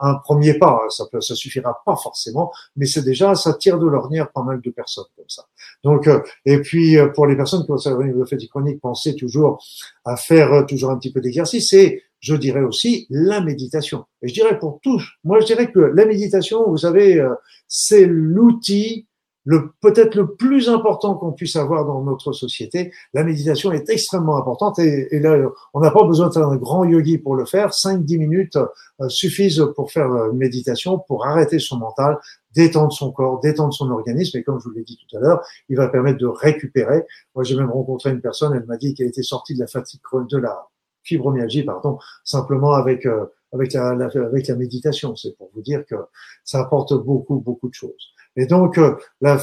[0.00, 0.80] un, premier pas.
[0.88, 4.60] Ça peut, ça suffira pas forcément, mais c'est déjà, ça tire de l'ornière pas mal
[4.60, 5.44] de personnes comme ça.
[5.84, 8.80] Donc, euh, et puis euh, pour les personnes qui ont des syndrome de fatigue chronique,
[8.80, 9.62] pensez toujours
[10.04, 14.04] à faire toujours un petit peu d'exercice et je dirais aussi la méditation.
[14.22, 17.34] Et je dirais pour tous, moi je dirais que la méditation, vous savez, euh,
[17.68, 19.06] c'est l'outil
[19.44, 22.92] le peut-être le plus important qu'on puisse avoir dans notre société.
[23.14, 25.36] La méditation est extrêmement importante et, et là,
[25.72, 27.70] on n'a pas besoin d'un grand yogi pour le faire.
[27.70, 28.58] 5-10 minutes
[29.00, 32.18] euh, suffisent pour faire une méditation, pour arrêter son mental,
[32.54, 34.36] détendre son corps, détendre son organisme.
[34.38, 37.04] Et comme je vous l'ai dit tout à l'heure, il va permettre de récupérer.
[37.34, 40.00] Moi, j'ai même rencontré une personne, elle m'a dit qu'elle était sortie de la fatigue
[40.30, 40.68] de la
[41.10, 45.16] fibromyalgie, pardon, simplement avec euh, avec la, avec la méditation.
[45.16, 45.96] C'est pour vous dire que
[46.44, 48.04] ça apporte beaucoup beaucoup de choses.
[48.36, 49.34] Et donc, euh, la,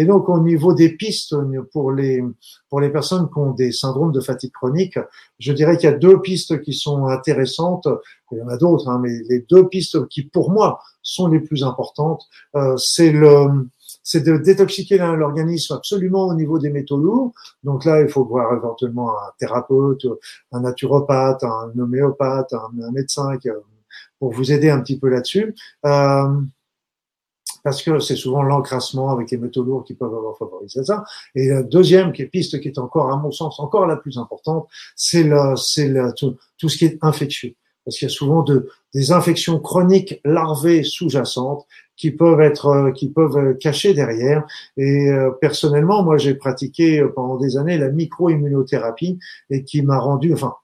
[0.00, 1.34] et donc au niveau des pistes
[1.72, 2.22] pour les
[2.68, 4.98] pour les personnes qui ont des syndromes de fatigue chronique,
[5.38, 7.88] je dirais qu'il y a deux pistes qui sont intéressantes.
[8.32, 11.40] Il y en a d'autres, hein, mais les deux pistes qui pour moi sont les
[11.40, 12.22] plus importantes,
[12.56, 13.66] euh, c'est le
[14.04, 17.32] c'est de détoxiquer l'organisme absolument au niveau des métaux lourds.
[17.64, 20.06] Donc là, il faut voir éventuellement un thérapeute,
[20.52, 23.30] un naturopathe, un homéopathe, un, médecin
[24.18, 25.54] pour vous aider un petit peu là-dessus.
[25.86, 26.40] Euh,
[27.62, 31.02] parce que c'est souvent l'encrassement avec les métaux lourds qui peuvent avoir favorisé ça.
[31.34, 34.68] Et la deuxième qui piste qui est encore, à mon sens, encore la plus importante,
[34.94, 37.54] c'est c'est tout, tout ce qui est infectieux
[37.84, 42.90] parce qu'il y a souvent de, des infections chroniques larvées sous-jacentes qui peuvent être euh,
[42.92, 44.46] qui peuvent euh, cacher derrière.
[44.76, 49.18] Et euh, personnellement, moi, j'ai pratiqué pendant des années la micro-immunothérapie
[49.50, 50.54] et qui m'a rendu, enfin,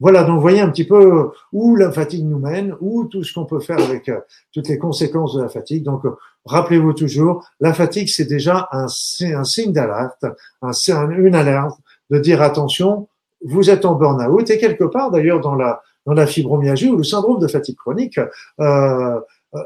[0.00, 3.44] Voilà, donc voyez un petit peu où la fatigue nous mène, où tout ce qu'on
[3.44, 4.18] peut faire avec euh,
[4.50, 5.84] toutes les conséquences de la fatigue.
[5.84, 6.16] Donc, euh,
[6.46, 10.24] rappelez-vous toujours, la fatigue, c'est déjà un, un signe d'alerte,
[10.62, 10.72] un,
[11.10, 11.78] une alerte
[12.08, 13.08] de dire attention,
[13.44, 14.48] vous êtes en burn-out.
[14.48, 18.18] Et quelque part, d'ailleurs, dans la, dans la fibromyalgie ou le syndrome de fatigue chronique,
[18.60, 19.20] euh,
[19.54, 19.64] euh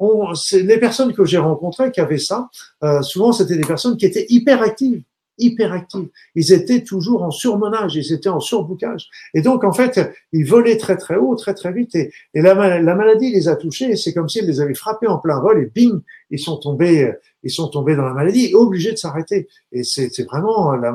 [0.00, 2.48] on, les personnes que j'ai rencontrées qui avaient ça,
[2.82, 5.02] euh, souvent c'était des personnes qui étaient hyper actives,
[5.36, 6.08] hyper actives.
[6.34, 9.10] Ils étaient toujours en surmenage, ils étaient en surboucage.
[9.34, 10.00] Et donc en fait,
[10.32, 11.94] ils volaient très très haut, très très vite.
[11.94, 13.94] Et, et la, la, maladie les a touchés.
[13.96, 16.00] C'est comme s'ils les avaient frappés en plein vol et bing,
[16.30, 17.12] ils sont tombés,
[17.42, 19.48] ils sont tombés dans la maladie, obligés de s'arrêter.
[19.70, 20.94] Et c'est vraiment la,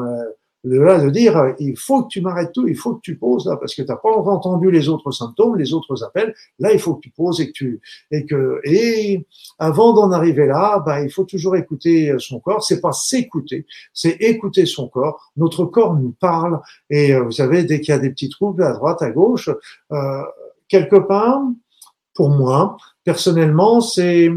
[0.65, 3.45] de là de dire il faut que tu m'arrêtes tout, il faut que tu poses
[3.45, 6.33] là parce que tu n'as pas entendu les autres symptômes, les autres appels.
[6.59, 7.81] Là, il faut que tu poses et que tu
[8.11, 9.25] et que et
[9.59, 12.63] avant d'en arriver là, bah il faut toujours écouter son corps.
[12.63, 15.31] C'est pas s'écouter, c'est écouter son corps.
[15.37, 16.59] Notre corps nous parle
[16.89, 19.49] et euh, vous savez dès qu'il y a des petits troubles à droite, à gauche,
[19.91, 20.21] euh,
[20.67, 21.41] quelque part,
[22.13, 24.29] pour moi personnellement, c'est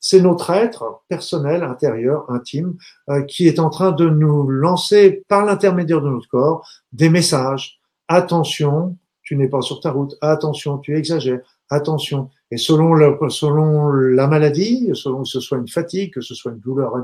[0.00, 2.76] c'est notre être personnel, intérieur, intime,
[3.08, 7.80] euh, qui est en train de nous lancer par l'intermédiaire de notre corps des messages.
[8.08, 10.16] Attention, tu n'es pas sur ta route.
[10.20, 11.40] Attention, tu exagères.
[11.68, 12.30] Attention.
[12.52, 12.94] Et selon,
[13.28, 16.94] selon la maladie, selon que ce soit une fatigue, que ce soit une douleur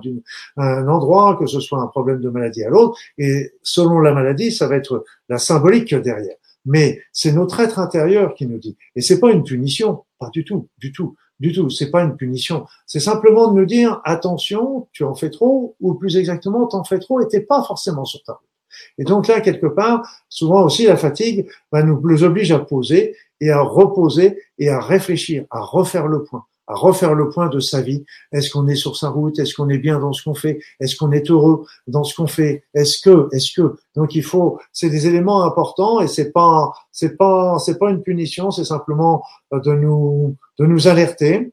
[0.57, 4.13] à un endroit, que ce soit un problème de maladie à l'autre, et selon la
[4.13, 6.37] maladie, ça va être la symbolique derrière.
[6.65, 8.77] Mais c'est notre être intérieur qui nous dit.
[8.95, 11.69] Et c'est pas une punition, pas du tout, du tout du tout.
[11.69, 12.67] C'est pas une punition.
[12.87, 17.01] C'est simplement de nous dire attention, tu en fais trop, ou plus exactement, t'en fais
[17.01, 18.49] trop et t'es pas forcément sur ta route.
[18.97, 23.17] Et donc là, quelque part, souvent aussi la fatigue va nous, nous oblige à poser
[23.41, 27.61] et à reposer et à réfléchir, à refaire le point à refaire le point de
[27.61, 28.05] sa vie.
[28.33, 29.39] Est-ce qu'on est sur sa route?
[29.39, 30.61] Est-ce qu'on est bien dans ce qu'on fait?
[30.81, 32.65] Est-ce qu'on est heureux dans ce qu'on fait?
[32.75, 33.77] Est-ce que Est-ce que?
[33.95, 38.03] Donc il faut, c'est des éléments importants et c'est pas, c'est pas, c'est pas une
[38.03, 41.53] punition, c'est simplement euh, de nous, de nous alerter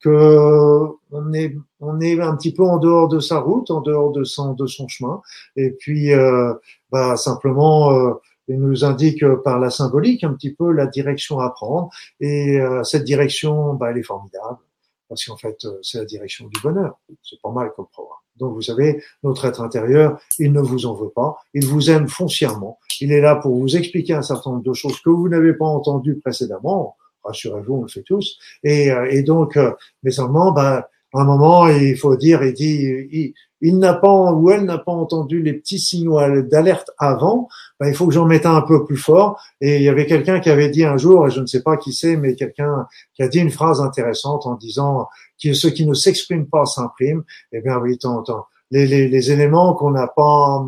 [0.00, 4.12] que on est, on est un petit peu en dehors de sa route, en dehors
[4.12, 5.20] de son, de son chemin,
[5.56, 6.54] et puis euh,
[6.90, 8.12] bah simplement euh,
[8.48, 11.90] il nous indique par la symbolique un petit peu la direction à prendre.
[12.18, 14.58] Et euh, cette direction, bah, elle est formidable
[15.08, 16.98] parce qu'en fait, euh, c'est la direction du bonheur.
[17.22, 18.18] C'est pas mal comme programme.
[18.36, 21.36] Donc, vous savez, notre être intérieur, il ne vous en veut pas.
[21.52, 22.78] Il vous aime foncièrement.
[23.00, 25.66] Il est là pour vous expliquer un certain nombre de choses que vous n'avez pas
[25.66, 26.96] entendues précédemment.
[27.24, 28.38] Rassurez-vous, on le fait tous.
[28.64, 29.58] Et, et donc,
[30.02, 34.50] mais seulement, bah, À un moment, il faut dire, il dit, il, n'a pas ou
[34.50, 37.48] elle n'a pas entendu les petits signaux d'alerte avant.
[37.80, 39.40] Ben, il faut que j'en mette un, peu plus fort.
[39.60, 41.76] Et il y avait quelqu'un qui avait dit un jour, et je ne sais pas
[41.76, 45.08] qui c'est, mais quelqu'un qui a dit une phrase intéressante en disant
[45.42, 47.24] que ceux qui ne s'expriment pas s'impriment.
[47.52, 48.46] Eh bien oui, tant, tant.
[48.70, 50.64] Les, les, les éléments qu'on n'a pas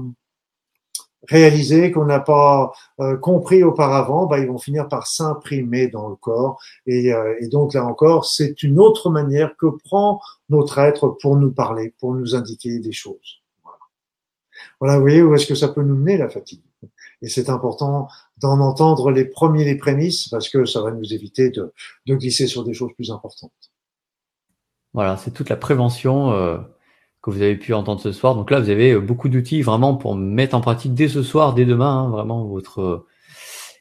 [1.28, 6.16] réalisés, qu'on n'a pas euh, compris auparavant, bah, ils vont finir par s'imprimer dans le
[6.16, 6.60] corps.
[6.86, 11.36] Et, euh, et, donc là encore, c'est une autre manière que prend notre être pour
[11.36, 13.42] nous parler, pour nous indiquer des choses.
[13.62, 13.78] Voilà,
[14.80, 16.62] voilà vous voyez où est-ce que ça peut nous mener la fatigue?
[17.24, 18.08] Et c'est important
[18.38, 21.72] d'en entendre les premiers les prémices parce que ça va nous éviter de,
[22.06, 23.52] de glisser sur des choses plus importantes.
[24.92, 26.32] Voilà, c'est toute la prévention.
[26.32, 26.58] Euh
[27.22, 28.34] que vous avez pu entendre ce soir.
[28.34, 31.54] Donc là, vous avez euh, beaucoup d'outils vraiment pour mettre en pratique dès ce soir,
[31.54, 33.06] dès demain, hein, vraiment votre euh,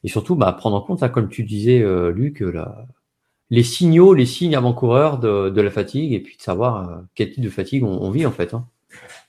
[0.03, 2.43] et surtout bah, prendre en compte, hein, comme tu disais, euh, Luc,
[3.49, 7.49] les signaux, les signes avant-coureurs de, la fatigue et puis de savoir quel type de
[7.49, 8.53] fatigue on, on vit en fait.
[8.53, 8.65] Hein.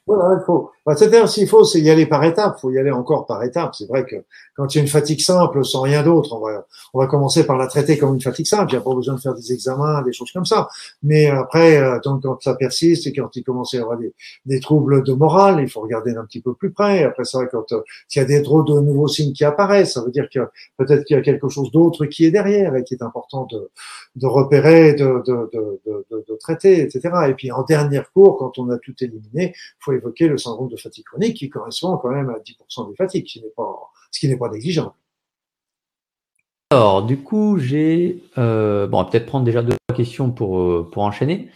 [0.05, 0.73] Voilà, il faut.
[0.97, 2.57] C'est-à-dire, s'il faut, c'est y aller par étapes.
[2.59, 3.73] Il faut y aller encore par étapes.
[3.77, 4.17] C'est vrai que
[4.57, 7.47] quand il y a une fatigue simple, sans rien d'autre, on va, on va commencer
[7.47, 8.73] par la traiter comme une fatigue simple.
[8.73, 10.69] Il n'y a pas besoin de faire des examens, des choses comme ça.
[11.05, 14.13] Mais après, euh, donc, quand ça persiste et quand il commence à y avoir des,
[14.45, 17.05] des, troubles de morale, il faut regarder un petit peu plus près.
[17.05, 20.03] Après ça, quand euh, il y a des trop de nouveaux signes qui apparaissent, ça
[20.03, 20.41] veut dire que
[20.79, 23.71] peut-être qu'il y a quelque chose d'autre qui est derrière et qui est important de,
[24.17, 25.81] de repérer, de, de, de,
[26.11, 27.11] de, traiter, etc.
[27.29, 29.55] Et puis, en dernier cours, quand on a tout éliminé,
[29.92, 33.27] il évoquer le syndrome de fatigue chronique qui correspond quand même à 10% des fatigues,
[33.27, 33.43] ce qui
[34.29, 34.93] n'est pas, pas négligeable.
[36.73, 40.89] Alors, du coup, j'ai, euh, bon, on va peut-être prendre déjà deux questions pour, euh,
[40.91, 41.51] pour enchaîner.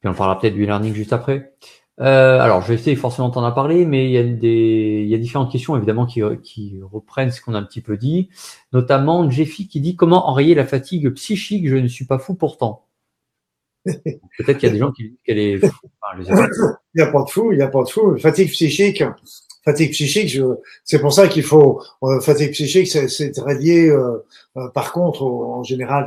[0.00, 1.52] Puis on parlera peut-être du learning juste après.
[2.00, 5.08] Euh, alors, je vais essayer forcément d'en en parler, mais il y a des, il
[5.08, 8.28] y a différentes questions évidemment qui, qui reprennent ce qu'on a un petit peu dit,
[8.72, 11.68] notamment Jeffy qui dit comment enrayer la fatigue psychique?
[11.68, 12.86] Je ne suis pas fou pourtant.
[13.84, 15.88] Peut-être qu'il y a des gens qui disent qu'elle est fou.
[16.18, 18.16] il n'y a pas de fou, il n'y a pas de fou.
[18.18, 19.02] Fatigue psychique,
[19.64, 20.38] fatigue psychique,
[20.84, 23.88] c'est pour ça qu'il faut euh, fatigue psychique, c'est très lié.
[23.88, 24.24] Euh,
[24.56, 26.06] euh, par contre, en général,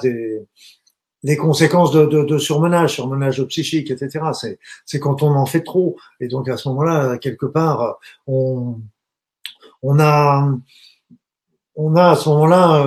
[1.24, 4.58] des conséquences de, de, surmenage, surmenage psychique, etc.
[4.86, 5.96] C'est quand on en fait trop.
[6.20, 8.82] Et donc à ce moment-là, quelque part, on
[10.00, 10.50] a
[11.76, 12.86] on a à ce moment-là,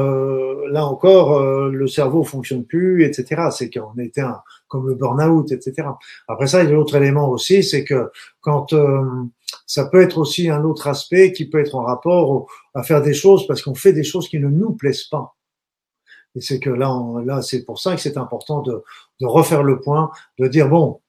[0.70, 3.48] là encore, le cerveau fonctionne plus, etc.
[3.50, 5.88] C'est qu'on était un, comme le burn-out, etc.
[6.28, 8.10] Après ça, il y a l'autre élément aussi, c'est que
[8.40, 9.02] quand euh,
[9.66, 13.14] ça peut être aussi un autre aspect qui peut être en rapport à faire des
[13.14, 15.36] choses parce qu'on fait des choses qui ne nous plaisent pas.
[16.34, 16.94] Et c'est que là,
[17.24, 18.82] là, c'est pour ça que c'est important de,
[19.20, 21.00] de refaire le point, de dire bon,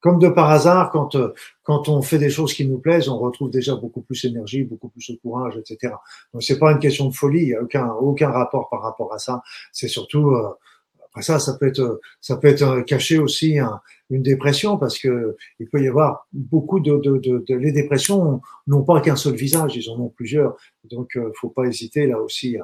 [0.00, 3.18] comme de par hasard, quand, euh, quand on fait des choses qui nous plaisent, on
[3.18, 5.94] retrouve déjà beaucoup plus d'énergie, beaucoup plus de courage, etc.
[6.32, 9.12] Donc c'est pas une question de folie, il n'y a aucun, aucun rapport par rapport
[9.12, 9.42] à ça.
[9.72, 10.50] C'est surtout euh,
[11.20, 13.58] ça, ça peut être ça peut être caché aussi
[14.10, 18.84] une dépression parce que il peut y avoir beaucoup de, de, de, les dépressions n'ont
[18.84, 20.56] pas qu'un seul visage, ils en ont plusieurs.
[20.84, 22.56] Donc euh, faut pas hésiter là aussi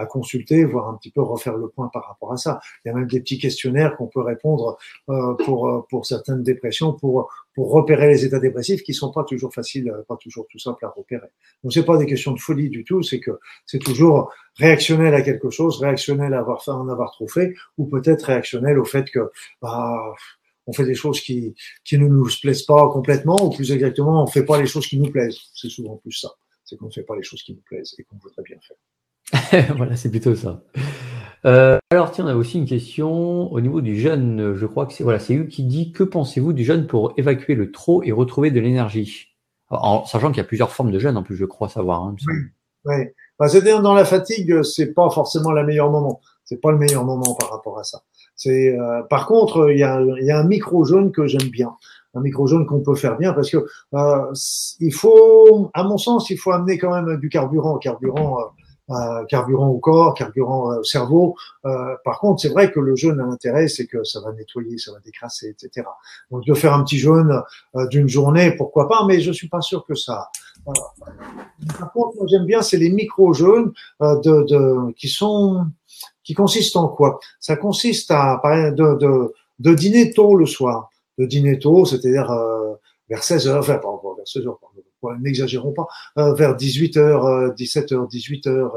[0.00, 2.60] à consulter, voir un petit peu refaire le point par rapport à ça.
[2.84, 4.78] Il y a même des petits questionnaires qu'on peut répondre
[5.08, 9.24] euh, pour euh, pour certaines dépressions, pour pour repérer les états dépressifs qui sont pas
[9.24, 11.28] toujours faciles, pas toujours tout simple à repérer.
[11.62, 13.32] Donc c'est pas des questions de folie du tout, c'est que
[13.66, 17.86] c'est toujours réactionnel à quelque chose, réactionnel à avoir fait, en avoir trop fait, ou
[17.86, 20.14] peut-être réactionnel au fait que bah,
[20.66, 21.54] on fait des choses qui,
[21.84, 24.98] qui ne nous plaisent pas complètement, ou plus exactement, on fait pas les choses qui
[24.98, 25.40] nous plaisent.
[25.54, 26.30] C'est souvent plus ça.
[26.64, 28.76] C'est qu'on ne fait pas les choses qui nous plaisent et qu'on voudrait bien faire.
[29.76, 30.62] voilà, c'est plutôt ça.
[31.46, 34.54] Euh, alors tiens, on a aussi une question au niveau du jeûne.
[34.54, 37.54] Je crois que c'est voilà, c'est eux qui dit que pensez-vous du jeûne pour évacuer
[37.54, 39.28] le trop et retrouver de l'énergie,
[39.70, 42.02] en sachant qu'il y a plusieurs formes de jeûne en plus, je crois savoir.
[42.02, 42.34] Hein, oui.
[42.84, 43.04] oui.
[43.38, 46.20] Bah, C'est-à-dire dans la fatigue, c'est pas forcément le meilleur moment.
[46.44, 48.02] C'est pas le meilleur moment par rapport à ça.
[48.34, 51.74] C'est euh, par contre, il y a, y a un micro jeûne que j'aime bien
[52.14, 54.32] un micro jaune qu'on peut faire bien parce que euh,
[54.80, 57.78] il faut, à mon sens, il faut amener quand même du carburant.
[57.78, 58.44] Carburant, euh,
[59.28, 61.36] carburant au corps, carburant euh, au cerveau.
[61.64, 64.78] Euh, par contre, c'est vrai que le jaune a l'intérêt, c'est que ça va nettoyer,
[64.78, 65.86] ça va décrasser, etc.
[66.30, 67.42] Donc de faire un petit jaune
[67.90, 70.30] d'une journée, pourquoi pas, mais je suis pas sûr que ça.
[70.64, 75.66] Par contre, moi j'aime bien, c'est les micro jaunes de, de, qui sont
[76.24, 77.18] qui consistent en quoi?
[77.38, 82.30] Ça consiste à de, de, de dîner tôt le soir, de dîner tôt, c'est-à-dire
[83.08, 84.58] vers 16 heures, enfin pas vers 16 heures,
[85.20, 85.86] n'exagérons pas,
[86.18, 88.70] euh, vers 18h, 17h, 18h,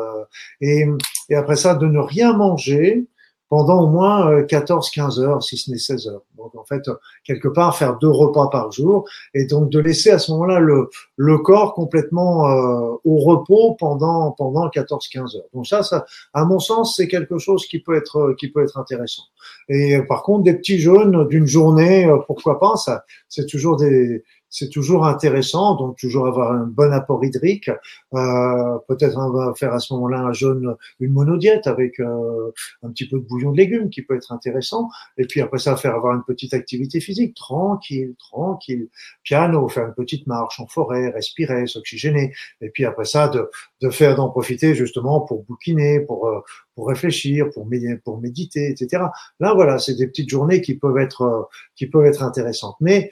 [0.62, 0.86] et,
[1.30, 3.06] et après ça, de ne rien manger
[3.54, 6.24] pendant au moins 14-15 euh, heures, si ce n'est 16 heures.
[6.38, 6.90] Donc en fait,
[7.24, 10.90] quelque part, faire deux repas par jour et donc de laisser à ce moment-là le,
[11.18, 15.44] le corps complètement euh, au repos pendant pendant 14-15 heures.
[15.54, 18.80] Donc ça, ça, à mon sens, c'est quelque chose qui peut être qui peut être
[18.80, 19.22] intéressant.
[19.70, 24.24] Et par contre, des petits jeûnes d'une journée, pourquoi pas Ça, c'est toujours des
[24.54, 27.72] c'est toujours intéressant, donc toujours avoir un bon apport hydrique.
[28.14, 32.52] Euh, Peut-être on va faire à ce moment-là un jaune, une monodiète avec euh,
[32.84, 34.90] un petit peu de bouillon de légumes qui peut être intéressant.
[35.18, 38.90] Et puis après ça, faire avoir une petite activité physique, tranquille, tranquille.
[39.24, 42.32] Piano, faire une petite marche en forêt, respirer, s'oxygéner.
[42.62, 43.50] Et puis après ça, de,
[43.82, 46.42] de faire d'en profiter justement pour bouquiner, pour euh,
[46.76, 49.04] pour réfléchir, pour méditer, pour méditer, etc.
[49.40, 51.42] Là, voilà, c'est des petites journées qui peuvent être euh,
[51.76, 52.76] qui peuvent être intéressantes.
[52.80, 53.10] Mais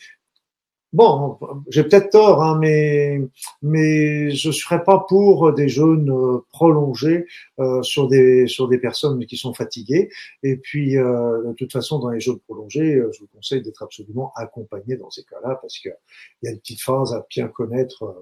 [0.93, 1.39] Bon,
[1.69, 3.21] j'ai peut-être tort, hein, mais
[3.61, 7.27] mais je serais pas pour des jeûnes euh, prolongés
[7.59, 10.09] euh, sur des sur des personnes qui sont fatiguées.
[10.43, 14.33] Et puis, euh, de toute façon, dans les jeûnes prolongés, je vous conseille d'être absolument
[14.35, 15.95] accompagné dans ces cas-là, parce qu'il
[16.43, 18.13] y a une petite phase à bien connaître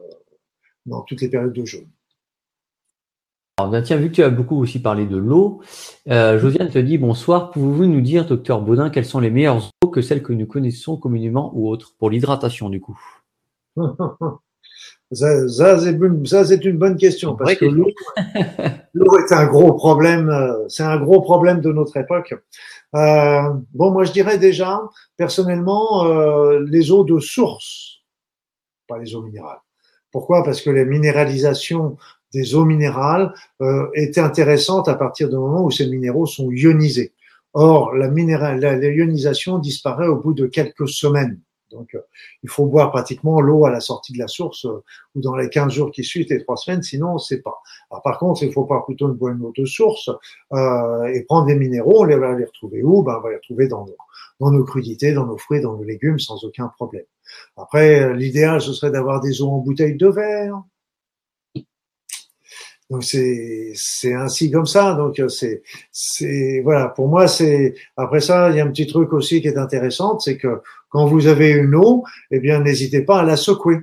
[0.86, 1.90] dans toutes les périodes de jeûne.
[3.60, 5.62] Alors, bah, tiens, vu que tu as beaucoup aussi parlé de l'eau,
[6.10, 7.52] euh, Josiane te dit bonsoir.
[7.52, 10.96] Pouvez-vous nous dire, docteur Baudin, quelles sont les meilleures eaux que celles que nous connaissons
[10.96, 12.98] communément ou autres pour l'hydratation du coup?
[15.12, 17.66] Ça, c'est une bonne question parce que
[18.94, 20.30] l'eau est un gros problème.
[20.30, 22.34] Euh, c'est un gros problème de notre époque.
[22.96, 23.42] Euh,
[23.74, 24.80] bon, moi je dirais déjà
[25.18, 28.04] personnellement euh, les eaux de source,
[28.88, 29.60] pas les eaux minérales.
[30.12, 30.44] Pourquoi?
[30.44, 31.98] Parce que les minéralisations
[32.34, 37.14] des eaux minérales euh, est intéressante à partir du moment où ces minéraux sont ionisés.
[37.54, 41.40] Or, la, minéral, la, ionisation disparaît au bout de quelques semaines.
[41.72, 42.02] Donc, euh,
[42.44, 44.84] il faut boire pratiquement l'eau à la sortie de la source euh,
[45.16, 47.62] ou dans les 15 jours qui suivent les trois semaines, sinon on ne sait pas.
[47.92, 50.10] Alors, par contre, il faut pas plutôt boire une eau de source
[50.54, 52.02] euh, et prendre des minéraux.
[52.02, 53.04] On les va les retrouver où?
[53.04, 53.98] Ben, On va les retrouver dans nos,
[54.40, 57.06] dans nos crudités, dans nos fruits, dans nos légumes, sans aucun problème.
[57.58, 60.64] Après, l'idéal, ce serait d'avoir des eaux en bouteille de verre,
[62.90, 64.94] donc c'est c'est ainsi comme ça.
[64.94, 65.62] Donc euh, c'est
[65.92, 66.88] c'est voilà.
[66.90, 70.20] Pour moi c'est après ça il y a un petit truc aussi qui est intéressant,
[70.20, 73.78] c'est que quand vous avez une eau, eh bien n'hésitez pas à la secouer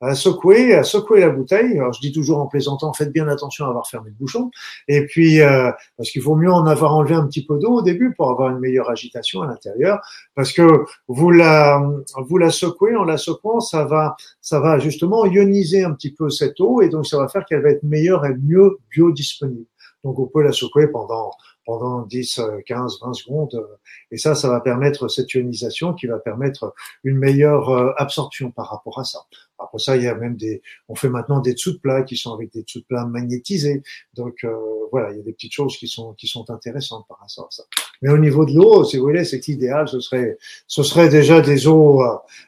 [0.00, 1.78] à secouer, à secouer la bouteille.
[1.78, 4.50] Alors je dis toujours en plaisantant, faites bien attention à avoir fermé le bouchon.
[4.88, 7.82] Et puis euh, parce qu'il faut mieux en avoir enlevé un petit peu d'eau au
[7.82, 10.00] début pour avoir une meilleure agitation à l'intérieur.
[10.34, 11.82] Parce que vous la
[12.16, 16.30] vous la secouez, en la secouant, ça va ça va justement ioniser un petit peu
[16.30, 19.66] cette eau et donc ça va faire qu'elle va être meilleure et mieux biodisponible.
[20.02, 21.30] Donc on peut la secouer pendant
[21.66, 23.66] pendant 10, 15, 20 secondes.
[24.10, 26.74] Et ça, ça va permettre cette ionisation qui va permettre
[27.04, 29.20] une meilleure euh, absorption par rapport à ça.
[29.60, 32.16] Après ça, il y a même des, on fait maintenant des dessous de plats qui
[32.16, 33.82] sont avec des dessous de plats magnétisés.
[34.14, 34.54] Donc euh,
[34.90, 37.50] voilà, il y a des petites choses qui sont qui sont intéressantes par rapport à
[37.50, 37.64] ça.
[38.02, 41.40] Mais au niveau de l'eau, si vous voulez, c'est idéal, ce serait ce serait déjà
[41.40, 42.02] des eaux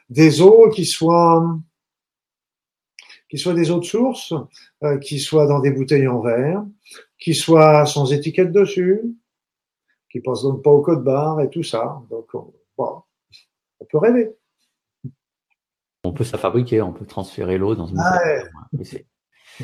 [0.09, 1.57] des eaux qui soient
[3.29, 4.31] qui soient des eaux de source,
[5.01, 6.63] qui soient dans des bouteilles en verre,
[7.17, 9.01] qui soit sans étiquette dessus,
[10.11, 11.99] qui passe donc pas au code barre et tout ça.
[12.11, 12.53] Donc, on,
[13.89, 14.35] peut rêver.
[16.03, 18.19] On peut ça fabriquer, on peut transférer l'eau dans une ah
[18.79, 19.63] Il y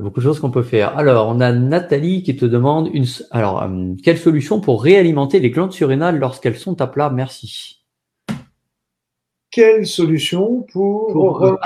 [0.00, 0.96] a beaucoup de choses qu'on peut faire.
[0.96, 3.04] Alors, on a Nathalie qui te demande une.
[3.30, 7.10] Alors, euh, quelle solution pour réalimenter les glandes surrénales lorsqu'elles sont à plat?
[7.10, 7.84] Merci.
[9.50, 11.56] Quelle solution pour pour, euh,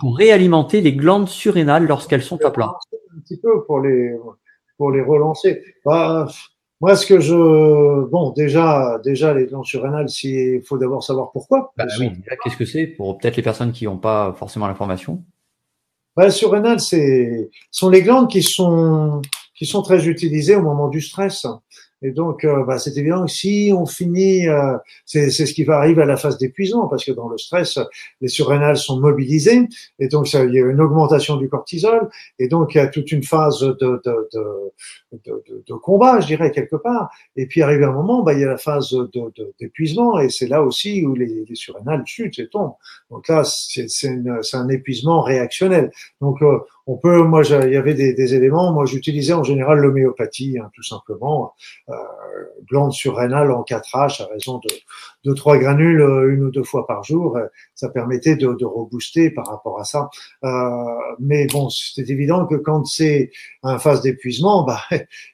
[0.00, 2.74] pour réalimenter les glandes surrénales lorsqu'elles sont à plat
[3.16, 4.14] Un petit peu pour les
[4.76, 5.62] pour les relancer.
[5.86, 6.26] Bah,
[6.80, 11.72] moi, ce que je, bon, déjà, déjà les glandes surrénales, il faut d'abord savoir pourquoi.
[11.76, 12.10] Bah, oui,
[12.42, 15.22] qu'est-ce que c'est pour peut-être les personnes qui n'ont pas forcément l'information?
[16.16, 19.20] Bah, surrénales, c'est sont les glandes qui sont
[19.54, 21.46] qui sont très utilisées au moment du stress.
[22.02, 25.76] Et donc, euh, bah, c'est évident que si on finit, euh, c'est ce qui va
[25.76, 27.78] arriver à la phase d'épuisement, parce que dans le stress,
[28.20, 29.68] les surrénales sont mobilisées,
[29.98, 32.08] et donc ça, il y a une augmentation du cortisol,
[32.38, 33.72] et donc il y a toute une phase de,
[34.04, 37.10] de, de, de combat, je dirais quelque part.
[37.36, 38.96] Et puis arrivé un moment, bah, il y a la phase
[39.58, 42.74] d'épuisement, et c'est là aussi où les, les surrénales chutent et tombent.
[43.10, 45.90] Donc là, c'est un épuisement réactionnel.
[46.20, 46.58] Donc euh,
[46.90, 48.72] on peut, moi, il y avait des, des éléments.
[48.72, 51.54] Moi, j'utilisais en général l'homéopathie, hein, tout simplement,
[51.88, 51.94] euh,
[52.68, 54.68] glande surrénale en 4H à raison de,
[55.24, 56.00] deux trois granules
[56.30, 57.38] une ou deux fois par jour,
[57.74, 60.08] ça permettait de, de rebooster par rapport à ça.
[61.18, 63.30] mais bon, c'est évident que quand c'est
[63.62, 64.80] un phase d'épuisement, bah,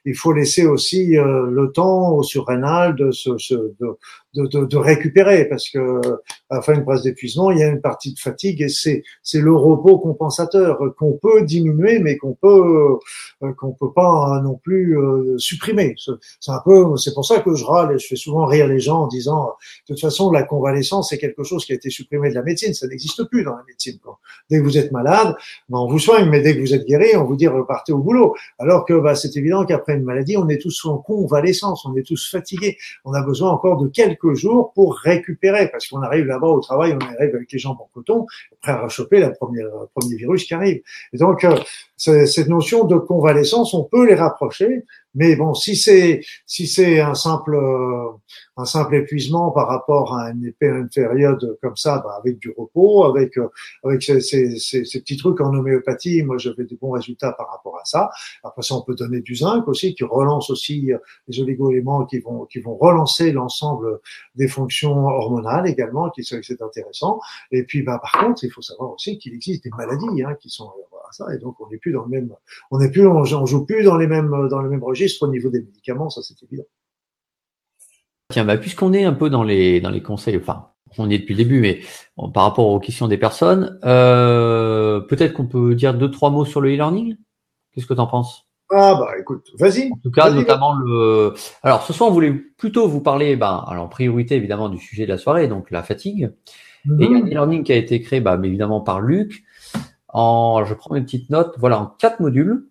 [0.05, 3.97] il faut laisser aussi le temps au surrénal de se, de,
[4.45, 6.01] de, de, récupérer parce que
[6.49, 9.03] à la fin d'une phase d'épuisement, il y a une partie de fatigue et c'est
[9.23, 12.97] c'est le repos compensateur qu'on peut diminuer mais qu'on peut
[13.43, 15.95] euh, qu'on peut pas non plus euh, supprimer.
[16.39, 18.79] C'est un peu c'est pour ça que je râle et je fais souvent rire les
[18.79, 19.53] gens en disant
[19.89, 22.73] de toute façon la convalescence c'est quelque chose qui a été supprimé de la médecine,
[22.73, 23.97] ça n'existe plus dans la médecine.
[24.49, 25.35] Dès que vous êtes malade,
[25.69, 27.99] ben, on vous soigne mais dès que vous êtes guéri, on vous dit repartez au
[27.99, 28.35] boulot.
[28.59, 32.03] Alors que bah, c'est évident qu'après une maladie, on est tous en convalescence, on est
[32.03, 36.47] tous fatigués, on a besoin encore de quelques jours pour récupérer, parce qu'on arrive là-bas
[36.47, 38.25] au travail, on arrive avec les jambes en coton,
[38.61, 39.63] prêt à rechoper le premier,
[39.95, 40.81] premier virus qui arrive.
[41.13, 41.57] Et donc, euh,
[41.97, 44.83] cette notion de convalescence, on peut les rapprocher,
[45.17, 48.09] mais bon, si c'est si c'est un simple euh,
[48.55, 53.03] un simple épuisement par rapport à une, une période comme ça, bah, avec du repos,
[53.05, 53.47] avec euh,
[53.83, 57.79] avec ces, ces, ces, petits trucs en homéopathie, moi j'avais des bons résultats par rapport
[57.81, 58.11] à ça.
[58.43, 62.19] Après ça, on peut donner du zinc aussi, qui relance aussi euh, les oligo-éléments qui
[62.19, 63.99] vont qui vont relancer l'ensemble
[64.35, 67.19] des fonctions hormonales également, qui c'est intéressant.
[67.51, 70.51] Et puis bah par contre, il faut savoir aussi qu'il existe des maladies hein, qui
[70.51, 70.69] sont
[71.11, 72.33] ça, et donc on n'est plus dans le même,
[72.71, 75.31] on n'est plus, on, on joue plus dans les mêmes dans le même registre au
[75.31, 76.65] niveau des médicaments, ça c'est évident.
[78.29, 80.67] Tiens, bah, puisqu'on est un peu dans les, dans les conseils, enfin,
[80.97, 81.79] on y est depuis le début, mais
[82.33, 86.59] par rapport aux questions des personnes, euh, peut-être qu'on peut dire deux, trois mots sur
[86.59, 87.15] le e-learning?
[87.71, 88.47] Qu'est-ce que tu en penses?
[88.69, 89.91] Ah bah écoute, vas-y.
[89.93, 91.33] En tout cas, notamment le.
[91.63, 95.05] Alors ce soir, on voulait plutôt vous parler, ben, alors en priorité évidemment du sujet
[95.05, 96.33] de la soirée, donc la fatigue.
[96.99, 99.45] Et il y a un e-learning qui a été créé, bah, évidemment par Luc.
[100.19, 102.67] En, je prends une petite note, voilà, en quatre modules.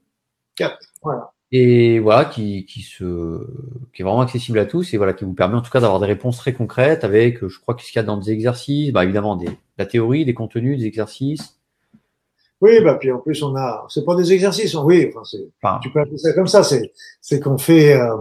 [0.56, 1.32] Quatre, voilà.
[1.52, 3.46] Et voilà qui, qui se
[3.92, 6.00] qui est vraiment accessible à tous et voilà qui vous permet en tout cas d'avoir
[6.00, 8.92] des réponses très concrètes avec je crois qu'est-ce qu'il y a dans des exercices?
[8.92, 9.48] Bah évidemment des
[9.78, 11.55] la théorie des contenus des exercices
[12.60, 15.48] oui bah puis en plus on a c'est pas des exercices oui enfin c'est
[15.82, 18.16] tu peux appeler ça comme ça c'est c'est qu'on fait euh,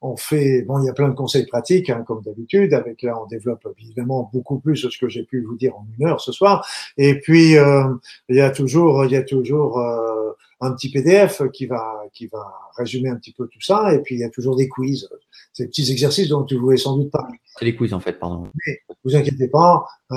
[0.00, 3.20] on fait bon il y a plein de conseils pratiques hein, comme d'habitude avec là
[3.22, 6.32] on développe évidemment beaucoup plus ce que j'ai pu vous dire en une heure ce
[6.32, 7.84] soir et puis euh,
[8.28, 12.26] il y a toujours il y a toujours euh, un petit PDF qui va qui
[12.26, 13.94] va résumer un petit peu tout ça.
[13.94, 15.08] Et puis il y a toujours des quiz,
[15.52, 17.26] ces petits exercices dont tu voulais sans doute pas.
[17.58, 18.50] C'est les quiz en fait, pardon.
[18.66, 20.16] Mais vous inquiétez pas, euh,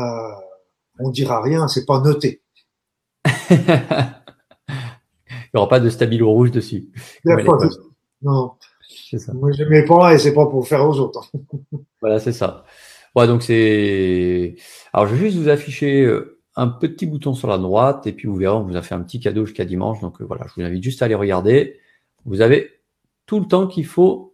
[0.99, 2.41] on dira rien, c'est pas noté.
[3.25, 3.55] Il
[5.53, 6.89] n'y aura pas de stabilo rouge dessus.
[7.25, 7.69] Il n'y a pas de...
[8.21, 8.53] Non.
[9.17, 9.33] Ça.
[9.33, 11.31] Moi, je mets pas et c'est pas pour faire aux autres.
[12.01, 12.65] voilà, c'est ça.
[13.15, 14.55] Ouais, donc c'est.
[14.93, 18.27] Alors, je vais juste vous afficher euh, un petit bouton sur la droite et puis
[18.27, 19.99] vous verrez, on vous a fait un petit cadeau jusqu'à dimanche.
[20.01, 21.79] Donc euh, voilà, je vous invite juste à aller regarder.
[22.25, 22.69] Vous avez
[23.25, 24.28] tout le temps qu'il faut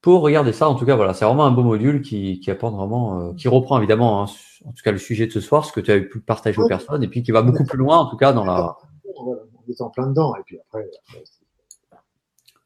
[0.00, 0.68] pour regarder ça.
[0.68, 3.78] En tout cas, voilà, c'est vraiment un beau module qui, apporte vraiment, euh, qui reprend
[3.78, 4.26] évidemment, hein,
[4.64, 6.68] en tout cas le sujet de ce soir, ce que tu as pu partager aux
[6.68, 8.76] personnes, et puis qui va beaucoup plus loin, en tout cas dans la.
[9.16, 9.36] On
[9.68, 10.88] est en plein dedans, et puis après,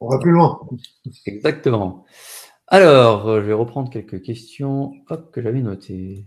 [0.00, 0.60] on va plus loin.
[1.26, 2.04] Exactement.
[2.66, 6.26] Alors, euh, je vais reprendre quelques questions hop, que j'avais notées.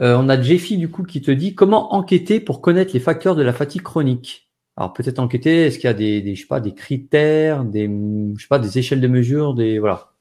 [0.00, 3.34] Euh, on a Jeffy du coup qui te dit comment enquêter pour connaître les facteurs
[3.34, 4.47] de la fatigue chronique?
[4.78, 7.90] Alors peut-être enquêter, est-ce qu'il y a des, je sais pas, des critères, des,
[8.36, 10.12] je sais pas, des échelles de mesure, des voilà.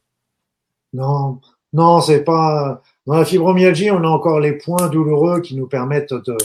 [0.93, 1.39] Non,
[1.73, 2.81] non, c'est pas.
[3.05, 6.35] Dans la fibromyalgie, on a encore les points douloureux qui nous permettent de,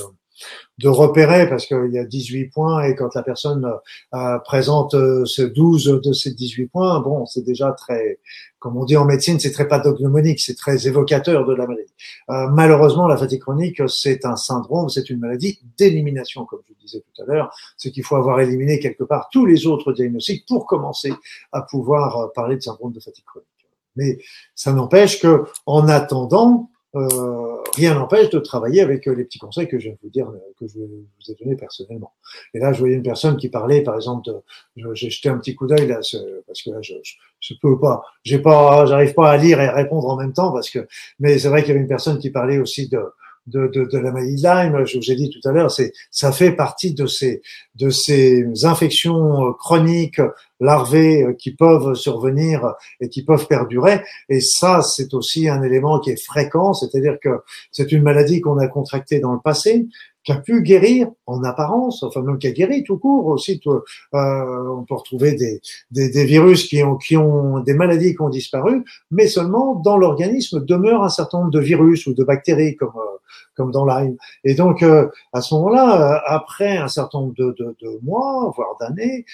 [0.79, 3.71] de repérer parce qu'il y a 18 points et quand la personne
[4.15, 8.19] euh, présente euh, ce 12 de ces 18 points, bon, c'est déjà très,
[8.59, 11.93] comme on dit en médecine, c'est très pathognomonique, c'est très évocateur de la maladie.
[12.31, 17.01] Euh, malheureusement, la fatigue chronique, c'est un syndrome, c'est une maladie d'élimination, comme je disais
[17.01, 17.55] tout à l'heure.
[17.77, 21.13] C'est qu'il faut avoir éliminé quelque part tous les autres diagnostics pour commencer
[21.53, 23.49] à pouvoir parler de syndrome de fatigue chronique.
[23.97, 24.19] Mais
[24.55, 29.67] ça n'empêche que, en attendant, euh, rien n'empêche de travailler avec euh, les petits conseils
[29.67, 32.13] que je de vous dire, euh, que je vous ai donné personnellement.
[32.53, 34.31] Et là, je voyais une personne qui parlait, par exemple,
[34.93, 36.01] j'ai jeté un petit coup d'œil là,
[36.47, 36.95] parce que là, je,
[37.41, 40.69] je, peux pas, j'ai pas, j'arrive pas à lire et répondre en même temps parce
[40.69, 40.87] que,
[41.19, 43.01] mais c'est vrai qu'il y avait une personne qui parlait aussi de,
[43.47, 46.31] de, de, de, la maladie Lyme, je vous ai dit tout à l'heure, c'est ça
[46.31, 47.43] fait partie de ces
[47.75, 50.21] de ces infections euh, chroniques
[50.61, 54.01] larvées euh, qui peuvent survenir et qui peuvent perdurer.
[54.29, 57.41] Et ça, c'est aussi un élément qui est fréquent, c'est-à-dire que
[57.73, 59.87] c'est une maladie qu'on a contractée dans le passé,
[60.25, 63.61] qui a pu guérir en apparence, enfin même qui a guéri tout court aussi.
[63.67, 63.81] Euh,
[64.13, 68.29] on peut retrouver des, des, des, virus qui ont, qui ont des maladies qui ont
[68.29, 72.93] disparu, mais seulement dans l'organisme demeure un certain nombre de virus ou de bactéries comme
[72.97, 73.19] euh,
[73.55, 74.17] comme dans Lyme.
[74.45, 78.53] Et donc euh, à ce moment-là, euh, après un certain nombre de, de, de mois,
[78.57, 79.27] voire d'années,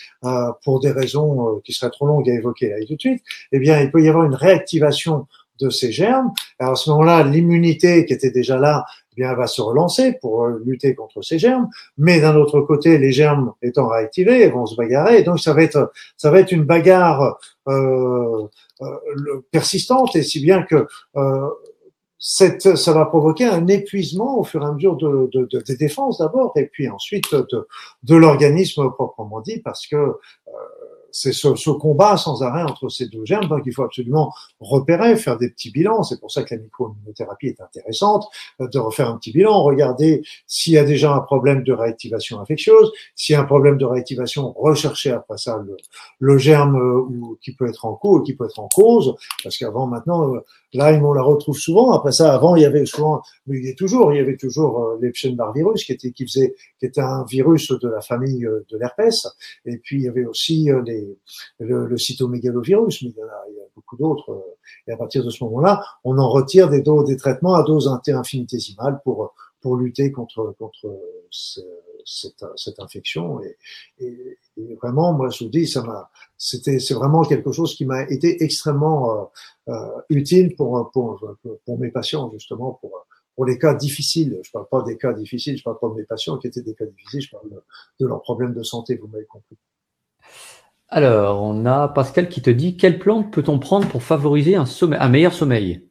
[0.64, 3.80] pour des raisons qui seraient trop longues à évoquer là tout de suite, eh bien
[3.80, 5.26] il peut y avoir une réactivation
[5.60, 6.32] de ces germes.
[6.58, 8.84] Alors à ce moment-là, l'immunité qui était déjà là,
[9.18, 11.68] bien, va se relancer pour euh, lutter contre ces germes.
[11.96, 15.22] Mais d'un autre côté, les germes étant réactivés, vont se bagarrer.
[15.22, 17.38] Donc ça va être, ça va être une bagarre
[17.68, 18.46] euh,
[18.80, 20.86] euh, persistante, et si bien que
[21.16, 21.48] euh,
[22.20, 25.76] cette, ça va provoquer un épuisement au fur et à mesure de, de, de des
[25.76, 27.60] défenses d'abord, et puis ensuite de,
[28.10, 30.16] de l'organisme proprement dit, parce que euh,
[31.10, 35.16] c'est ce, ce, combat sans arrêt entre ces deux germes, donc il faut absolument repérer,
[35.16, 36.02] faire des petits bilans.
[36.02, 38.26] C'est pour ça que la microimmunothérapie est intéressante,
[38.60, 42.40] euh, de refaire un petit bilan, regarder s'il y a déjà un problème de réactivation
[42.40, 45.76] infectieuse, s'il y a un problème de réactivation, rechercher après ça le,
[46.18, 49.86] le germe euh, qui peut être en cause, qui peut être en cause, parce qu'avant
[49.86, 50.40] maintenant, euh,
[50.74, 51.92] là on la retrouve souvent.
[51.92, 54.36] Après ça, avant il y avait souvent, mais il y a toujours, il y avait
[54.36, 58.78] toujours l'Epstein-Barr virus qui était qui faisait, qui était un virus de la famille de
[58.78, 59.26] l'herpès,
[59.64, 60.97] et puis il y avait aussi les
[61.58, 61.96] le, le
[62.28, 64.30] mais il y, y a beaucoup d'autres.
[64.30, 64.56] Euh,
[64.86, 67.88] et à partir de ce moment-là, on en retire des, doses, des traitements à dose
[68.06, 70.86] infinitésimale pour pour lutter contre contre
[72.08, 73.40] cette, cette infection.
[73.42, 74.38] Et,
[74.80, 78.42] vraiment, moi, je vous dis, ça m'a, c'était, c'est vraiment quelque chose qui m'a été
[78.42, 79.30] extrêmement
[79.68, 81.20] euh, euh, utile pour, pour
[81.64, 84.40] pour mes patients justement pour pour les cas difficiles.
[84.42, 86.74] Je parle pas des cas difficiles, je parle pas de mes patients qui étaient des
[86.74, 87.48] cas difficiles, je parle
[88.00, 88.96] de leurs problèmes de santé.
[88.96, 89.56] Vous m'avez compris.
[90.88, 94.98] Alors, on a Pascal qui te dit quelle plante peut-on prendre pour favoriser un, sommeil,
[95.00, 95.86] un meilleur sommeil?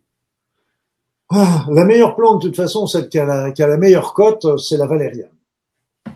[1.29, 4.13] Ah, La meilleure plante, de toute façon, celle qui a la, qui a la meilleure
[4.13, 5.29] cote, c'est la valériane.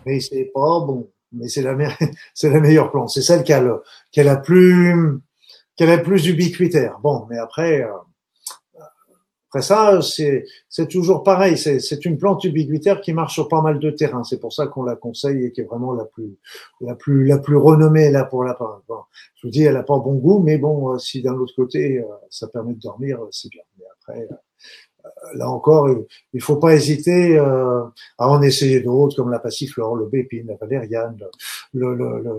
[0.04, 1.76] Mais c'est pas bon, mais c'est la,
[2.34, 3.10] c'est la meilleure plante.
[3.10, 5.20] C'est celle qui a, le, qui a la plus,
[5.76, 6.98] qui a la plus ubiquitaire.
[7.02, 7.92] Bon, mais après, euh,
[9.52, 11.58] après ça, c'est, toujours pareil.
[11.58, 14.24] C'est, une plante ubiquitaire qui marche sur pas mal de terrains.
[14.24, 16.38] C'est pour ça qu'on la conseille et qui est vraiment la plus,
[16.80, 18.56] la plus, la plus renommée là pour la.
[18.88, 19.00] Bon,
[19.34, 21.98] je vous dis, elle a pas bon goût, mais bon, euh, si d'un autre côté,
[21.98, 23.60] euh, ça permet de dormir, c'est bien.
[23.78, 24.36] Mais après, euh,
[25.34, 25.88] là encore,
[26.32, 31.16] il faut pas hésiter à en essayer d'autres comme la passiflore, le bépine, la valériane,
[31.72, 32.32] le, le, le,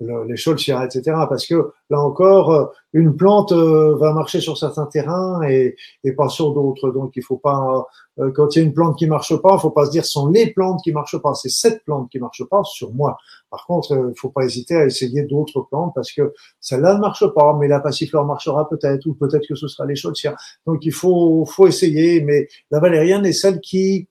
[0.00, 1.16] le les cholchias, etc.
[1.28, 6.52] Parce que là encore, une plante va marcher sur certains terrains et, et pas sur
[6.52, 6.90] d'autres.
[6.90, 7.86] Donc, il faut pas,
[8.34, 10.12] quand il y a une plante qui marche pas, il faut pas se dire ce
[10.12, 11.34] sont les plantes qui marchent pas.
[11.34, 13.18] C'est cette plante qui marche pas sur moi.
[13.50, 17.26] Par contre, il faut pas hésiter à essayer d'autres plantes parce que celle-là ne marche
[17.34, 20.34] pas, mais la passiflore marchera peut-être ou peut-être que ce sera les cholchias.
[20.66, 22.22] Donc, il faut, faut essayer.
[22.22, 24.08] Mais la valériane est celle qui,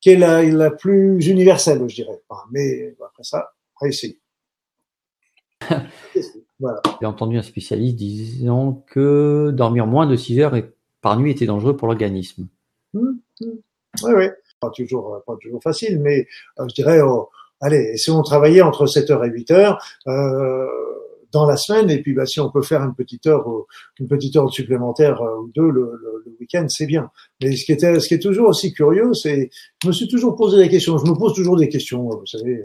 [0.00, 2.20] qui est la, la plus universelle, je dirais.
[2.50, 4.18] Mais après ça, après essayer.
[6.58, 6.82] voilà.
[7.00, 10.56] J'ai entendu un spécialiste disant que dormir moins de 6 heures
[11.00, 12.48] par nuit était dangereux pour l'organisme.
[12.94, 14.26] Oui, oui.
[14.60, 16.26] Pas toujours, pas toujours facile, mais
[16.58, 17.30] euh, je dirais, oh,
[17.60, 20.66] allez, si on travaillait entre 7 heures et 8 heures, euh,
[21.32, 21.90] dans la semaine.
[21.90, 23.46] Et puis, bah, si on peut faire une petite heure,
[23.98, 26.00] une petite heure supplémentaire euh, ou deux le,
[26.40, 27.10] week-end, c'est bien.
[27.42, 29.50] Mais ce qui ce qui est toujours aussi curieux, c'est,
[29.82, 30.96] je me suis toujours posé des questions.
[30.96, 32.62] Je me pose toujours des questions, vous savez,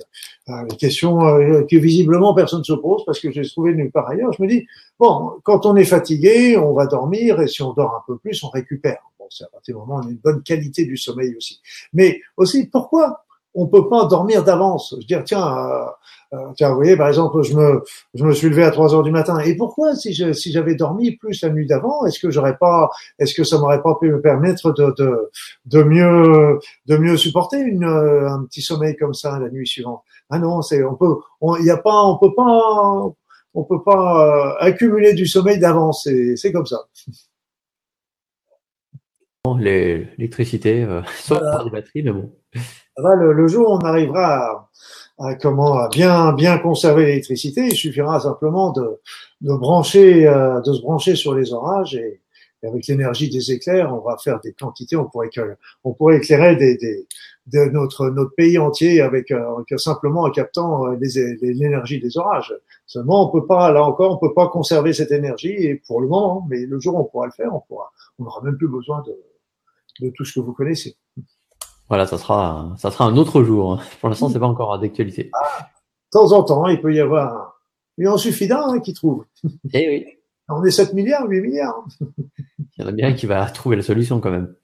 [0.48, 3.92] euh, des questions euh, que visiblement personne ne se pose parce que j'ai trouvé nulle
[3.92, 4.32] part ailleurs.
[4.32, 4.66] Je me dis,
[4.98, 8.42] bon, quand on est fatigué, on va dormir et si on dort un peu plus,
[8.46, 9.00] on récupère.
[9.30, 11.62] C'est à partir du moment où on a une bonne qualité du sommeil aussi.
[11.94, 14.92] Mais aussi, pourquoi on peut pas dormir d'avance?
[14.92, 15.86] Je veux dire, tiens, euh,
[16.34, 17.84] euh, tiens, vous voyez, par exemple, je me,
[18.14, 19.40] je me suis levé à 3 heures du matin.
[19.40, 22.90] Et pourquoi, si je, si j'avais dormi plus la nuit d'avant, est-ce que j'aurais pas,
[23.20, 25.30] est-ce que ça m'aurait pas pu me permettre de, de,
[25.66, 30.02] de mieux, de mieux supporter une, un petit sommeil comme ça la nuit suivante?
[30.30, 31.16] Ah non, c'est, on peut,
[31.60, 33.14] il y a pas, on peut pas,
[33.54, 36.02] on peut pas euh, accumuler du sommeil d'avance.
[36.04, 36.86] C'est, c'est comme ça.
[39.54, 41.58] L'électricité, euh, sauf voilà.
[41.58, 42.32] par des batteries, mais bon
[42.98, 44.70] le, le, jour où on arrivera
[45.18, 49.02] à, à, comment à bien bien conserver l'électricité, il suffira simplement de,
[49.42, 52.22] de brancher euh, de se brancher sur les orages et,
[52.64, 55.30] et avec l'énergie des éclairs, on va faire des quantités, on pourrait
[55.84, 57.08] on pourrait éclairer des, des
[57.48, 60.98] de notre notre pays entier avec, euh, avec simplement en captant euh,
[61.42, 62.56] l'énergie des orages.
[62.88, 66.08] Seulement, on peut pas là encore, on peut pas conserver cette énergie et pour le
[66.08, 68.68] moment, mais le jour où on pourra le faire, on pourra, on n'aura même plus
[68.68, 69.16] besoin de
[70.00, 70.98] de tout ce que vous connaissez.
[71.88, 73.82] Voilà, ça sera, ça sera un autre jour.
[74.00, 75.30] Pour l'instant, c'est pas encore d'actualité.
[75.34, 75.70] Ah,
[76.14, 77.62] de temps en temps, il peut y avoir.
[77.98, 79.26] Il en suffit d'un hein, qui trouve.
[79.74, 80.06] Eh oui.
[80.50, 81.86] On est 7 milliards, 8 milliards.
[82.78, 84.56] Il y en a bien qui va trouver la solution quand même.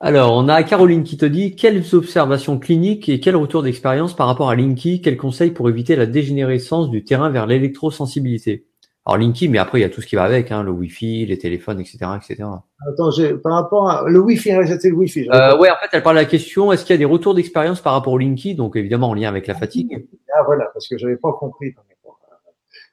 [0.00, 4.26] Alors, on a Caroline qui te dit quelles observations cliniques et quel retour d'expérience par
[4.26, 8.66] rapport à Linky, quels conseils pour éviter la dégénérescence du terrain vers l'électrosensibilité?
[9.06, 11.26] Alors Linky, mais après il y a tout ce qui va avec, hein, le Wi-Fi,
[11.26, 12.48] les téléphones, etc., etc.
[12.88, 13.10] Attends,
[13.42, 15.28] par rapport à le Wi-Fi, c'était le Wi-Fi.
[15.30, 17.34] Euh, ouais, en fait, elle parle de la question est-ce qu'il y a des retours
[17.34, 20.06] d'expérience par rapport au Linky, donc évidemment en lien avec la fatigue.
[20.34, 21.74] Ah voilà, parce que j'avais pas compris.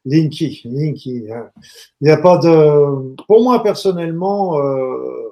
[0.03, 1.31] Linky, Linky.
[1.31, 1.49] Hein.
[2.01, 3.15] Il n'y a pas de.
[3.27, 5.29] Pour moi personnellement, euh...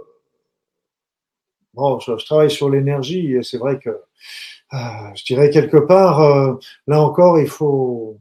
[1.73, 3.89] bon, je, je, travaille sur l'énergie et c'est vrai que
[4.73, 4.77] euh,
[5.15, 6.53] je dirais quelque part, euh,
[6.87, 8.19] là encore, il faut.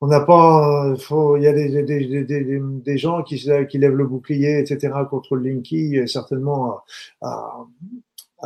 [0.00, 3.96] On n'a pas, faut, il y a des, des, des, des, gens qui, qui lèvent
[3.96, 4.94] le bouclier, etc.
[5.10, 6.80] contre le Linky, certainement
[7.20, 7.56] à,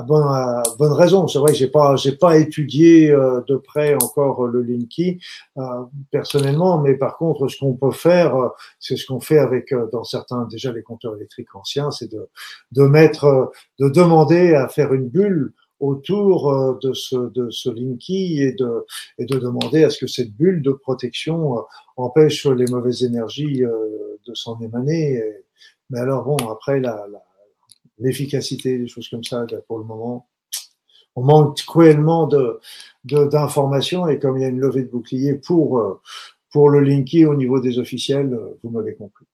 [0.00, 1.28] bonne, raison.
[1.28, 5.20] C'est vrai que j'ai pas, j'ai pas étudié euh, de près encore le Linky
[5.58, 5.62] euh,
[6.10, 8.48] personnellement, mais par contre, ce qu'on peut faire, euh,
[8.78, 12.28] c'est ce qu'on fait avec dans certains déjà les compteurs électriques anciens, c'est de,
[12.72, 15.52] de mettre, de demander à faire une bulle
[15.82, 18.86] autour de ce, de ce Linky et de,
[19.18, 21.56] et de demander à ce que cette bulle de protection
[21.96, 25.22] empêche les mauvaises énergies de s'en émaner.
[25.90, 27.22] Mais alors bon, après la, la
[28.02, 30.28] l'efficacité, des choses comme ça, pour le moment.
[31.14, 32.58] On manque cruellement de,
[33.04, 36.00] d'informations et comme il y a une levée de bouclier pour, euh,
[36.50, 39.26] pour le Linky au niveau des officiels, euh, vous m'avez compris.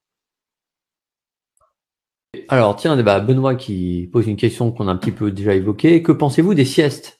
[2.48, 6.02] Alors, tiens, bah, Benoît qui pose une question qu'on a un petit peu déjà évoquée.
[6.02, 7.18] Que pensez-vous des siestes?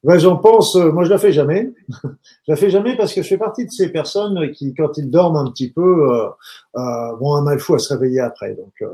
[0.03, 1.73] Ben, j'en pense, euh, moi je la fais jamais.
[2.03, 5.09] je la fais jamais parce que je fais partie de ces personnes qui, quand ils
[5.09, 6.27] dorment un petit peu, euh,
[6.75, 8.53] euh, vont un mal fou à se réveiller après.
[8.55, 8.87] Donc, euh,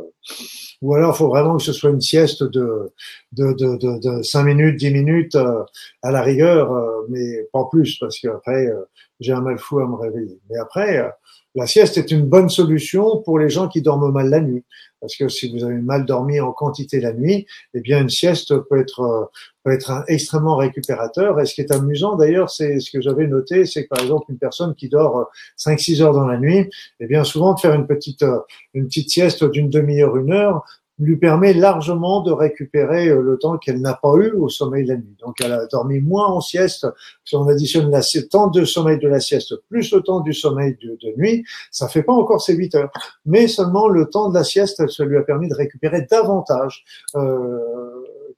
[0.82, 2.92] ou alors, il faut vraiment que ce soit une sieste de
[3.32, 6.72] de, de, de, de 5 minutes, 10 minutes à la rigueur,
[7.10, 8.72] mais pas plus parce qu'après,
[9.20, 10.40] j'ai un mal fou à me réveiller.
[10.50, 11.12] Mais après,
[11.56, 14.64] la sieste est une bonne solution pour les gens qui dorment mal la nuit.
[15.02, 18.54] Parce que si vous avez mal dormi en quantité la nuit, eh bien une sieste
[18.70, 19.26] peut être euh,
[19.64, 21.40] peut être extrêmement récupérateur.
[21.40, 24.26] Et ce qui est amusant d'ailleurs, c'est ce que j'avais noté, c'est que par exemple
[24.30, 26.70] une personne qui dort 5-6 heures dans la nuit,
[27.00, 28.40] eh bien souvent de faire une petite euh,
[28.74, 30.66] une petite sieste d'une demi-heure, une heure,
[31.00, 34.90] lui permet largement de récupérer euh, le temps qu'elle n'a pas eu au sommeil de
[34.90, 35.16] la nuit.
[35.20, 36.86] Donc elle a dormi moins en sieste.
[37.24, 40.78] Si on additionne le temps de sommeil de la sieste plus le temps du sommeil
[40.82, 42.92] de, nuit, ça fait pas encore ces 8 heures.
[43.26, 46.84] Mais seulement le temps de la sieste, ça lui a permis de récupérer davantage
[47.16, 47.60] euh,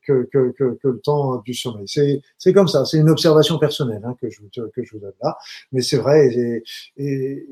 [0.06, 1.86] que, que, que, que, le temps du sommeil.
[2.38, 4.40] C'est, comme ça, c'est une observation personnelle hein, que, je,
[4.74, 5.38] que je vous donne là.
[5.72, 6.64] Mais c'est vrai,
[6.98, 7.46] et,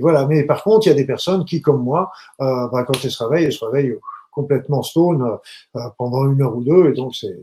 [0.00, 0.26] voilà.
[0.26, 2.10] Mais par contre, il y a des personnes qui, comme moi,
[2.40, 3.96] euh, bah, quand elles se réveillent, elles se réveillent
[4.32, 5.38] complètement stone
[5.76, 7.38] euh, pendant une heure ou deux, et donc c'est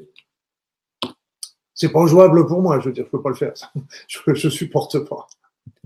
[1.73, 2.79] c'est pas jouable pour moi.
[2.81, 3.53] Je veux dire, je peux pas le faire.
[4.07, 5.27] Je, je supporte pas.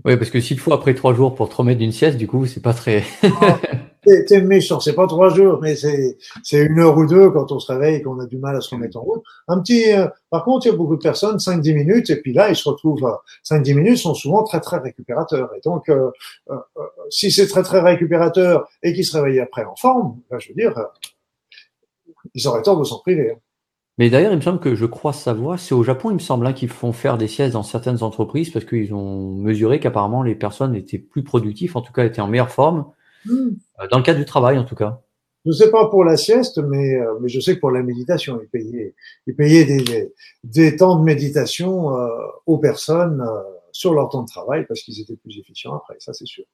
[0.04, 2.44] Oui, parce que s'il faut après trois jours pour te remettre d'une sieste, du coup,
[2.46, 3.04] c'est pas très.
[4.04, 6.16] T'es méchant, c'est pas trois jours, mais c'est
[6.52, 8.74] une heure ou deux quand on se réveille et qu'on a du mal à se
[8.74, 9.22] remettre en route.
[9.48, 9.92] Un petit.
[9.92, 12.56] Euh, par contre, il y a beaucoup de personnes, 5-10 minutes, et puis là, ils
[12.56, 13.16] se retrouvent.
[13.48, 15.50] 5-10 euh, minutes sont souvent très très récupérateurs.
[15.56, 16.10] Et donc, euh,
[16.50, 16.56] euh,
[17.08, 20.54] si c'est très très récupérateur et qu'ils se réveillent après en forme, ben, je veux
[20.54, 20.74] dire,
[22.34, 23.30] ils auraient tort de s'en priver.
[23.30, 23.38] Hein.
[23.98, 26.46] Mais d'ailleurs, il me semble que je crois savoir, c'est au Japon, il me semble,
[26.46, 30.34] hein, qu'ils font faire des siestes dans certaines entreprises parce qu'ils ont mesuré qu'apparemment les
[30.34, 32.86] personnes étaient plus productives, en tout cas étaient en meilleure forme,
[33.24, 33.50] hmm.
[33.80, 35.00] euh, dans le cadre du travail en tout cas.
[35.44, 37.82] Je ne sais pas pour la sieste, mais, euh, mais je sais que pour la
[37.82, 38.94] méditation, ils payaient,
[39.26, 40.12] ils payaient des,
[40.42, 42.08] des, temps de méditation euh,
[42.46, 43.24] aux personnes
[43.70, 46.44] sur leur temps de travail parce qu'ils étaient plus efficients après, ça c'est sûr.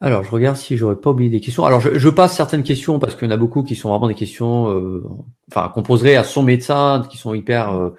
[0.00, 1.64] Alors, je regarde si j'aurais pas oublié des questions.
[1.64, 4.08] Alors, je, je, passe certaines questions parce qu'il y en a beaucoup qui sont vraiment
[4.08, 5.02] des questions, euh,
[5.50, 7.72] enfin, qu'on poserait à son médecin, qui sont hyper.
[7.72, 7.90] Euh,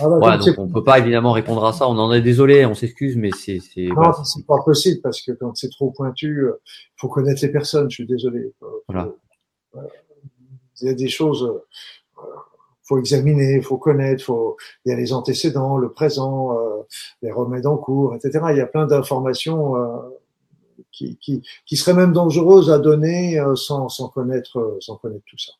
[0.00, 1.88] ah bah, donc on peut pas évidemment répondre à ça.
[1.88, 3.60] On en est désolé, on s'excuse, mais c'est.
[3.60, 6.60] c'est non, c'est pas possible parce que quand c'est trop pointu, il euh,
[6.96, 7.88] faut connaître les personnes.
[7.88, 8.52] Je suis désolé.
[8.88, 9.10] Voilà.
[10.82, 11.48] Il y a des choses.
[12.82, 14.56] faut examiner, faut connaître, faut.
[14.84, 16.58] Il y a les antécédents, le présent,
[17.22, 18.44] les remèdes en cours, etc.
[18.50, 19.76] Il y a plein d'informations
[20.92, 25.24] qui, qui, qui serait même dangereuse à donner euh, sans, sans, connaître, euh, sans connaître
[25.26, 25.52] tout ça.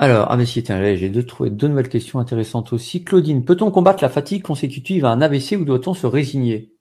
[0.00, 3.02] Alors, ah mais si, j'ai deux, deux nouvelles questions intéressantes aussi.
[3.02, 6.72] Claudine, peut-on combattre la fatigue consécutive à un AVC ou doit-on se résigner?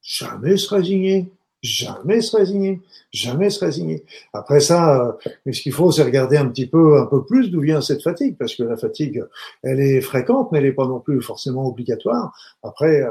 [0.00, 1.32] Jamais se résigner.
[1.62, 2.80] Jamais se résigner.
[3.12, 4.04] Jamais se résigner.
[4.32, 7.60] Après ça, euh, ce qu'il faut, c'est regarder un petit peu, un peu plus d'où
[7.60, 9.24] vient cette fatigue, parce que la fatigue,
[9.62, 12.32] elle est fréquente, mais elle n'est pas non plus forcément obligatoire.
[12.62, 13.10] Après, euh,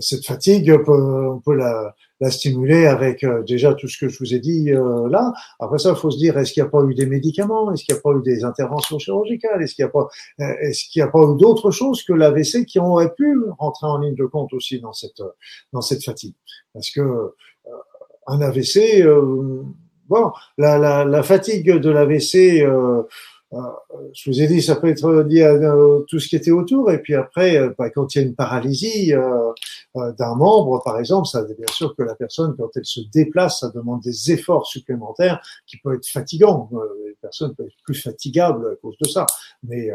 [0.00, 4.34] cette fatigue, on peut, la, la, stimuler avec euh, déjà tout ce que je vous
[4.34, 5.32] ai dit euh, là.
[5.60, 7.72] Après ça, il faut se dire est-ce qu'il n'y a pas eu des médicaments?
[7.72, 9.62] Est-ce qu'il n'y a pas eu des interventions chirurgicales?
[9.62, 10.08] Est-ce qu'il n'y a pas,
[10.40, 13.86] euh, est-ce qu'il n'y a pas eu d'autres choses que l'AVC qui auraient pu rentrer
[13.86, 15.22] en ligne de compte aussi dans cette
[15.72, 16.34] dans cette fatigue?
[16.72, 17.32] Parce que
[18.26, 19.04] un AVC,
[20.08, 22.64] bon, la, la, la, fatigue de l'AVC
[23.54, 23.58] euh,
[24.14, 26.90] je vous ai dit, ça peut être lié à euh, tout ce qui était autour.
[26.90, 29.12] Et puis après, euh, bah, quand il y a une paralysie
[29.94, 33.70] d'un membre, par exemple, ça bien sûr que la personne, quand elle se déplace, ça
[33.70, 36.68] demande des efforts supplémentaires qui peuvent être fatigants.
[37.04, 39.26] Les personnes peuvent être plus fatigables à cause de ça.
[39.62, 39.90] Mais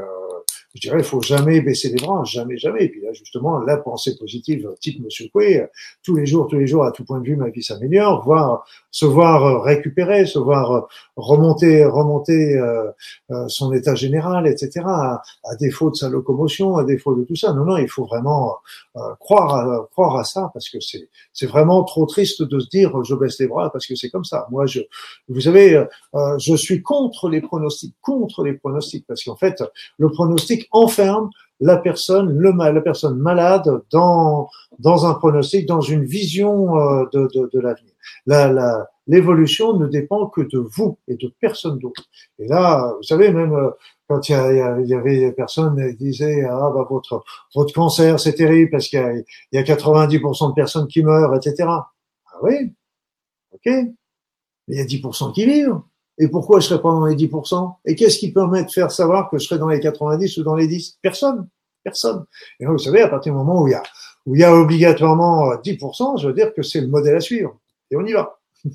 [0.76, 2.86] je dirais, il faut jamais baisser les bras, jamais, jamais.
[2.86, 5.66] Et puis là, justement, la pensée positive, type Monsieur Coué,
[6.04, 8.66] tous les jours, tous les jours, à tout point de vue, ma vie s'améliore, voir,
[8.92, 12.92] se voir récupérer, se voir remonter, remonter euh,
[13.32, 14.86] euh, son état général, etc.
[14.86, 15.22] À,
[15.60, 17.54] défaut de sa locomotion, à défaut de tout ça.
[17.54, 18.58] Non, non, il faut vraiment
[18.96, 22.68] euh, croire, à, croire à ça parce que c'est, c'est vraiment trop triste de se
[22.70, 24.48] dire je baisse les bras parce que c'est comme ça.
[24.52, 24.82] Moi, je,
[25.28, 25.84] vous savez,
[26.38, 29.64] je suis contre les pronostics, contre les pronostics parce qu'en fait,
[29.98, 31.30] le pronostic enferme
[31.62, 34.50] la personne, le la personne malade dans
[34.80, 36.74] dans un pronostic, dans une vision
[37.12, 37.92] de, de, de l'avenir.
[38.26, 42.06] La, la, l'évolution ne dépend que de vous et de personne d'autre.
[42.38, 43.72] Et là, vous savez, même euh,
[44.08, 47.24] quand il y, a, il y avait des personnes qui disaient ah bah votre
[47.54, 49.14] votre cancer c'est terrible parce qu'il y a,
[49.52, 51.56] y a 90% de personnes qui meurent, etc.
[51.68, 51.92] Ah
[52.42, 52.74] oui,
[53.54, 53.96] ok, mais
[54.68, 55.82] il y a 10% qui vivent.
[56.20, 59.30] Et pourquoi je serais pas dans les 10% Et qu'est-ce qui permet de faire savoir
[59.30, 61.48] que je serais dans les 90 ou dans les 10 Personne,
[61.84, 62.26] personne.
[62.60, 63.84] Et donc, vous savez, à partir du moment où il y a
[64.26, 67.58] où il y a obligatoirement 10%, je veux dire que c'est le modèle à suivre.
[67.90, 68.40] Et on y va.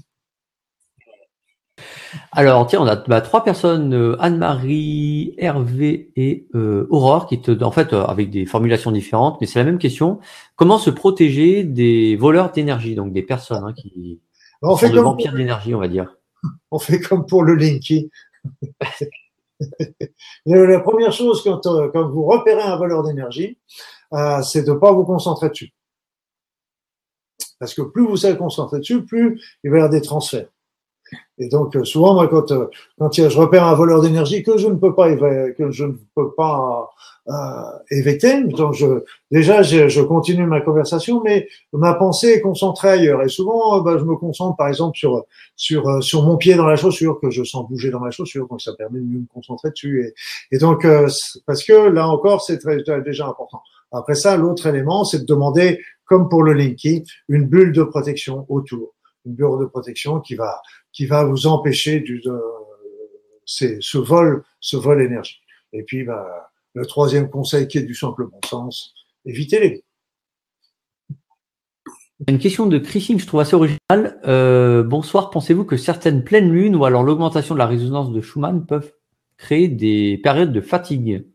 [2.33, 7.63] Alors, tiens, on a bah, trois personnes, euh, Anne-Marie, Hervé et euh, Aurore, qui te,
[7.63, 10.19] en fait, euh, avec des formulations différentes, mais c'est la même question.
[10.57, 14.21] Comment se protéger des voleurs d'énergie, donc des personnes hein, qui
[14.63, 16.17] on fait comme vampires d'énergie, on va dire.
[16.71, 18.11] On fait comme pour le Linky.
[20.47, 23.59] la première chose quand, quand, vous repérez un voleur d'énergie,
[24.43, 25.73] c'est de ne pas vous concentrer dessus.
[27.59, 30.49] Parce que plus vous savez concentrer dessus, plus il va y avoir des transferts.
[31.39, 32.67] Et donc euh, souvent, moi, quand euh,
[32.99, 35.09] quand je repère un voleur d'énergie que je ne peux pas
[37.29, 37.33] euh,
[37.91, 43.23] éviter, donc je, déjà je, je, continue ma conversation, mais ma pensée est concentrée ailleurs.
[43.23, 45.25] Et souvent, euh, bah, je me concentre, par exemple, sur
[45.57, 48.61] sur sur mon pied dans la chaussure que je sens bouger dans la chaussure, donc
[48.61, 50.15] ça permet de mieux me concentrer dessus.
[50.53, 50.87] Et, donc
[51.47, 53.61] parce que là encore, c'est très déjà important.
[53.93, 58.47] Après ça, l'autre élément, c'est de demander, comme pour le Linky, une bulle de protection
[58.49, 58.95] autour
[59.27, 60.61] une bureau de protection qui va
[60.95, 62.41] qui va vous empêcher du, de,
[63.45, 65.41] ce vol, ce vol énergie.
[65.73, 68.95] Et puis, bah, le troisième conseil qui est du simple bon sens,
[69.27, 69.85] évitez-les.
[72.29, 74.21] Une question de Christine, je trouve assez originale.
[74.25, 78.65] Euh, bonsoir, pensez-vous que certaines pleines lunes ou alors l'augmentation de la résonance de Schumann
[78.65, 78.93] peuvent
[79.37, 81.27] créer des périodes de fatigue?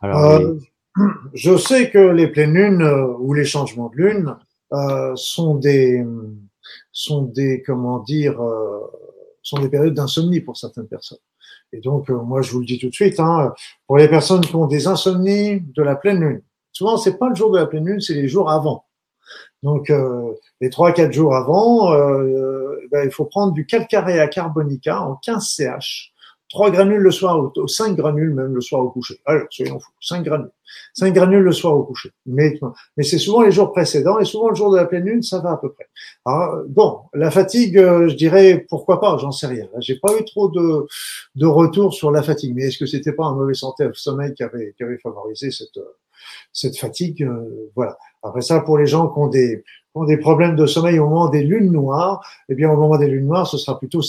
[0.00, 0.54] Alors, euh,
[1.34, 4.36] Je sais que les pleines lunes euh, ou les changements de lune
[4.72, 6.04] euh, sont des
[6.92, 8.80] sont des comment dire euh,
[9.42, 11.18] sont des périodes d'insomnie pour certaines personnes.
[11.72, 13.54] Et donc euh, moi je vous le dis tout de suite, hein,
[13.86, 16.42] pour les personnes qui ont des insomnies de la pleine lune,
[16.72, 18.84] souvent c'est pas le jour de la pleine lune, c'est les jours avant.
[19.62, 19.92] Donc
[20.60, 21.90] les trois quatre jours avant,
[22.90, 26.12] ben, il faut prendre du calcaréa carbonica en 15 CH
[26.50, 29.20] 3 granules le soir, ou 5 granules même le soir au coucher.
[29.24, 30.50] Allez, soyons fous, 5 granules.
[30.94, 32.10] 5 granules le soir au coucher.
[32.26, 32.58] Mais,
[32.96, 35.38] mais c'est souvent les jours précédents et souvent le jour de la pleine lune, ça
[35.38, 35.86] va à peu près.
[36.24, 39.68] Alors, bon, la fatigue, euh, je dirais pourquoi pas, j'en sais rien.
[39.78, 40.86] J'ai pas eu trop de,
[41.36, 44.34] de retours sur la fatigue, mais est-ce que c'était pas un mauvais santé au sommeil
[44.34, 45.78] qui avait, qui avait favorisé cette,
[46.52, 47.96] cette fatigue euh, Voilà.
[48.22, 49.64] Après ça, pour les gens qui ont des,
[49.94, 53.08] ont des problèmes de sommeil au moment des lunes noires, eh bien au moment des
[53.08, 54.02] lunes noires, ce sera plutôt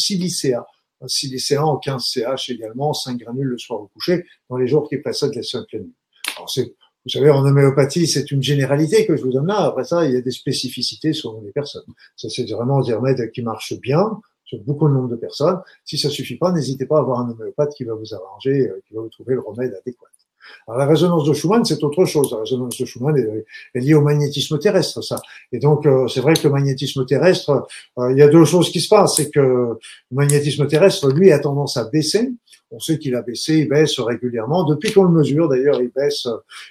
[1.08, 4.98] silicea silicéen, 15 CH également, 5 granules le soir au coucher, dans les jours qui
[4.98, 5.92] précèdent les semaines pleines.
[6.36, 9.66] Alors c'est, vous savez, en homéopathie, c'est une généralité que je vous donne là.
[9.66, 11.86] Après ça, il y a des spécificités selon les personnes.
[12.16, 15.60] Ça, c'est vraiment des remèdes qui marchent bien sur beaucoup de nombre de personnes.
[15.86, 18.82] Si ça suffit pas, n'hésitez pas à avoir un homéopathe qui va vous arranger, euh,
[18.86, 20.11] qui va vous trouver le remède adéquat.
[20.68, 22.32] Alors, la résonance de Schumann, c'est autre chose.
[22.32, 25.22] La résonance de Schumann est, liée au magnétisme terrestre, ça.
[25.52, 28.72] Et donc, euh, c'est vrai que le magnétisme terrestre, euh, il y a deux choses
[28.72, 29.16] qui se passent.
[29.18, 29.78] C'est que le
[30.12, 32.32] magnétisme terrestre, lui, a tendance à baisser.
[32.74, 34.64] On sait qu'il a baissé, il baisse régulièrement.
[34.64, 36.26] Depuis qu'on le mesure, d'ailleurs, il baisse,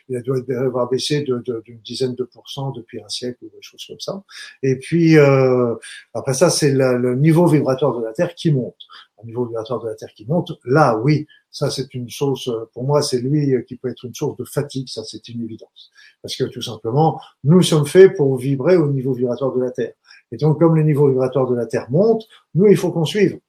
[0.09, 3.85] il doit avoir baissé d'une de, dizaine de pourcents depuis un siècle ou des choses
[3.87, 4.23] comme ça.
[4.63, 5.75] Et puis, euh,
[6.15, 8.77] après ça, c'est le niveau vibratoire de la Terre qui monte.
[9.23, 12.85] Le niveau vibratoire de la Terre qui monte, là, oui, ça, c'est une chose, pour
[12.85, 15.91] moi, c'est lui qui peut être une source de fatigue, ça, c'est une évidence.
[16.23, 19.95] Parce que tout simplement, nous sommes faits pour vibrer au niveau vibratoire de la Terre.
[20.33, 22.25] Et donc, comme le niveau vibratoire de la Terre monte,
[22.55, 23.41] nous, il faut qu'on suive.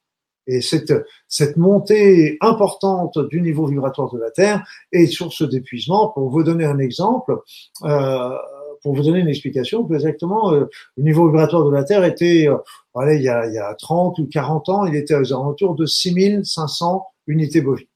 [0.47, 0.93] Et cette,
[1.27, 6.09] cette montée importante du niveau vibratoire de la Terre est source d'épuisement.
[6.09, 7.37] Pour vous donner un exemple,
[7.83, 8.35] euh,
[8.81, 10.65] pour vous donner une explication, exactement, euh,
[10.97, 12.57] le niveau vibratoire de la Terre était, euh,
[12.95, 15.75] allez, il y, a, il y a 30 ou 40 ans, il était aux alentours
[15.75, 17.87] de 6500 unités bovines.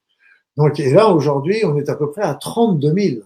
[0.57, 3.21] Donc, et là, aujourd'hui, on est à peu près à 32 000.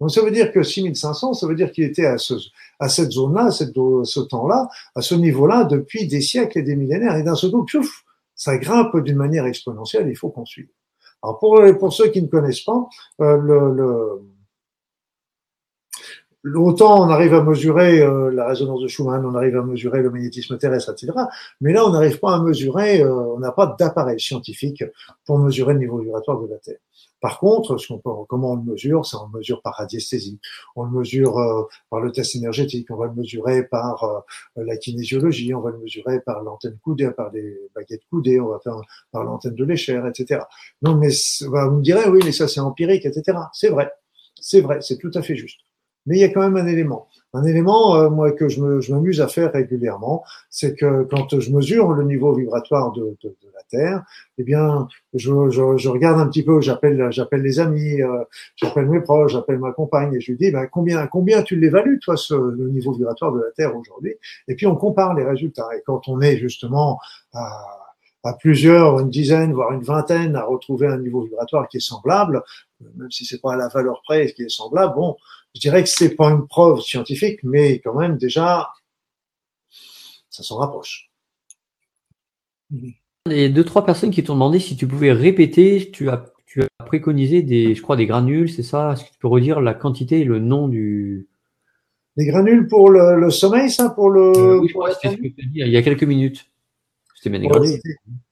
[0.00, 2.34] Donc, ça veut dire que 6500, ça veut dire qu'il était à, ce,
[2.78, 6.76] à cette zone-là, à, cette, ce temps-là, à ce niveau-là, depuis des siècles et des
[6.76, 7.16] millénaires.
[7.16, 7.66] Et d'un seul coup,
[8.34, 10.68] ça grimpe d'une manière exponentielle, il faut qu'on suive.
[11.22, 12.88] Alors pour, pour ceux qui ne connaissent pas,
[13.20, 14.22] euh, le, le
[16.44, 20.10] Autant on arrive à mesurer euh, la résonance de Schumann, on arrive à mesurer le
[20.10, 21.12] magnétisme terrestre, etc.
[21.60, 24.84] Mais là, on n'arrive pas à mesurer, euh, on n'a pas d'appareil scientifique
[25.26, 26.78] pour mesurer le niveau vibratoire de la Terre.
[27.20, 30.38] Par contre, ce peut, comment on le mesure C'est on le mesure par radiesthésie,
[30.76, 34.24] on le mesure euh, par le test énergétique, on va le mesurer par
[34.54, 38.60] la kinésiologie, on va le mesurer par l'antenne coudée, par les baguettes coudées, on va
[38.60, 38.76] faire
[39.10, 40.42] par l'antenne de l'échelle, etc.
[40.82, 41.10] Non, mais
[41.50, 43.36] bah, vous me direz, oui, mais ça c'est empirique, etc.
[43.52, 43.90] C'est vrai,
[44.40, 45.58] c'est vrai, c'est tout à fait juste.
[46.08, 47.06] Mais il y a quand même un élément.
[47.34, 51.92] Un élément, euh, moi, que je, m'amuse à faire régulièrement, c'est que quand je mesure
[51.92, 54.02] le niveau vibratoire de, de, de la Terre,
[54.38, 58.24] eh bien, je, je, je, regarde un petit peu, j'appelle, j'appelle les amis, euh,
[58.56, 61.98] j'appelle mes proches, j'appelle ma compagne, et je lui dis, ben, combien, combien tu l'évalues,
[61.98, 64.14] toi, ce, le niveau vibratoire de la Terre aujourd'hui?
[64.48, 65.68] Et puis, on compare les résultats.
[65.76, 66.98] Et quand on est justement
[67.34, 67.50] à
[68.24, 72.42] à plusieurs, une dizaine, voire une vingtaine, à retrouver un niveau vibratoire qui est semblable,
[72.96, 75.16] même si c'est pas à la valeur près qui est semblable, bon,
[75.54, 78.68] je dirais que c'est pas une preuve scientifique, mais quand même déjà,
[80.30, 81.10] ça s'en rapproche.
[83.26, 86.84] Les deux trois personnes qui t'ont demandé si tu pouvais répéter, tu as tu as
[86.84, 88.92] préconisé des, je crois, des granules, c'est ça?
[88.92, 91.28] Est-ce que tu peux redire la quantité et le nom du
[92.16, 94.32] Des granules pour le, sommeil, ça, pour le.
[94.34, 96.04] Euh, oui, je crois que c'était ce que tu as dit il y a quelques
[96.04, 96.50] minutes.
[97.14, 97.40] C'était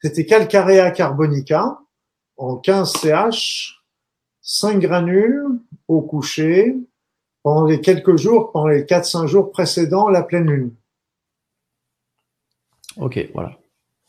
[0.00, 1.78] C'était Calcarea carbonica
[2.36, 3.82] en 15 CH,
[4.40, 5.44] 5 granules
[5.88, 6.76] au coucher,
[7.46, 10.74] pendant les quelques jours, pendant les 4-5 jours précédents la pleine lune.
[12.96, 13.56] Ok, voilà.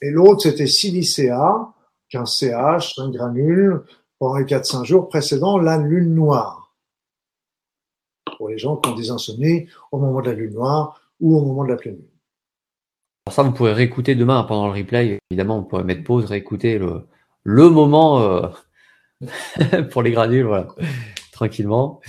[0.02, 1.72] Et l'autre, c'était silicea,
[2.10, 3.84] 15 CH, 5 granules,
[4.18, 6.74] pendant les 4-5 jours précédents la lune noire.
[8.40, 11.46] Pour les gens qui ont des insomnies au moment de la lune noire ou au
[11.46, 12.10] moment de la pleine lune.
[13.26, 15.20] Pour ça, vous pourrez réécouter demain pendant le replay.
[15.30, 17.06] Évidemment, vous pourrez mettre pause, réécouter le,
[17.44, 18.48] le moment euh,
[19.92, 20.70] pour les granules, voilà,
[21.32, 22.02] tranquillement.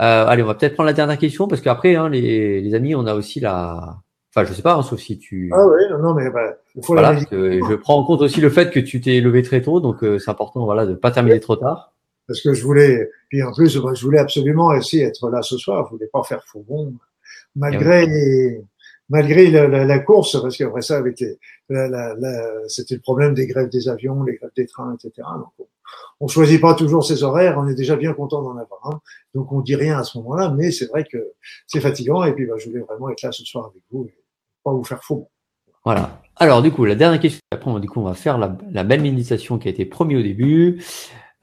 [0.00, 2.94] Euh, allez, on va peut-être prendre la dernière question parce qu'après, hein, les, les, amis,
[2.94, 3.96] on a aussi la.
[4.30, 5.50] Enfin, je sais pas, hein, sauf si tu.
[5.52, 8.50] Ah oui, non, non mais bah, il faut voilà, Je prends en compte aussi le
[8.50, 11.38] fait que tu t'es levé très tôt, donc euh, c'est important, voilà, de pas terminer
[11.38, 11.92] trop tard.
[12.26, 15.86] Parce que je voulais, puis en plus, je voulais absolument aussi être là ce soir.
[15.86, 16.94] Je voulais pas faire faux bon,
[17.54, 18.60] malgré
[19.08, 21.22] malgré la, la, la, course, parce qu'après ça, avec
[21.68, 22.14] la,
[22.68, 25.26] c'était le problème des grèves des avions, les grèves des trains, etc.
[25.36, 25.68] Donc,
[26.20, 29.00] on choisit pas toujours ses horaires, on est déjà bien content d'en avoir un.
[29.34, 31.32] Donc on dit rien à ce moment-là, mais c'est vrai que
[31.66, 32.24] c'est fatigant.
[32.24, 34.14] Et puis bah, je voulais vraiment être là ce soir avec vous et
[34.62, 35.28] pas vous faire faux.
[35.84, 36.22] Voilà.
[36.36, 39.02] Alors du coup, la dernière question, après du coup, on va faire la, la belle
[39.02, 40.82] méditation qui a été promise au début.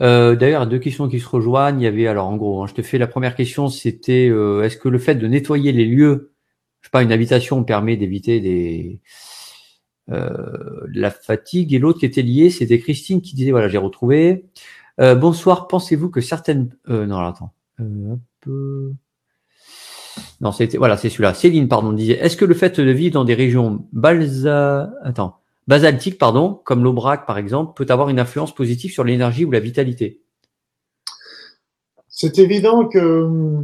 [0.01, 1.79] Euh, D'ailleurs, deux questions qui se rejoignent.
[1.79, 4.63] Il y avait alors en gros, hein, je te fais la première question, c'était euh,
[4.63, 6.30] est-ce que le fait de nettoyer les lieux,
[6.81, 8.99] je sais pas, une habitation permet d'éviter des
[10.11, 11.73] euh, la fatigue.
[11.73, 14.45] Et l'autre qui était lié, c'était Christine qui disait voilà j'ai retrouvé.
[14.99, 17.53] Euh, bonsoir, pensez-vous que certaines euh, non attends.
[20.41, 21.33] Non c'était voilà c'est celui-là.
[21.33, 23.85] Céline pardon disait est-ce que le fait de vivre dans des régions
[25.03, 25.37] attends
[25.67, 29.59] basaltiques pardon comme l'Aubrac par exemple peut avoir une influence positive sur l'énergie ou la
[29.59, 30.19] vitalité?
[32.09, 33.63] C'est évident que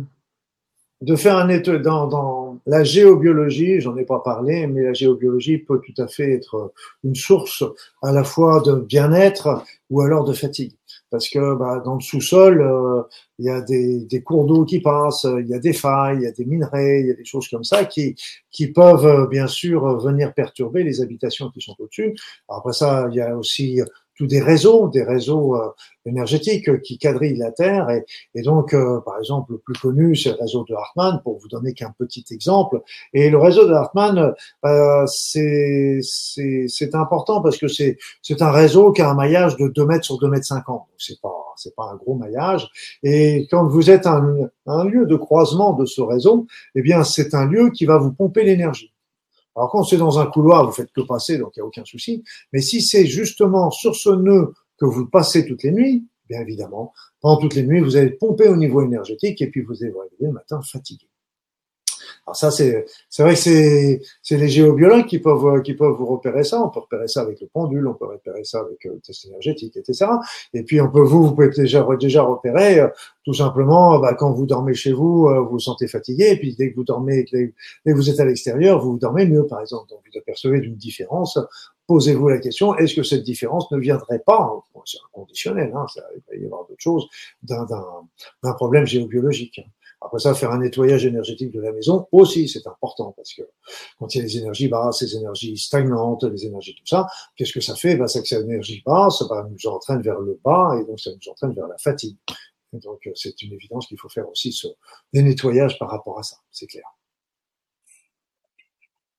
[1.02, 5.60] de faire un état dans, dans la géobiologie, j'en ai pas parlé, mais la géobiologie
[5.60, 7.64] peut tout à fait être une source
[8.02, 10.74] à la fois de bien-être ou alors de fatigue.
[11.10, 13.04] Parce que bah, dans le sous-sol, euh,
[13.40, 16.24] il y a des, des cours d'eau qui passent, il y a des failles, il
[16.24, 18.16] y a des minerais, il y a des choses comme ça qui,
[18.52, 22.14] qui peuvent euh, bien sûr venir perturber les habitations qui sont au-dessus.
[22.50, 23.80] Après ça, il y a aussi
[24.18, 25.70] tous des réseaux, des réseaux euh,
[26.06, 27.90] énergétiques qui quadrillent la Terre.
[27.90, 31.38] Et, et donc, euh, par exemple, le plus connu, c'est le réseau de Hartmann, pour
[31.40, 32.82] vous donner qu'un petit exemple.
[33.14, 34.34] Et le réseau de Hartmann,
[34.66, 37.98] euh, c'est important parce que c'est
[38.42, 40.84] un réseau qui a un maillage de 2 mètres sur 2 mètres 50.
[40.98, 42.70] C'est pas c'est pas un gros maillage.
[43.04, 47.34] Et quand vous êtes un, un lieu de croisement de ce réseau, eh bien, c'est
[47.34, 48.94] un lieu qui va vous pomper l'énergie.
[49.58, 51.84] Alors quand c'est dans un couloir, vous faites que passer, donc il n'y a aucun
[51.84, 52.24] souci.
[52.54, 56.94] Mais si c'est justement sur ce nœud que vous passez toutes les nuits, bien évidemment,
[57.22, 60.00] pendant toutes les nuits, vous allez pomper au niveau énergétique et puis vous allez vous
[60.00, 61.08] réveiller le matin fatigué.
[62.28, 62.86] Alors ça, c'est
[63.20, 66.62] vrai que c'est les géobiologues qui peuvent qui peuvent vous repérer ça.
[66.62, 69.28] On peut repérer ça avec le pendule, on peut repérer ça avec euh, le test
[69.28, 70.12] énergétique, etc.
[70.54, 72.90] Et puis on peut vous vous pouvez déjà déjà repérer euh,
[73.24, 76.32] tout simplement bah, quand vous dormez chez vous, euh, vous vous sentez fatigué.
[76.32, 77.54] Et puis dès que vous dormez, dès
[77.86, 79.90] que vous êtes à l'extérieur, vous, dormez mieux, par exemple.
[79.90, 81.40] Donc vous apercevez d'une différence
[81.88, 85.86] posez-vous la question, est-ce que cette différence ne viendrait pas, c'est inconditionnel, hein,
[86.16, 87.08] il va y avoir d'autres choses,
[87.44, 89.62] d'un problème géobiologique
[90.00, 93.42] après ça, faire un nettoyage énergétique de la maison aussi, c'est important parce que
[94.00, 97.54] quand il y a les énergies basses, les énergies stagnantes, les énergies tout ça, qu'est-ce
[97.54, 97.96] que ça fait?
[97.96, 101.10] Ben, C'est que cette énergie basse ben, nous entraîne vers le bas et donc ça
[101.12, 102.18] nous entraîne vers la fatigue.
[102.74, 104.68] donc c'est une évidence qu'il faut faire aussi ce,
[105.14, 106.86] des nettoyages par rapport à ça, c'est clair.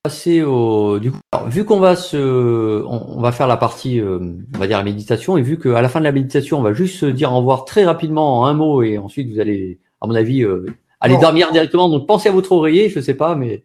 [0.01, 4.57] Passer au du coup, vu qu'on va se, on, va faire la partie, euh, on
[4.57, 6.99] va dire la méditation, et vu qu'à la fin de la méditation, on va juste
[6.99, 10.15] se dire au revoir très rapidement en un mot, et ensuite vous allez à mon
[10.15, 10.65] avis, euh,
[10.99, 11.89] allez dormir directement.
[11.89, 13.63] Donc pensez à votre oreiller, je sais pas, mais.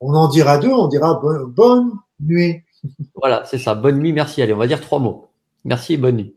[0.00, 2.62] On en dira deux, on dira bonne, nuit.
[3.14, 3.76] Voilà, c'est ça.
[3.76, 4.42] Bonne nuit, merci.
[4.42, 5.28] Allez, on va dire trois mots.
[5.64, 6.34] Merci et bonne nuit.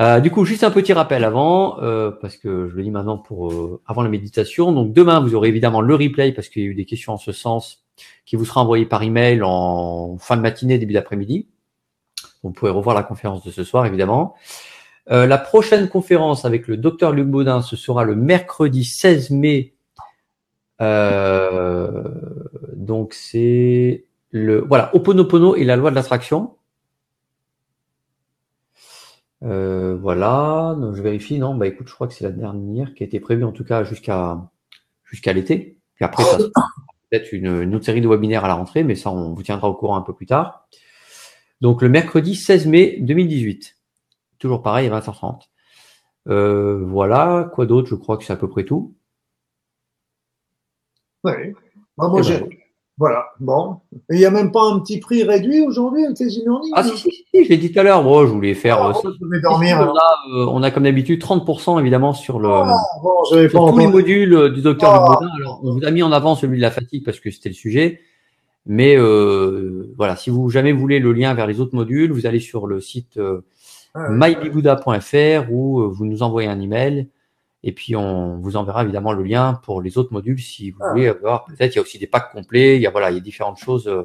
[0.00, 3.18] Euh, du coup, juste un petit rappel avant, euh, parce que je le dis maintenant
[3.18, 4.70] pour euh, avant la méditation.
[4.70, 7.18] Donc demain, vous aurez évidemment le replay parce qu'il y a eu des questions en
[7.18, 7.84] ce sens
[8.24, 11.48] qui vous sera envoyé par email en fin de matinée, début d'après-midi.
[12.44, 14.36] Vous pourrez revoir la conférence de ce soir, évidemment.
[15.10, 19.74] Euh, la prochaine conférence avec le docteur Luc Baudin, ce sera le mercredi 16 mai.
[20.80, 22.04] Euh,
[22.74, 26.54] donc c'est le voilà Oponopono et la loi de l'attraction.
[29.44, 31.38] Euh, voilà, donc je vérifie.
[31.38, 33.64] Non, bah écoute, je crois que c'est la dernière qui a été prévue en tout
[33.64, 34.38] cas jusqu'à
[35.04, 35.78] jusqu'à l'été.
[35.94, 36.36] Puis après, ça
[37.10, 39.68] peut-être une, une, autre série de webinaires à la rentrée, mais ça, on vous tiendra
[39.68, 40.68] au courant un peu plus tard.
[41.60, 43.77] Donc le mercredi 16 mai 2018.
[44.38, 45.42] Toujours pareil à 20h30.
[46.28, 47.88] Euh, voilà, quoi d'autre?
[47.88, 48.94] Je crois que c'est à peu près tout.
[51.24, 51.32] Oui.
[51.96, 52.68] Bah, moi, j'ai.
[52.98, 53.76] Voilà, bon.
[54.10, 56.26] Et il n'y a même pas un petit prix réduit aujourd'hui avec les
[56.74, 58.02] Ah si, si, si, je l'ai dit tout à l'heure.
[58.02, 58.82] Moi, je voulais faire.
[58.82, 59.78] Ah, euh, je vais dormir.
[59.78, 63.70] On a, euh, on a comme d'habitude 30% évidemment sur le ah, bon, sur pas
[63.70, 66.62] tous les modules du docteur ah, Alors, on vous a mis en avant celui de
[66.62, 68.00] la fatigue parce que c'était le sujet.
[68.66, 72.40] Mais euh, voilà, si vous jamais voulez le lien vers les autres modules, vous allez
[72.40, 73.16] sur le site
[73.94, 77.08] mybibouda.fr où euh, vous nous envoyez un email
[77.64, 81.08] et puis on vous enverra évidemment le lien pour les autres modules si vous voulez
[81.08, 81.44] avoir.
[81.46, 82.76] Peut-être il y a aussi des packs complets.
[82.76, 83.88] Il y a voilà, il y a différentes choses.
[83.88, 84.04] Euh.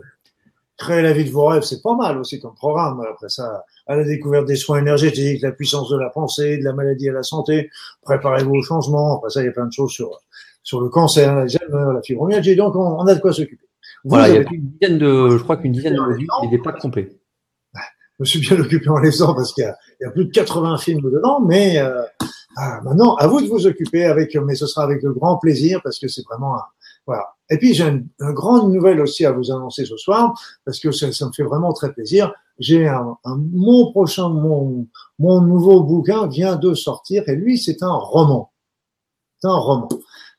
[0.75, 2.99] Créer la vie de vos rêves, c'est pas mal aussi comme programme.
[3.07, 6.73] Après ça, à la découverte des soins énergétiques, la puissance de la pensée, de la
[6.73, 7.69] maladie à la santé.
[8.01, 9.17] Préparez-vous au changement.
[9.17, 10.19] Après ça, il y a plein de choses sur
[10.63, 12.55] sur le cancer, la fibromyalgie.
[12.55, 13.67] Donc on, a de quoi s'occuper.
[14.03, 16.57] Voilà, il y a une dizaine de, je crois qu'une dizaine de modules et des
[16.57, 17.09] packs complets
[18.23, 19.63] me suis bien occupé en les ans parce qu'il
[20.01, 22.01] y, a plus de 80 films dedans, mais euh,
[22.57, 25.81] ah, maintenant, à vous de vous occuper avec, mais ce sera avec le grand plaisir
[25.83, 26.63] parce que c'est vraiment un,
[27.05, 27.35] voilà.
[27.49, 30.33] Et puis j'ai une, grande nouvelle aussi à vous annoncer ce soir
[30.65, 32.31] parce que ça, ça me fait vraiment très plaisir.
[32.59, 34.87] J'ai un, un, mon prochain, mon,
[35.19, 38.51] mon nouveau bouquin vient de sortir et lui c'est un roman.
[39.39, 39.89] C'est un roman.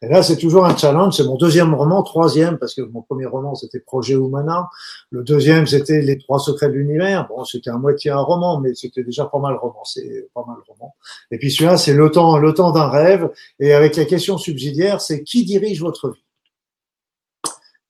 [0.05, 1.17] Et là, c'est toujours un challenge.
[1.17, 4.69] C'est mon deuxième roman, troisième, parce que mon premier roman, c'était Projet Humana.
[5.11, 7.27] Le deuxième, c'était Les Trois Secrets de l'Univers.
[7.27, 10.95] Bon, c'était à moitié un roman, mais c'était déjà pas mal romancé, pas mal roman.
[11.31, 13.31] Et puis celui-là, c'est Le temps, d'un rêve.
[13.61, 16.25] Et avec la question subsidiaire, c'est qui dirige votre vie?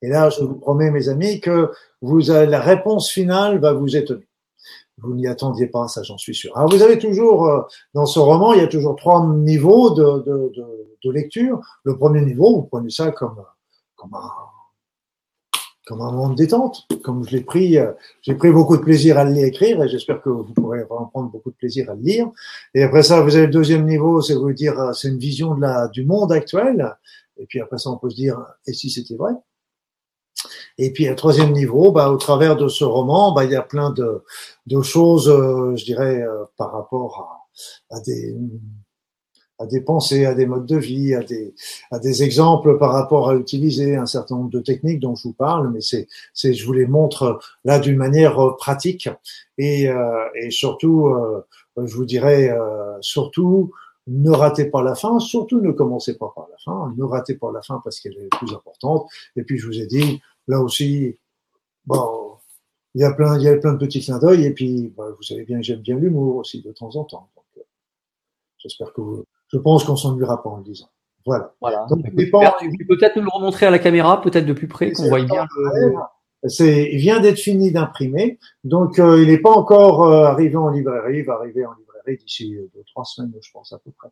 [0.02, 4.28] Et là, je vous promets, mes amis, que la réponse finale va vous étonner.
[5.02, 6.56] Vous n'y attendiez pas, ça j'en suis sûr.
[6.56, 7.62] Alors vous avez toujours, euh,
[7.94, 10.64] dans ce roman, il y a toujours trois niveaux de, de, de,
[11.04, 11.60] de lecture.
[11.82, 13.42] Le premier niveau, vous prenez ça comme,
[13.96, 14.30] comme un,
[15.86, 16.86] comme un moment de détente.
[17.02, 17.92] Comme je l'ai pris, euh,
[18.22, 21.50] j'ai pris beaucoup de plaisir à l'écrire et j'espère que vous pourrez en prendre beaucoup
[21.50, 22.30] de plaisir à le lire.
[22.72, 25.56] Et après ça, vous avez le deuxième niveau, c'est vous dire, euh, c'est une vision
[25.56, 26.96] de la, du monde actuel.
[27.36, 29.32] Et puis après ça, on peut se dire, et si c'était vrai?
[30.78, 33.62] Et puis, à troisième niveau, bah, au travers de ce roman, bah, il y a
[33.62, 34.22] plein de,
[34.66, 37.46] de choses, euh, je dirais, euh, par rapport
[37.90, 38.36] à, à, des
[39.60, 41.54] à des pensées, à des modes de vie, à des,
[41.92, 45.32] à des exemples par rapport à utiliser un certain nombre de techniques dont je vous
[45.32, 49.08] parle, mais c'est, c'est je vous les montre là d'une manière euh, pratique.
[49.58, 49.84] Et,
[50.34, 51.14] et surtout,
[51.76, 52.52] je vous dirais
[53.00, 53.70] surtout
[54.06, 57.50] ne ratez pas la fin, surtout ne commencez pas par la fin, ne ratez pas
[57.52, 59.08] la fin parce qu'elle est plus importante.
[59.36, 61.18] Et puis je vous ai dit, là aussi,
[61.86, 62.36] bon,
[62.94, 65.08] il y a plein, il y a plein de petits clins d'œil, et puis bah,
[65.16, 67.30] vous savez bien que j'aime bien l'humour aussi de temps en temps.
[67.36, 67.62] Donc, euh,
[68.58, 70.88] j'espère que vous, je pense qu'on s'ennuiera pas en le disant.
[71.26, 71.54] Voilà.
[71.60, 71.86] Voilà.
[71.88, 75.46] Donc, peut-être nous le remontrer à la caméra, peut-être de plus près, qu'on voit bien.
[76.46, 80.68] C'est, il vient d'être fini d'imprimer, donc euh, il n'est pas encore euh, arrivé en
[80.68, 84.10] librairie, il va arriver en librairie d'ici deux trois semaines, je pense à peu près.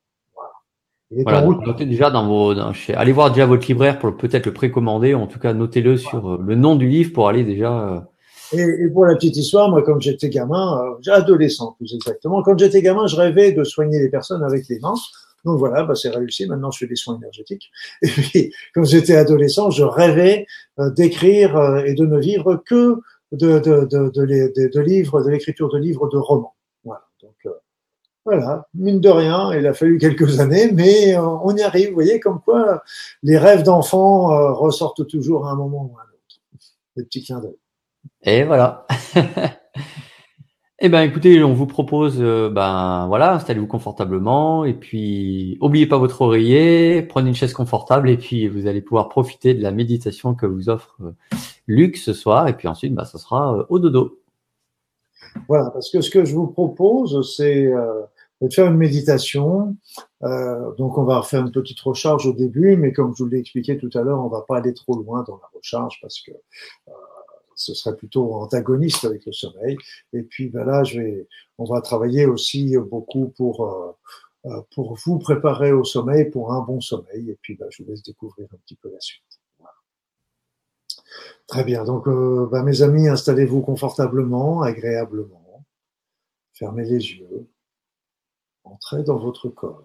[1.14, 2.55] Voilà, notez déjà dans vos,
[2.94, 6.39] allez voir déjà votre libraire pour peut-être le précommander, en tout cas notez-le sur euh,
[6.43, 7.89] le nom du livre pour aller déjà.
[7.89, 8.01] Euh,
[8.56, 12.59] et, et pour la petite histoire, moi, comme j'étais gamin, euh, adolescent plus exactement, quand
[12.59, 14.94] j'étais gamin, je rêvais de soigner les personnes avec les mains.
[15.44, 16.47] Donc voilà, bah, c'est réussi.
[16.47, 17.70] Maintenant, je fais des soins énergétiques.
[18.02, 20.47] Et puis, quand j'étais adolescent, je rêvais
[20.97, 22.97] d'écrire et de ne vivre que
[23.32, 26.55] de, de, de, de, de livres, de l'écriture de livres de romans.
[28.24, 28.69] Voilà.
[28.74, 31.89] Mine de rien, il a fallu quelques années, mais euh, on y arrive.
[31.89, 32.82] Vous voyez comme quoi
[33.23, 36.40] les rêves d'enfants euh, ressortent toujours à un moment ou à un autre.
[36.97, 37.57] Des petits clins d'œil.
[38.23, 38.86] Et voilà.
[40.85, 45.97] Eh ben, écoutez, on vous propose, euh, ben voilà, installez-vous confortablement et puis oubliez pas
[45.97, 50.35] votre oreiller, prenez une chaise confortable et puis vous allez pouvoir profiter de la méditation
[50.35, 50.99] que vous offre
[51.69, 54.22] Luc ce soir et puis ensuite, ben, ça sera au dodo.
[55.48, 58.02] Voilà, parce que ce que je vous propose, c'est euh,
[58.40, 59.76] de faire une méditation.
[60.22, 63.38] Euh, donc, on va faire une petite recharge au début, mais comme je vous l'ai
[63.38, 66.32] expliqué tout à l'heure, on va pas aller trop loin dans la recharge parce que
[66.32, 66.92] euh,
[67.54, 69.76] ce serait plutôt antagoniste avec le sommeil.
[70.12, 71.28] Et puis, ben là, je vais,
[71.59, 73.92] on va travailler aussi beaucoup pour euh,
[74.46, 77.30] euh, pour vous préparer au sommeil, pour un bon sommeil.
[77.30, 79.31] Et puis, ben, je vous laisse découvrir un petit peu la suite.
[81.47, 81.84] Très bien.
[81.84, 85.64] Donc, euh, bah, mes amis, installez-vous confortablement, agréablement.
[86.55, 87.48] Fermez les yeux.
[88.64, 89.84] Entrez dans votre corps.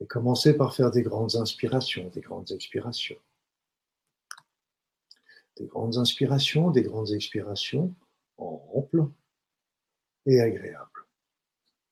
[0.00, 3.18] Et commencez par faire des grandes inspirations, des grandes expirations.
[5.56, 7.94] Des grandes inspirations, des grandes expirations
[8.36, 9.06] amples
[10.26, 11.06] et agréables.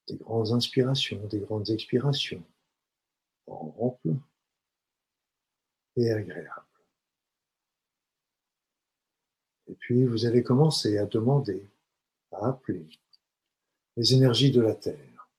[0.08, 2.44] Des grandes inspirations, des grandes expirations
[3.46, 4.16] amples
[5.96, 6.73] et agréables.
[9.68, 11.68] Et puis vous allez commencer à demander,
[12.32, 12.88] à appeler
[13.96, 15.30] les énergies de la Terre,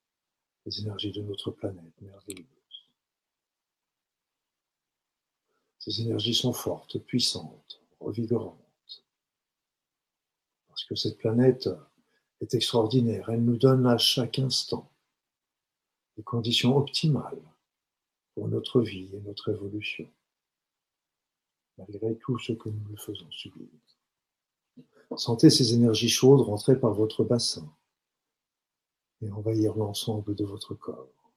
[0.65, 2.45] les énergies de notre planète merveilleuse.
[5.79, 9.03] Ces énergies sont fortes, puissantes, revigorantes.
[10.67, 11.69] Parce que cette planète
[12.41, 13.29] est extraordinaire.
[13.29, 14.91] Elle nous donne à chaque instant
[16.17, 17.41] des conditions optimales
[18.33, 20.09] pour notre vie et notre évolution,
[21.77, 23.67] malgré tout ce que nous le faisons subir.
[25.17, 27.71] Sentez ces énergies chaudes rentrer par votre bassin
[29.21, 31.31] et envahir l'ensemble de votre corps.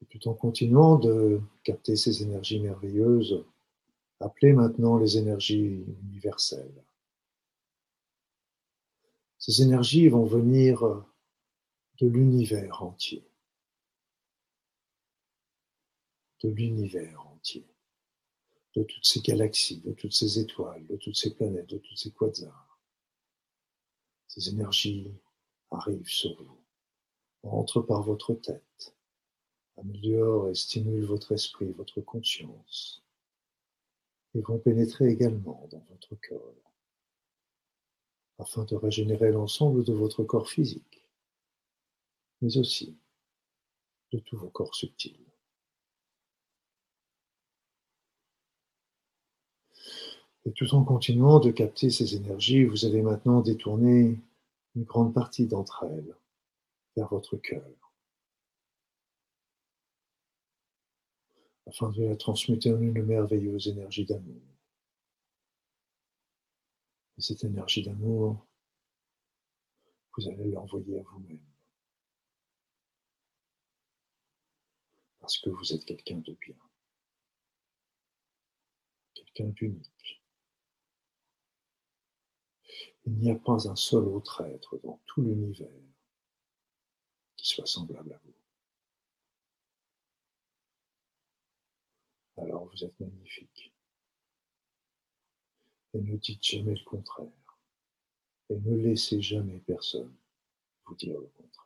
[0.00, 3.44] Et tout en continuant de capter ces énergies merveilleuses,
[4.20, 6.82] appelez maintenant les énergies universelles.
[9.38, 11.04] Ces énergies vont venir
[12.00, 13.24] de l'univers entier.
[16.42, 17.27] De l'univers
[18.74, 22.12] de toutes ces galaxies, de toutes ces étoiles, de toutes ces planètes, de toutes ces
[22.12, 22.78] quasars.
[24.28, 25.12] Ces énergies
[25.70, 26.60] arrivent sur vous,
[27.42, 28.94] entrent par votre tête,
[29.76, 33.02] améliorent et stimulent votre esprit, votre conscience,
[34.34, 36.72] et vont pénétrer également dans votre corps,
[38.38, 41.08] afin de régénérer l'ensemble de votre corps physique,
[42.40, 42.96] mais aussi
[44.12, 45.27] de tous vos corps subtils.
[50.48, 54.18] Et tout en continuant de capter ces énergies, vous allez maintenant détourner
[54.74, 56.16] une grande partie d'entre elles
[56.96, 57.62] vers votre cœur,
[61.66, 64.40] afin de la transmuter en une merveilleuse énergie d'amour.
[67.18, 68.46] Et cette énergie d'amour,
[70.16, 71.44] vous allez l'envoyer à vous-même.
[75.18, 76.56] Parce que vous êtes quelqu'un de bien,
[79.14, 80.17] quelqu'un d'unique.
[83.08, 85.72] Il n'y a pas un seul autre être dans tout l'univers
[87.36, 88.34] qui soit semblable à vous.
[92.42, 93.72] Alors vous êtes magnifique.
[95.94, 97.58] Et ne dites jamais le contraire.
[98.50, 100.14] Et ne laissez jamais personne
[100.84, 101.64] vous dire le contraire.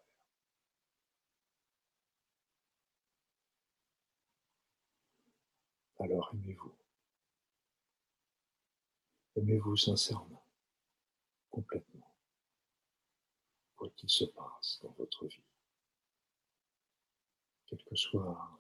[5.98, 6.72] Alors aimez-vous.
[9.34, 10.41] Aimez-vous sincèrement
[11.52, 12.12] complètement,
[13.76, 15.44] quoi qu'il se passe dans votre vie.
[17.66, 18.58] Quelles que soient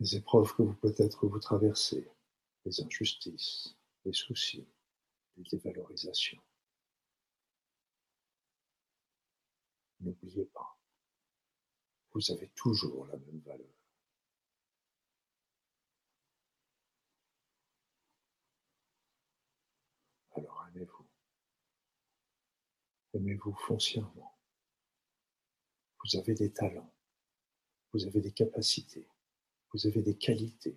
[0.00, 2.08] les épreuves que vous peut-être vous traversez,
[2.64, 4.66] les injustices, les soucis,
[5.36, 6.42] les dévalorisations.
[10.00, 10.78] N'oubliez pas,
[12.12, 13.66] vous avez toujours la même valeur.
[20.36, 21.06] Alors aimez-vous.
[23.14, 24.36] Aimez-vous foncièrement?
[26.02, 26.92] Vous avez des talents,
[27.92, 29.08] vous avez des capacités,
[29.72, 30.76] vous avez des qualités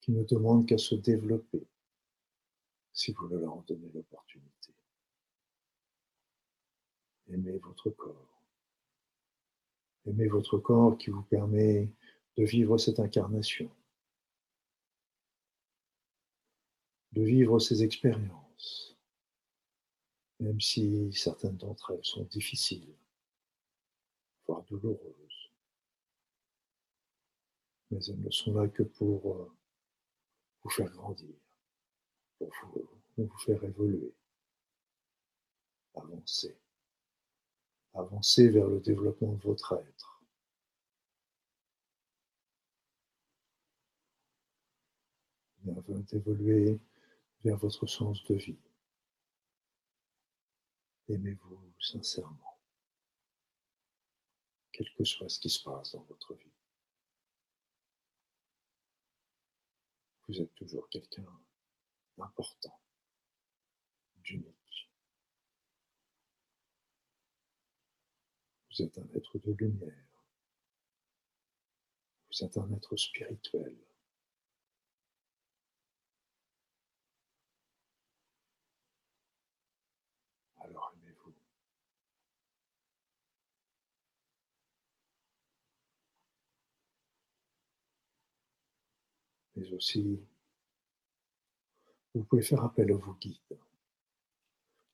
[0.00, 1.66] qui ne demandent qu'à se développer
[2.92, 4.74] si vous leur en donnez l'opportunité.
[7.28, 8.42] Aimez votre corps.
[10.06, 11.90] Aimez votre corps qui vous permet
[12.36, 13.70] de vivre cette incarnation,
[17.12, 18.43] de vivre ces expériences,
[20.40, 22.94] même si certaines d'entre elles sont difficiles,
[24.46, 25.50] voire douloureuses.
[27.90, 29.52] Mais elles ne sont là que pour euh,
[30.62, 31.34] vous faire grandir,
[32.38, 32.50] pour
[33.16, 34.12] vous, faire évoluer,
[35.94, 36.56] avancer,
[37.94, 40.14] avancer vers le développement de votre être.
[46.12, 46.78] d'évoluer
[47.44, 48.58] vers votre sens de vie.
[51.08, 52.58] Aimez-vous sincèrement,
[54.72, 56.52] quel que soit ce qui se passe dans votre vie.
[60.26, 61.26] Vous êtes toujours quelqu'un
[62.16, 62.80] d'important,
[64.16, 64.90] d'unique.
[68.70, 70.06] Vous êtes un être de lumière.
[72.30, 73.76] Vous êtes un être spirituel.
[89.56, 90.20] Mais aussi
[92.14, 93.58] vous pouvez faire appel à vos guides.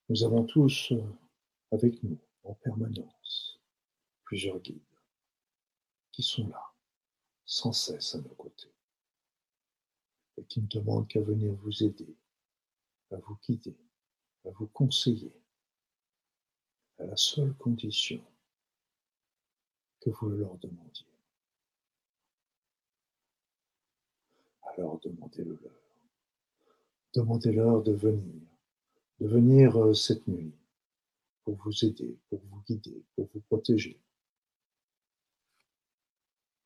[0.08, 1.02] Nous avons tous euh,
[1.70, 3.60] avec nous en permanence
[4.24, 4.80] plusieurs guides
[6.12, 6.72] qui sont là,
[7.44, 8.72] sans cesse à nos côtés,
[10.36, 12.16] et qui ne demandent qu'à venir vous aider,
[13.10, 13.76] à vous guider,
[14.44, 15.32] à vous conseiller,
[16.98, 18.22] à la seule condition
[20.00, 21.09] que vous leur demandiez.
[24.80, 25.72] Alors demandez-le leur.
[27.14, 28.40] Demandez-leur de venir,
[29.20, 30.54] de venir euh, cette nuit
[31.44, 34.00] pour vous aider, pour vous guider, pour vous protéger,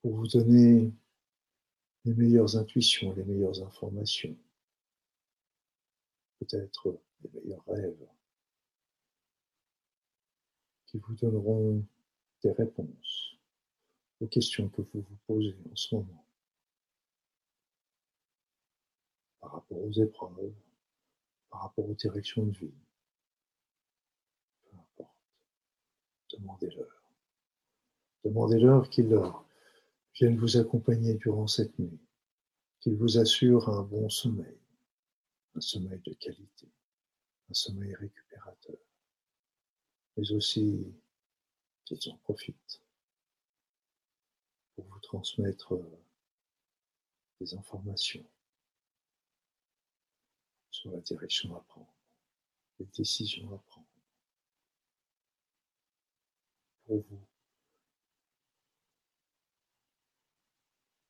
[0.03, 0.93] pour vous donner
[2.05, 4.36] les meilleures intuitions, les meilleures informations,
[6.39, 8.07] peut-être les meilleurs rêves
[10.86, 11.82] qui vous donneront
[12.43, 13.39] des réponses
[14.20, 16.24] aux questions que vous vous posez en ce moment.
[19.45, 20.55] Par rapport aux épreuves,
[21.51, 22.73] par rapport aux directions de vie.
[24.65, 25.19] Peu importe.
[26.33, 27.03] Demandez-leur.
[28.25, 29.15] Demandez-leur qu'ils
[30.15, 32.01] viennent vous accompagner durant cette nuit,
[32.81, 34.59] qu'ils vous assurent un bon sommeil,
[35.55, 36.73] un sommeil de qualité,
[37.51, 38.79] un sommeil récupérateur,
[40.16, 40.91] mais aussi
[41.85, 42.83] qu'ils en profitent
[44.75, 45.75] pour vous transmettre
[47.41, 48.25] des informations
[50.75, 51.95] sur la direction à prendre,
[52.81, 53.87] les décisions à prendre.
[56.85, 57.21] Pour vous,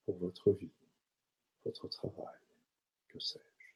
[0.05, 0.71] pour votre vie,
[1.65, 2.39] votre travail,
[3.09, 3.73] que sais-je.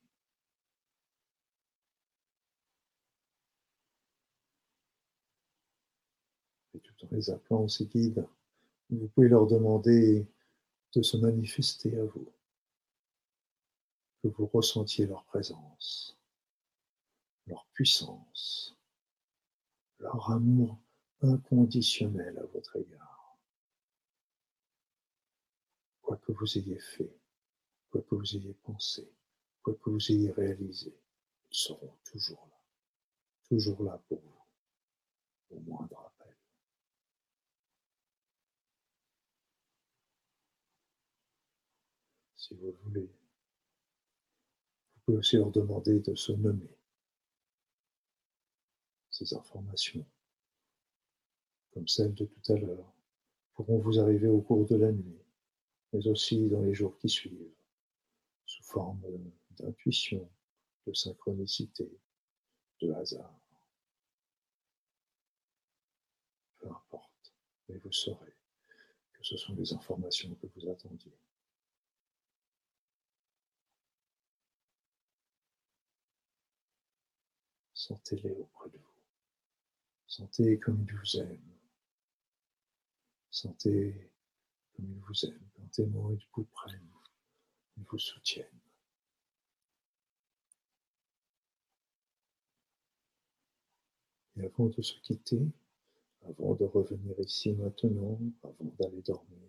[6.74, 8.28] Et tout en les appelant ces guides,
[8.90, 10.26] vous pouvez leur demander
[10.94, 12.30] de se manifester à vous
[14.22, 16.18] que vous ressentiez leur présence,
[17.46, 18.76] leur puissance,
[19.98, 20.78] leur amour
[21.22, 23.38] inconditionnel à votre égard.
[26.02, 27.16] Quoi que vous ayez fait,
[27.90, 29.12] quoi que vous ayez pensé,
[29.62, 30.94] quoi que vous ayez réalisé,
[31.50, 32.60] ils seront toujours là,
[33.48, 36.34] toujours là pour vous, au moindre appel.
[42.36, 43.10] Si vous voulez,
[45.08, 46.76] pouvez aussi leur demander de se nommer
[49.08, 50.04] ces informations,
[51.70, 52.92] comme celles de tout à l'heure,
[53.54, 55.24] pourront vous arriver au cours de la nuit,
[55.94, 57.54] mais aussi dans les jours qui suivent,
[58.44, 59.00] sous forme
[59.52, 60.30] d'intuition,
[60.86, 61.90] de synchronicité,
[62.82, 63.40] de hasard.
[66.58, 67.32] Peu importe,
[67.70, 68.36] mais vous saurez
[69.14, 71.16] que ce sont les informations que vous attendiez.
[77.88, 79.02] Sentez-les auprès de vous.
[80.06, 81.56] Sentez comme ils vous aiment.
[83.30, 84.12] Sentez
[84.74, 85.48] comme ils vous aiment.
[85.56, 86.92] Quand ils vous prennent,
[87.78, 88.60] ils vous soutiennent.
[94.36, 95.48] Et avant de se quitter,
[96.28, 99.48] avant de revenir ici maintenant, avant d'aller dormir,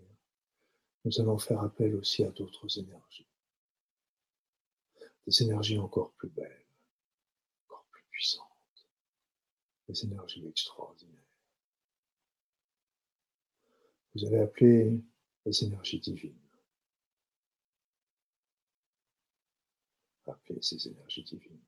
[1.03, 3.28] nous allons faire appel aussi à d'autres énergies.
[5.28, 6.68] Des énergies encore plus belles
[9.87, 11.19] des énergies extraordinaires.
[14.13, 15.01] Vous allez appeler
[15.45, 16.35] les énergies divines.
[20.27, 21.63] Appelez ces énergies divines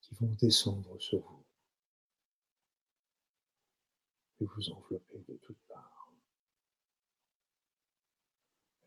[0.00, 1.44] qui vont descendre sur vous
[4.40, 6.12] et vous envelopper de toutes parts.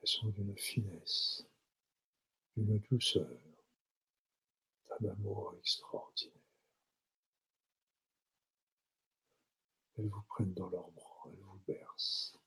[0.02, 1.46] Elles sont d'une finesse,
[2.56, 3.51] d'une douceur,
[5.02, 6.36] d'un amour extraordinaire.
[9.98, 12.38] Elles vous prennent dans leurs bras, elles vous bercent,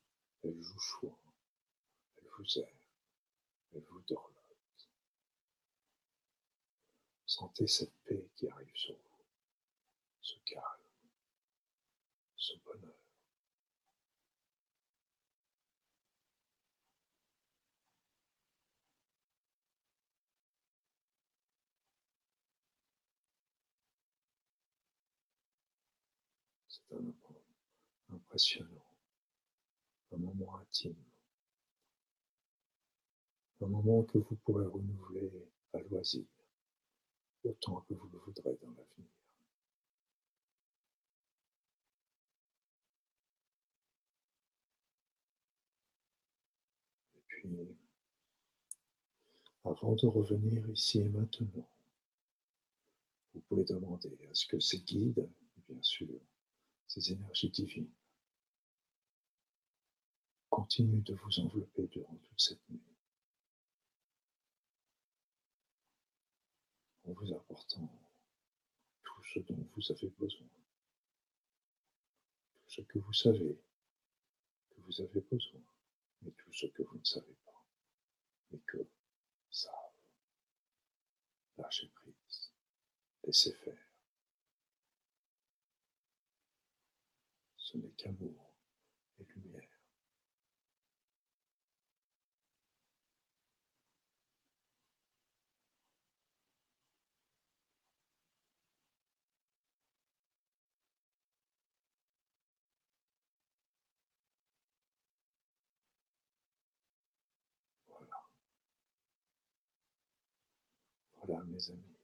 [0.42, 1.18] elles vous choient,
[2.16, 2.88] elles vous aiment,
[3.74, 4.34] elles vous dorment.
[7.26, 9.24] Sentez cette paix qui arrive sur vous,
[10.20, 10.62] ce calme,
[12.36, 12.94] ce bonheur.
[26.68, 27.14] C'est un moment
[28.34, 28.84] impressionnant,
[30.12, 30.96] un moment intime,
[33.60, 35.30] un moment que vous pourrez renouveler
[35.72, 36.24] à loisir
[37.44, 39.08] autant que vous le voudrez dans l'avenir.
[47.14, 47.48] Et puis,
[49.64, 51.68] avant de revenir ici et maintenant,
[53.32, 55.28] vous pouvez demander à ce que ces guides,
[55.68, 56.08] bien sûr,
[56.88, 57.90] ces énergies divines,
[60.64, 62.80] continuent de vous envelopper durant toute cette nuit.
[67.06, 67.86] en vous apportant
[69.02, 70.48] tout ce dont vous avez besoin,
[72.54, 73.60] tout ce que vous savez
[74.70, 75.60] que vous avez besoin,
[76.22, 77.66] mais tout ce que vous ne savez pas,
[78.50, 78.88] mais que
[79.50, 79.74] savent.
[81.58, 82.54] Lâchez prise,
[83.24, 83.86] laissez faire.
[87.58, 88.54] Ce n'est qu'amour
[89.18, 89.74] et lumière.
[111.26, 111.96] Voilà, mes amis.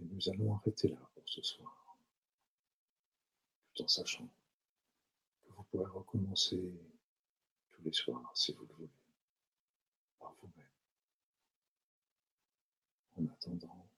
[0.00, 1.96] Et nous allons arrêter là pour ce soir,
[3.74, 4.28] tout en sachant
[5.44, 6.72] que vous pourrez recommencer
[7.70, 8.90] tous les soirs si vous le voulez,
[10.18, 10.66] par vous-même.
[13.16, 13.88] En attendant,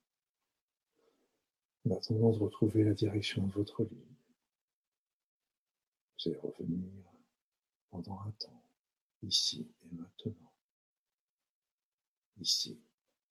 [1.86, 4.06] en attendant de retrouver la direction de votre lit,
[6.18, 6.92] vous allez revenir
[7.90, 8.62] pendant un temps,
[9.22, 10.52] ici et maintenant.
[12.38, 12.80] Ici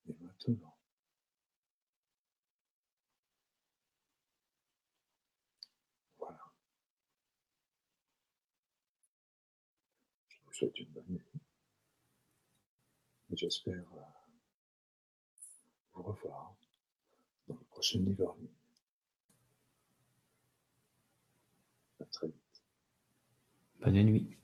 [0.10, 0.76] et maintenant.
[6.18, 6.40] Voilà.
[10.28, 11.42] Je vous souhaite une bonne nuit.
[13.32, 14.02] Et j'espère euh,
[15.94, 16.56] vous revoir
[17.48, 18.36] dans le prochain livre.
[22.00, 22.64] À très vite.
[23.82, 24.39] Bonne nuit.